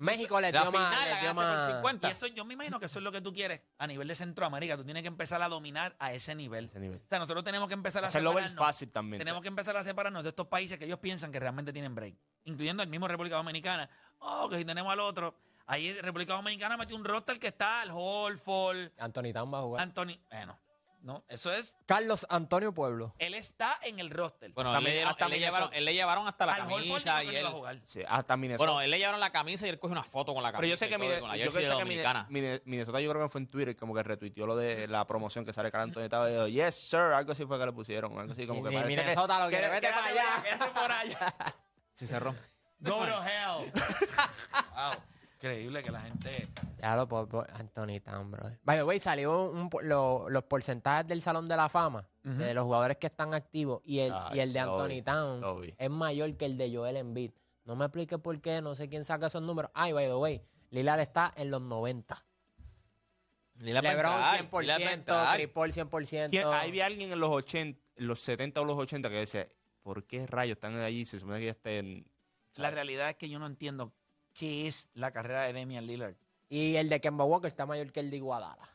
México 0.00 0.40
le 0.40 0.50
La 0.50 0.62
dio 0.62 0.72
más. 0.72 0.94
final 0.96 1.14
le 1.14 1.20
dio 1.20 1.34
más- 1.34 1.72
50. 1.74 2.08
Y 2.08 2.10
eso 2.12 2.26
yo 2.28 2.44
me 2.44 2.54
imagino 2.54 2.80
que 2.80 2.86
eso 2.86 2.98
es 2.98 3.04
lo 3.04 3.12
que 3.12 3.20
tú 3.20 3.32
quieres 3.32 3.60
a 3.78 3.86
nivel 3.86 4.08
de 4.08 4.14
Centroamérica. 4.14 4.76
Tú 4.76 4.84
tienes 4.84 5.02
que 5.02 5.08
empezar 5.08 5.40
a 5.42 5.48
dominar 5.48 5.94
a 5.98 6.12
ese 6.12 6.34
nivel. 6.34 6.66
Ese 6.66 6.80
nivel. 6.80 6.98
O 7.04 7.08
sea, 7.08 7.18
nosotros 7.18 7.44
tenemos 7.44 7.68
que 7.68 7.74
empezar 7.74 8.02
a 8.02 8.08
Hacerlo 8.08 8.30
ver 8.34 8.44
separarnos. 8.44 8.66
fácil 8.66 8.90
también. 8.90 9.18
Tenemos 9.20 9.42
que 9.42 9.48
empezar 9.48 9.76
a 9.76 9.84
separarnos 9.84 10.22
de 10.22 10.30
estos 10.30 10.46
países 10.48 10.78
que 10.78 10.86
ellos 10.86 10.98
piensan 10.98 11.30
que 11.30 11.38
realmente 11.38 11.72
tienen 11.72 11.94
break. 11.94 12.14
Incluyendo 12.44 12.82
el 12.82 12.88
mismo 12.88 13.06
República 13.08 13.36
Dominicana. 13.36 13.88
Oh, 14.18 14.48
que 14.48 14.56
si 14.58 14.64
tenemos 14.64 14.90
al 14.92 15.00
otro. 15.00 15.34
Ahí 15.66 15.92
República 16.00 16.32
Dominicana 16.34 16.76
metió 16.76 16.96
un 16.96 17.04
roster 17.04 17.38
que 17.38 17.46
está 17.48 17.82
al 17.82 17.90
Holford, 17.92 18.90
Anthony 18.98 19.32
Town 19.32 19.52
va 19.54 19.58
a 19.58 19.62
jugar. 19.62 19.82
Anthony. 19.82 20.18
Bueno, 20.30 20.58
no, 21.02 21.24
eso 21.28 21.52
es. 21.52 21.76
Carlos 21.86 22.26
Antonio 22.28 22.72
Pueblo. 22.74 23.14
Él 23.18 23.34
está 23.34 23.78
en 23.82 23.98
el 24.00 24.10
roster. 24.10 24.52
Bueno, 24.52 24.70
él 24.70 24.76
También- 24.76 24.92
le, 24.94 24.98
dieron- 25.00 25.10
hasta 25.12 25.24
él 25.24 25.30
le 25.30 25.36
Minnesota. 25.38 25.56
llevaron, 25.58 25.74
él 25.78 25.84
le 25.84 25.94
llevaron 25.94 26.28
hasta 26.28 26.46
la 26.46 26.52
Al 26.54 26.58
camisa 26.68 27.22
y 27.22 27.26
no 27.26 27.32
iba 27.32 27.38
a 27.40 27.42
él... 27.42 27.46
jugar. 27.48 27.80
Sí, 27.84 28.02
hasta 28.06 28.36
Minnesota. 28.36 28.64
Bueno, 28.70 28.80
él 28.82 28.90
le 28.90 28.98
llevaron 28.98 29.20
la 29.20 29.30
camisa 29.32 29.66
y 29.66 29.70
él 29.70 29.78
cogió 29.78 29.92
una 29.92 30.02
foto 30.04 30.34
con 30.34 30.42
la 30.42 30.52
camisa. 30.52 30.60
Pero 30.60 30.70
yo 30.70 30.76
sé 30.76 30.86
y 30.86 30.88
que, 30.90 30.96
todo, 30.96 31.06
Mine- 31.08 31.20
con 31.20 31.28
la 31.30 31.36
yo 31.36 31.44
jersey 31.44 31.62
sé 31.64 31.68
de 31.70 31.76
que 31.76 31.84
Mine- 31.84 31.84
Dominicana. 32.02 32.26
Mine- 32.28 32.62
Minnesota 32.64 33.00
yo 33.00 33.10
creo 33.10 33.22
que 33.22 33.28
fue 33.28 33.40
en 33.40 33.46
Twitter 33.48 33.76
como 33.76 33.94
que 33.94 34.02
retuiteó 34.02 34.46
lo 34.46 34.56
de 34.56 34.88
la 34.88 35.06
promoción 35.06 35.44
que 35.44 35.52
sale 35.52 35.70
Carl 35.70 35.84
Anthony 35.84 36.02
estaba 36.02 36.28
y 36.28 36.32
dijo, 36.32 36.46
yes 36.48 36.74
sir, 36.74 37.00
algo 37.00 37.32
así 37.32 37.44
fue 37.46 37.58
que 37.58 37.66
le 37.66 37.72
pusieron, 37.72 38.18
algo 38.18 38.32
así 38.32 38.46
como 38.46 38.62
que 38.62 38.70
Y 38.70 38.74
parece 38.76 38.96
que- 38.96 39.02
Minnesota 39.08 39.44
lo 39.44 39.48
quiere, 39.50 39.68
vete 39.68 39.86
quédate 39.88 40.00
para 40.02 40.10
allá. 40.10 40.42
quédate 40.42 40.70
por 40.80 40.92
allá. 40.92 41.34
Sí, 41.94 42.06
cerró. 42.06 42.34
Go 42.80 43.04
to 43.06 43.22
hell. 43.24 43.72
wow. 44.74 44.92
Increíble 45.42 45.82
que 45.82 45.90
la 45.90 46.00
gente. 46.02 46.48
Ya 46.82 46.94
lo 46.96 47.08
por, 47.08 47.26
por 47.26 47.50
Anthony 47.52 47.98
Town, 48.04 48.30
bro. 48.30 48.50
By 48.62 48.76
the 48.76 48.84
way, 48.84 48.98
salió 48.98 49.50
un, 49.50 49.70
lo- 49.82 50.28
los 50.28 50.44
porcentajes 50.44 51.06
del 51.08 51.22
Salón 51.22 51.48
de 51.48 51.56
la 51.56 51.68
Fama 51.70 52.06
de 52.22 52.52
los 52.52 52.64
jugadores 52.64 52.98
que 52.98 53.06
están 53.06 53.32
activos 53.32 53.80
y 53.82 54.00
el, 54.00 54.12
Ay, 54.14 54.36
y 54.36 54.40
el 54.40 54.52
de 54.52 54.60
lo 54.62 54.74
Anthony 54.78 54.88
vi, 54.96 55.02
Towns 55.02 55.40
lo 55.40 55.60
vi. 55.60 55.74
es 55.78 55.90
mayor 55.90 56.36
que 56.36 56.44
el 56.44 56.58
de 56.58 56.74
Joel 56.76 56.98
Embiid. 56.98 57.30
No 57.64 57.74
me 57.74 57.86
explique 57.86 58.18
por 58.18 58.38
qué, 58.42 58.60
no 58.60 58.74
sé 58.74 58.90
quién 58.90 59.04
saca 59.06 59.28
esos 59.28 59.40
números. 59.42 59.70
Ay, 59.72 59.92
by 59.92 60.06
the 60.06 60.14
way, 60.14 60.42
Lillard 60.70 61.00
está 61.00 61.32
en 61.36 61.50
los 61.50 61.62
90. 61.62 62.22
Lillard 63.60 63.84
va 63.84 63.90
a 63.90 63.94
LeBron 63.94 64.12
entrar, 64.12 64.62
Lillard 64.62 64.80
va 64.82 64.86
a 64.86 64.90
100%, 64.90 64.92
entrar. 64.92 65.36
Chris 65.36 65.48
Paul 65.48 65.72
100%. 65.72 66.30
¿Quién- 66.30 66.46
Ahí 66.48 66.70
vi 66.70 66.80
a 66.80 66.86
alguien 66.86 67.12
en 67.12 67.20
los 67.20 67.30
80, 67.30 67.80
en 67.96 68.06
los 68.06 68.20
70 68.20 68.60
o 68.60 68.64
los 68.66 68.76
80 68.78 69.08
que 69.08 69.16
decía, 69.16 69.48
¿por 69.82 70.04
qué 70.04 70.26
rayos 70.26 70.56
están 70.56 70.76
allí? 70.76 71.06
Se 71.06 71.18
supone 71.18 71.38
que 71.38 71.46
ya 71.46 71.50
estén... 71.52 72.06
La 72.56 72.70
realidad 72.70 73.08
es 73.10 73.16
que 73.16 73.28
yo 73.28 73.38
no 73.38 73.46
entiendo 73.46 73.92
qué 74.34 74.68
es 74.68 74.88
la 74.94 75.10
carrera 75.12 75.42
de 75.44 75.52
Damian 75.52 75.86
Lillard. 75.86 76.14
Y 76.48 76.76
el 76.76 76.88
de 76.88 77.00
Kemba 77.00 77.24
Walker 77.24 77.48
está 77.48 77.66
mayor 77.66 77.92
que 77.92 78.00
el 78.00 78.10
de 78.10 78.16
Iguadala. 78.16 78.68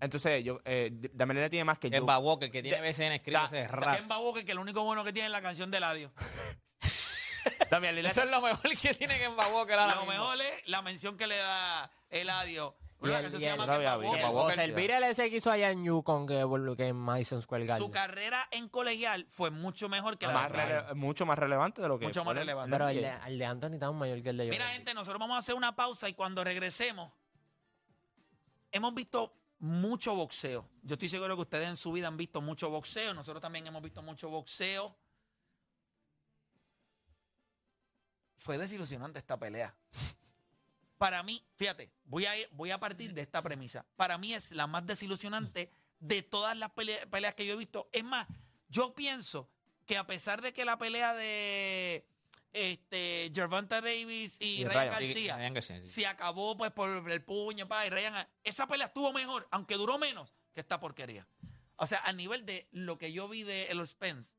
Entonces, 0.00 0.42
yo, 0.44 0.60
eh, 0.64 0.90
Damian 1.12 1.36
Lillard 1.36 1.50
tiene 1.50 1.64
más 1.64 1.78
que 1.78 1.88
yo. 1.88 1.94
Kemba 1.94 2.18
Walker, 2.18 2.50
que 2.50 2.62
tiene 2.62 2.80
BCN 2.80 3.12
escrito 3.12 3.44
ese 3.44 3.68
rap. 3.68 3.96
Kemba 3.96 4.18
Walker, 4.18 4.44
que 4.44 4.54
lo 4.54 4.60
único 4.60 4.82
bueno 4.84 5.04
que 5.04 5.12
tiene 5.12 5.26
es 5.26 5.32
la 5.32 5.40
canción 5.42 5.70
de 5.70 5.80
Ladio. 5.80 6.12
Damian 7.70 7.94
Lillard 7.94 8.12
Eso 8.12 8.22
es 8.24 8.30
lo 8.30 8.40
mejor 8.40 8.70
que 8.76 8.94
tiene 8.94 9.18
Kemba 9.18 9.48
Walker 9.48 9.78
ahora 9.78 9.94
Lo 9.94 10.00
mismo. 10.02 10.12
mejor 10.12 10.40
es 10.40 10.68
la 10.68 10.82
mención 10.82 11.16
que 11.16 11.26
le 11.26 11.36
da 11.36 11.90
Eladio. 12.10 12.76
Y 13.10 13.14
el- 13.14 13.22
canción 13.22 13.40
y 13.40 13.44
se 13.44 13.50
el- 13.50 13.56
llama. 13.56 13.64
Y 13.64 14.06
Walker, 14.32 15.02
ese 15.04 15.30
que 15.30 15.36
hizo 15.36 15.50
allá 15.50 15.70
en 15.70 15.84
Yukon 15.84 16.26
que, 16.26 16.44
que 16.76 16.86
en 16.88 16.96
Madison 16.96 17.42
Square 17.42 17.66
Garden. 17.66 17.84
Su 17.86 17.90
carrera 17.90 18.46
en 18.50 18.68
colegial 18.68 19.26
fue 19.30 19.50
mucho 19.50 19.88
mejor 19.88 20.18
que 20.18 20.26
la 20.26 20.32
más 20.32 20.52
de 20.52 20.58
Bryant. 20.58 20.88
rele- 20.88 20.94
mucho 20.94 21.26
más 21.26 21.38
relevante 21.38 21.82
de 21.82 21.88
lo 21.88 21.98
que 21.98 22.06
Mucho 22.06 22.22
fue 22.24 22.34
más 22.34 22.40
relevante. 22.40 22.70
Pero 22.70 22.88
el 22.88 23.00
de, 23.02 23.14
el 23.26 23.38
de 23.38 23.44
Anthony 23.44 23.72
está 23.74 23.90
mayor 23.92 24.22
que 24.22 24.30
el 24.30 24.36
de 24.36 24.44
Joel 24.44 24.50
Mira, 24.58 24.66
gente, 24.68 24.94
nosotros 24.94 25.18
vamos 25.18 25.34
a 25.36 25.38
hacer 25.38 25.54
una 25.54 25.74
pausa 25.76 26.08
y 26.08 26.14
cuando 26.14 26.42
regresemos, 26.44 27.12
hemos 28.70 28.94
visto 28.94 29.34
mucho 29.58 30.14
boxeo. 30.14 30.68
Yo 30.82 30.94
estoy 30.94 31.08
seguro 31.08 31.36
que 31.36 31.42
ustedes 31.42 31.68
en 31.68 31.76
su 31.76 31.92
vida 31.92 32.08
han 32.08 32.16
visto 32.16 32.40
mucho 32.40 32.68
boxeo. 32.70 33.14
Nosotros 33.14 33.40
también 33.40 33.66
hemos 33.66 33.82
visto 33.82 34.02
mucho 34.02 34.28
boxeo. 34.28 34.96
Fue 38.38 38.58
desilusionante 38.58 39.20
esta 39.20 39.36
pelea. 39.38 39.72
Para 41.02 41.24
mí, 41.24 41.44
fíjate, 41.56 41.90
voy 42.04 42.26
a, 42.26 42.32
voy 42.52 42.70
a 42.70 42.78
partir 42.78 43.12
de 43.12 43.22
esta 43.22 43.42
premisa. 43.42 43.84
Para 43.96 44.18
mí 44.18 44.34
es 44.34 44.52
la 44.52 44.68
más 44.68 44.86
desilusionante 44.86 45.68
de 45.98 46.22
todas 46.22 46.56
las 46.56 46.70
pele- 46.70 47.08
peleas 47.10 47.34
que 47.34 47.44
yo 47.44 47.54
he 47.54 47.56
visto. 47.56 47.88
Es 47.90 48.04
más, 48.04 48.28
yo 48.68 48.94
pienso 48.94 49.50
que 49.84 49.96
a 49.96 50.06
pesar 50.06 50.40
de 50.42 50.52
que 50.52 50.64
la 50.64 50.78
pelea 50.78 51.12
de 51.14 52.06
este 52.52 53.32
Gervonta 53.34 53.80
Davis 53.80 54.36
y, 54.40 54.60
Y 54.60 54.64
Ryan. 54.64 54.90
García 54.90 55.36
Ryan 55.38 55.54
García, 55.54 55.80
sí. 55.80 55.88
se 55.88 56.06
acabó 56.06 56.56
pues 56.56 56.70
por 56.70 57.10
el 57.10 57.24
puño, 57.24 57.66
pa, 57.66 57.84
y 57.84 57.90
Ryan, 57.90 58.24
esa 58.44 58.68
pelea 58.68 58.86
estuvo 58.86 59.12
mejor, 59.12 59.48
aunque 59.50 59.74
duró 59.74 59.98
menos 59.98 60.32
que 60.54 60.60
esta 60.60 60.78
porquería. 60.78 61.26
O 61.74 61.86
sea, 61.88 61.98
a 62.04 62.12
nivel 62.12 62.46
de 62.46 62.68
lo 62.70 62.96
que 62.96 63.12
yo 63.12 63.28
vi 63.28 63.42
de 63.42 63.68
los 63.74 63.90
Spence. 63.90 64.36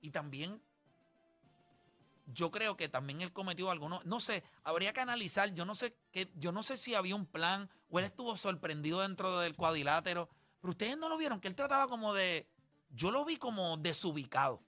Y 0.00 0.12
también 0.12 0.62
yo 2.26 2.50
creo 2.50 2.76
que 2.76 2.88
también 2.88 3.20
él 3.20 3.32
cometió 3.32 3.70
algunos, 3.70 4.04
no 4.06 4.20
sé, 4.20 4.42
habría 4.62 4.92
que 4.92 5.00
analizar, 5.00 5.52
yo 5.54 5.64
no 5.64 5.74
sé 5.74 5.96
que 6.10 6.30
yo 6.34 6.52
no 6.52 6.62
sé 6.62 6.76
si 6.76 6.94
había 6.94 7.14
un 7.14 7.26
plan 7.26 7.68
o 7.90 7.98
él 7.98 8.04
estuvo 8.06 8.36
sorprendido 8.36 9.00
dentro 9.00 9.38
del 9.40 9.54
cuadrilátero, 9.56 10.28
pero 10.60 10.70
ustedes 10.70 10.96
no 10.96 11.08
lo 11.08 11.16
vieron 11.16 11.40
que 11.40 11.48
él 11.48 11.54
trataba 11.54 11.88
como 11.88 12.14
de 12.14 12.48
yo 12.90 13.10
lo 13.10 13.24
vi 13.24 13.36
como 13.36 13.76
desubicado. 13.76 14.62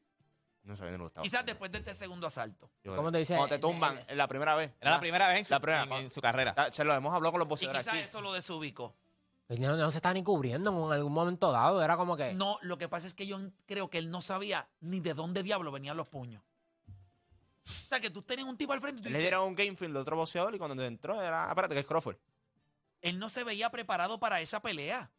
No 0.65 0.75
sé, 0.75 0.91
no 0.91 0.99
lo 0.99 1.07
estaba. 1.07 1.23
Quizás 1.23 1.47
después 1.47 1.71
de 1.71 1.79
este 1.79 1.95
segundo 1.95 2.27
asalto. 2.27 2.71
¿Cómo 2.85 3.13
te 3.13 3.19
dice? 3.19 3.37
Cuando 3.37 3.55
te 3.55 3.61
tumban, 3.61 3.99
el- 4.09 4.19
la 4.19 4.27
primera 4.27 4.57
vez. 4.57 4.73
Era 4.81 4.91
la 4.93 4.99
primera 4.99 5.29
vez 5.29 5.39
en 5.39 5.45
su, 5.45 5.53
La 5.55 5.61
primera, 5.61 5.83
en- 5.85 5.89
cuando- 5.89 6.07
en 6.09 6.11
su 6.13 6.21
carrera. 6.21 6.55
Se 6.73 6.83
lo 6.83 6.93
hemos 6.93 7.15
hablado 7.15 7.33
con 7.33 7.39
los 7.39 7.47
Y 7.47 7.51
boxeadores 7.51 7.83
quizás 7.85 7.95
aquí. 7.95 8.03
eso 8.09 8.21
lo 8.21 8.33
desubicó. 8.33 8.95
Él 9.49 9.61
no, 9.61 9.77
no 9.77 9.91
se 9.93 9.99
está 9.99 10.13
ni 10.13 10.25
cubriendo 10.25 10.71
en 10.87 10.93
algún 10.93 11.13
momento 11.13 11.53
dado. 11.53 11.81
Era 11.81 11.97
como 11.97 12.17
que. 12.17 12.35
No, 12.35 12.59
lo 12.63 12.79
que 12.79 12.89
pasa 12.89 13.07
es 13.07 13.15
que 13.15 13.29
yo 13.29 13.39
creo 13.65 13.89
que 13.89 13.99
él 13.99 14.11
no 14.11 14.21
sabía 14.23 14.69
ni 14.81 14.99
de 14.99 15.15
dónde 15.15 15.45
diablo 15.45 15.71
venían 15.71 15.97
los 15.97 16.09
puños. 16.09 16.43
O 17.69 17.89
sea, 17.89 18.01
que 18.01 18.11
tú 18.11 18.23
tienes 18.23 18.45
un 18.47 18.57
tipo 18.57 18.73
al 18.73 18.81
frente 18.81 19.01
y 19.01 19.03
tú 19.03 19.09
Le 19.09 19.19
dices, 19.19 19.31
dieron 19.31 19.49
un 19.49 19.55
game 19.55 19.77
film 19.77 19.93
de 19.93 19.99
otro 20.01 20.17
boxeador 20.17 20.55
y 20.55 20.59
cuando 20.59 20.83
entró 20.85 21.21
era. 21.21 21.49
Espérate, 21.49 21.75
que 21.75 21.81
es 21.81 21.87
Crawford. 21.87 22.17
él 23.03 23.19
no 23.19 23.29
se 23.29 23.45
veía 23.45 23.71
preparado 23.71 24.19
para 24.19 24.41
esa 24.41 24.61
pelea. 24.61 25.11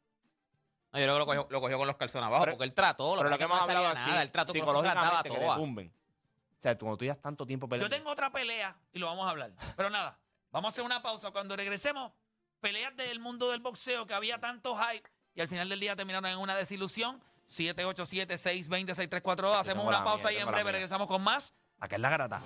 No, 0.93 0.99
yo 0.99 1.05
creo 1.05 1.15
que 1.15 1.19
lo 1.19 1.25
cogió, 1.25 1.47
lo 1.49 1.62
cogió 1.62 1.77
con 1.77 1.88
los 1.88 1.97
calzones 1.97 2.27
abajo, 2.27 2.45
Pero- 2.45 2.57
porque 2.57 2.65
él 2.65 2.73
trató, 2.73 3.15
lo 3.15 3.21
Pero 3.21 3.29
lo 3.29 3.38
que 3.38 3.43
hemos 3.43 3.60
es 3.60 3.65
que 3.67 3.73
no 3.73 3.77
hablado 3.79 3.93
salía 3.95 4.01
aquí, 4.03 4.12
nada, 4.12 4.23
él 4.23 4.31
trató 4.31 4.53
daba 4.53 4.65
psicológicamente, 4.65 5.29
que 5.29 5.36
le 5.38 5.43
todas. 5.43 5.57
tumben. 5.57 5.88
O 5.88 6.62
sea, 6.62 6.77
cuando 6.77 6.97
tú 6.97 7.05
llevas 7.05 7.21
tanto 7.21 7.45
tiempo 7.45 7.65
Yo 7.65 7.69
peleando. 7.69 7.95
tengo 7.95 8.10
otra 8.10 8.31
pelea 8.31 8.77
y 8.93 8.99
lo 8.99 9.07
vamos 9.07 9.27
a 9.27 9.31
hablar. 9.31 9.53
Pero 9.75 9.89
nada, 9.89 10.17
vamos 10.51 10.69
a 10.69 10.71
hacer 10.71 10.83
una 10.83 11.01
pausa. 11.01 11.31
Cuando 11.31 11.55
regresemos, 11.55 12.13
peleas 12.62 12.95
del 12.95 13.19
mundo 13.19 13.51
del 13.51 13.60
boxeo 13.62 14.05
que 14.07 14.13
había 14.13 14.39
tanto 14.39 14.75
hype 14.77 15.07
y 15.36 15.41
al 15.41 15.47
final 15.49 15.67
del 15.69 15.79
día 15.81 15.95
terminaron 15.95 16.29
en 16.31 16.38
una 16.39 16.55
desilusión. 16.55 17.21
787-620-6342. 17.47 19.60
Hacemos 19.60 19.65
tengo 19.65 19.83
una 19.88 19.99
la 19.99 20.03
pausa 20.03 20.29
mía, 20.29 20.31
y 20.31 20.36
en 20.36 20.39
tengo 20.41 20.51
la 20.51 20.57
breve 20.57 20.63
mía. 20.65 20.71
regresamos 20.73 21.07
con 21.07 21.21
más. 21.23 21.53
Acá 21.79 21.95
es 21.95 22.01
la 22.01 22.09
garata. 22.09 22.41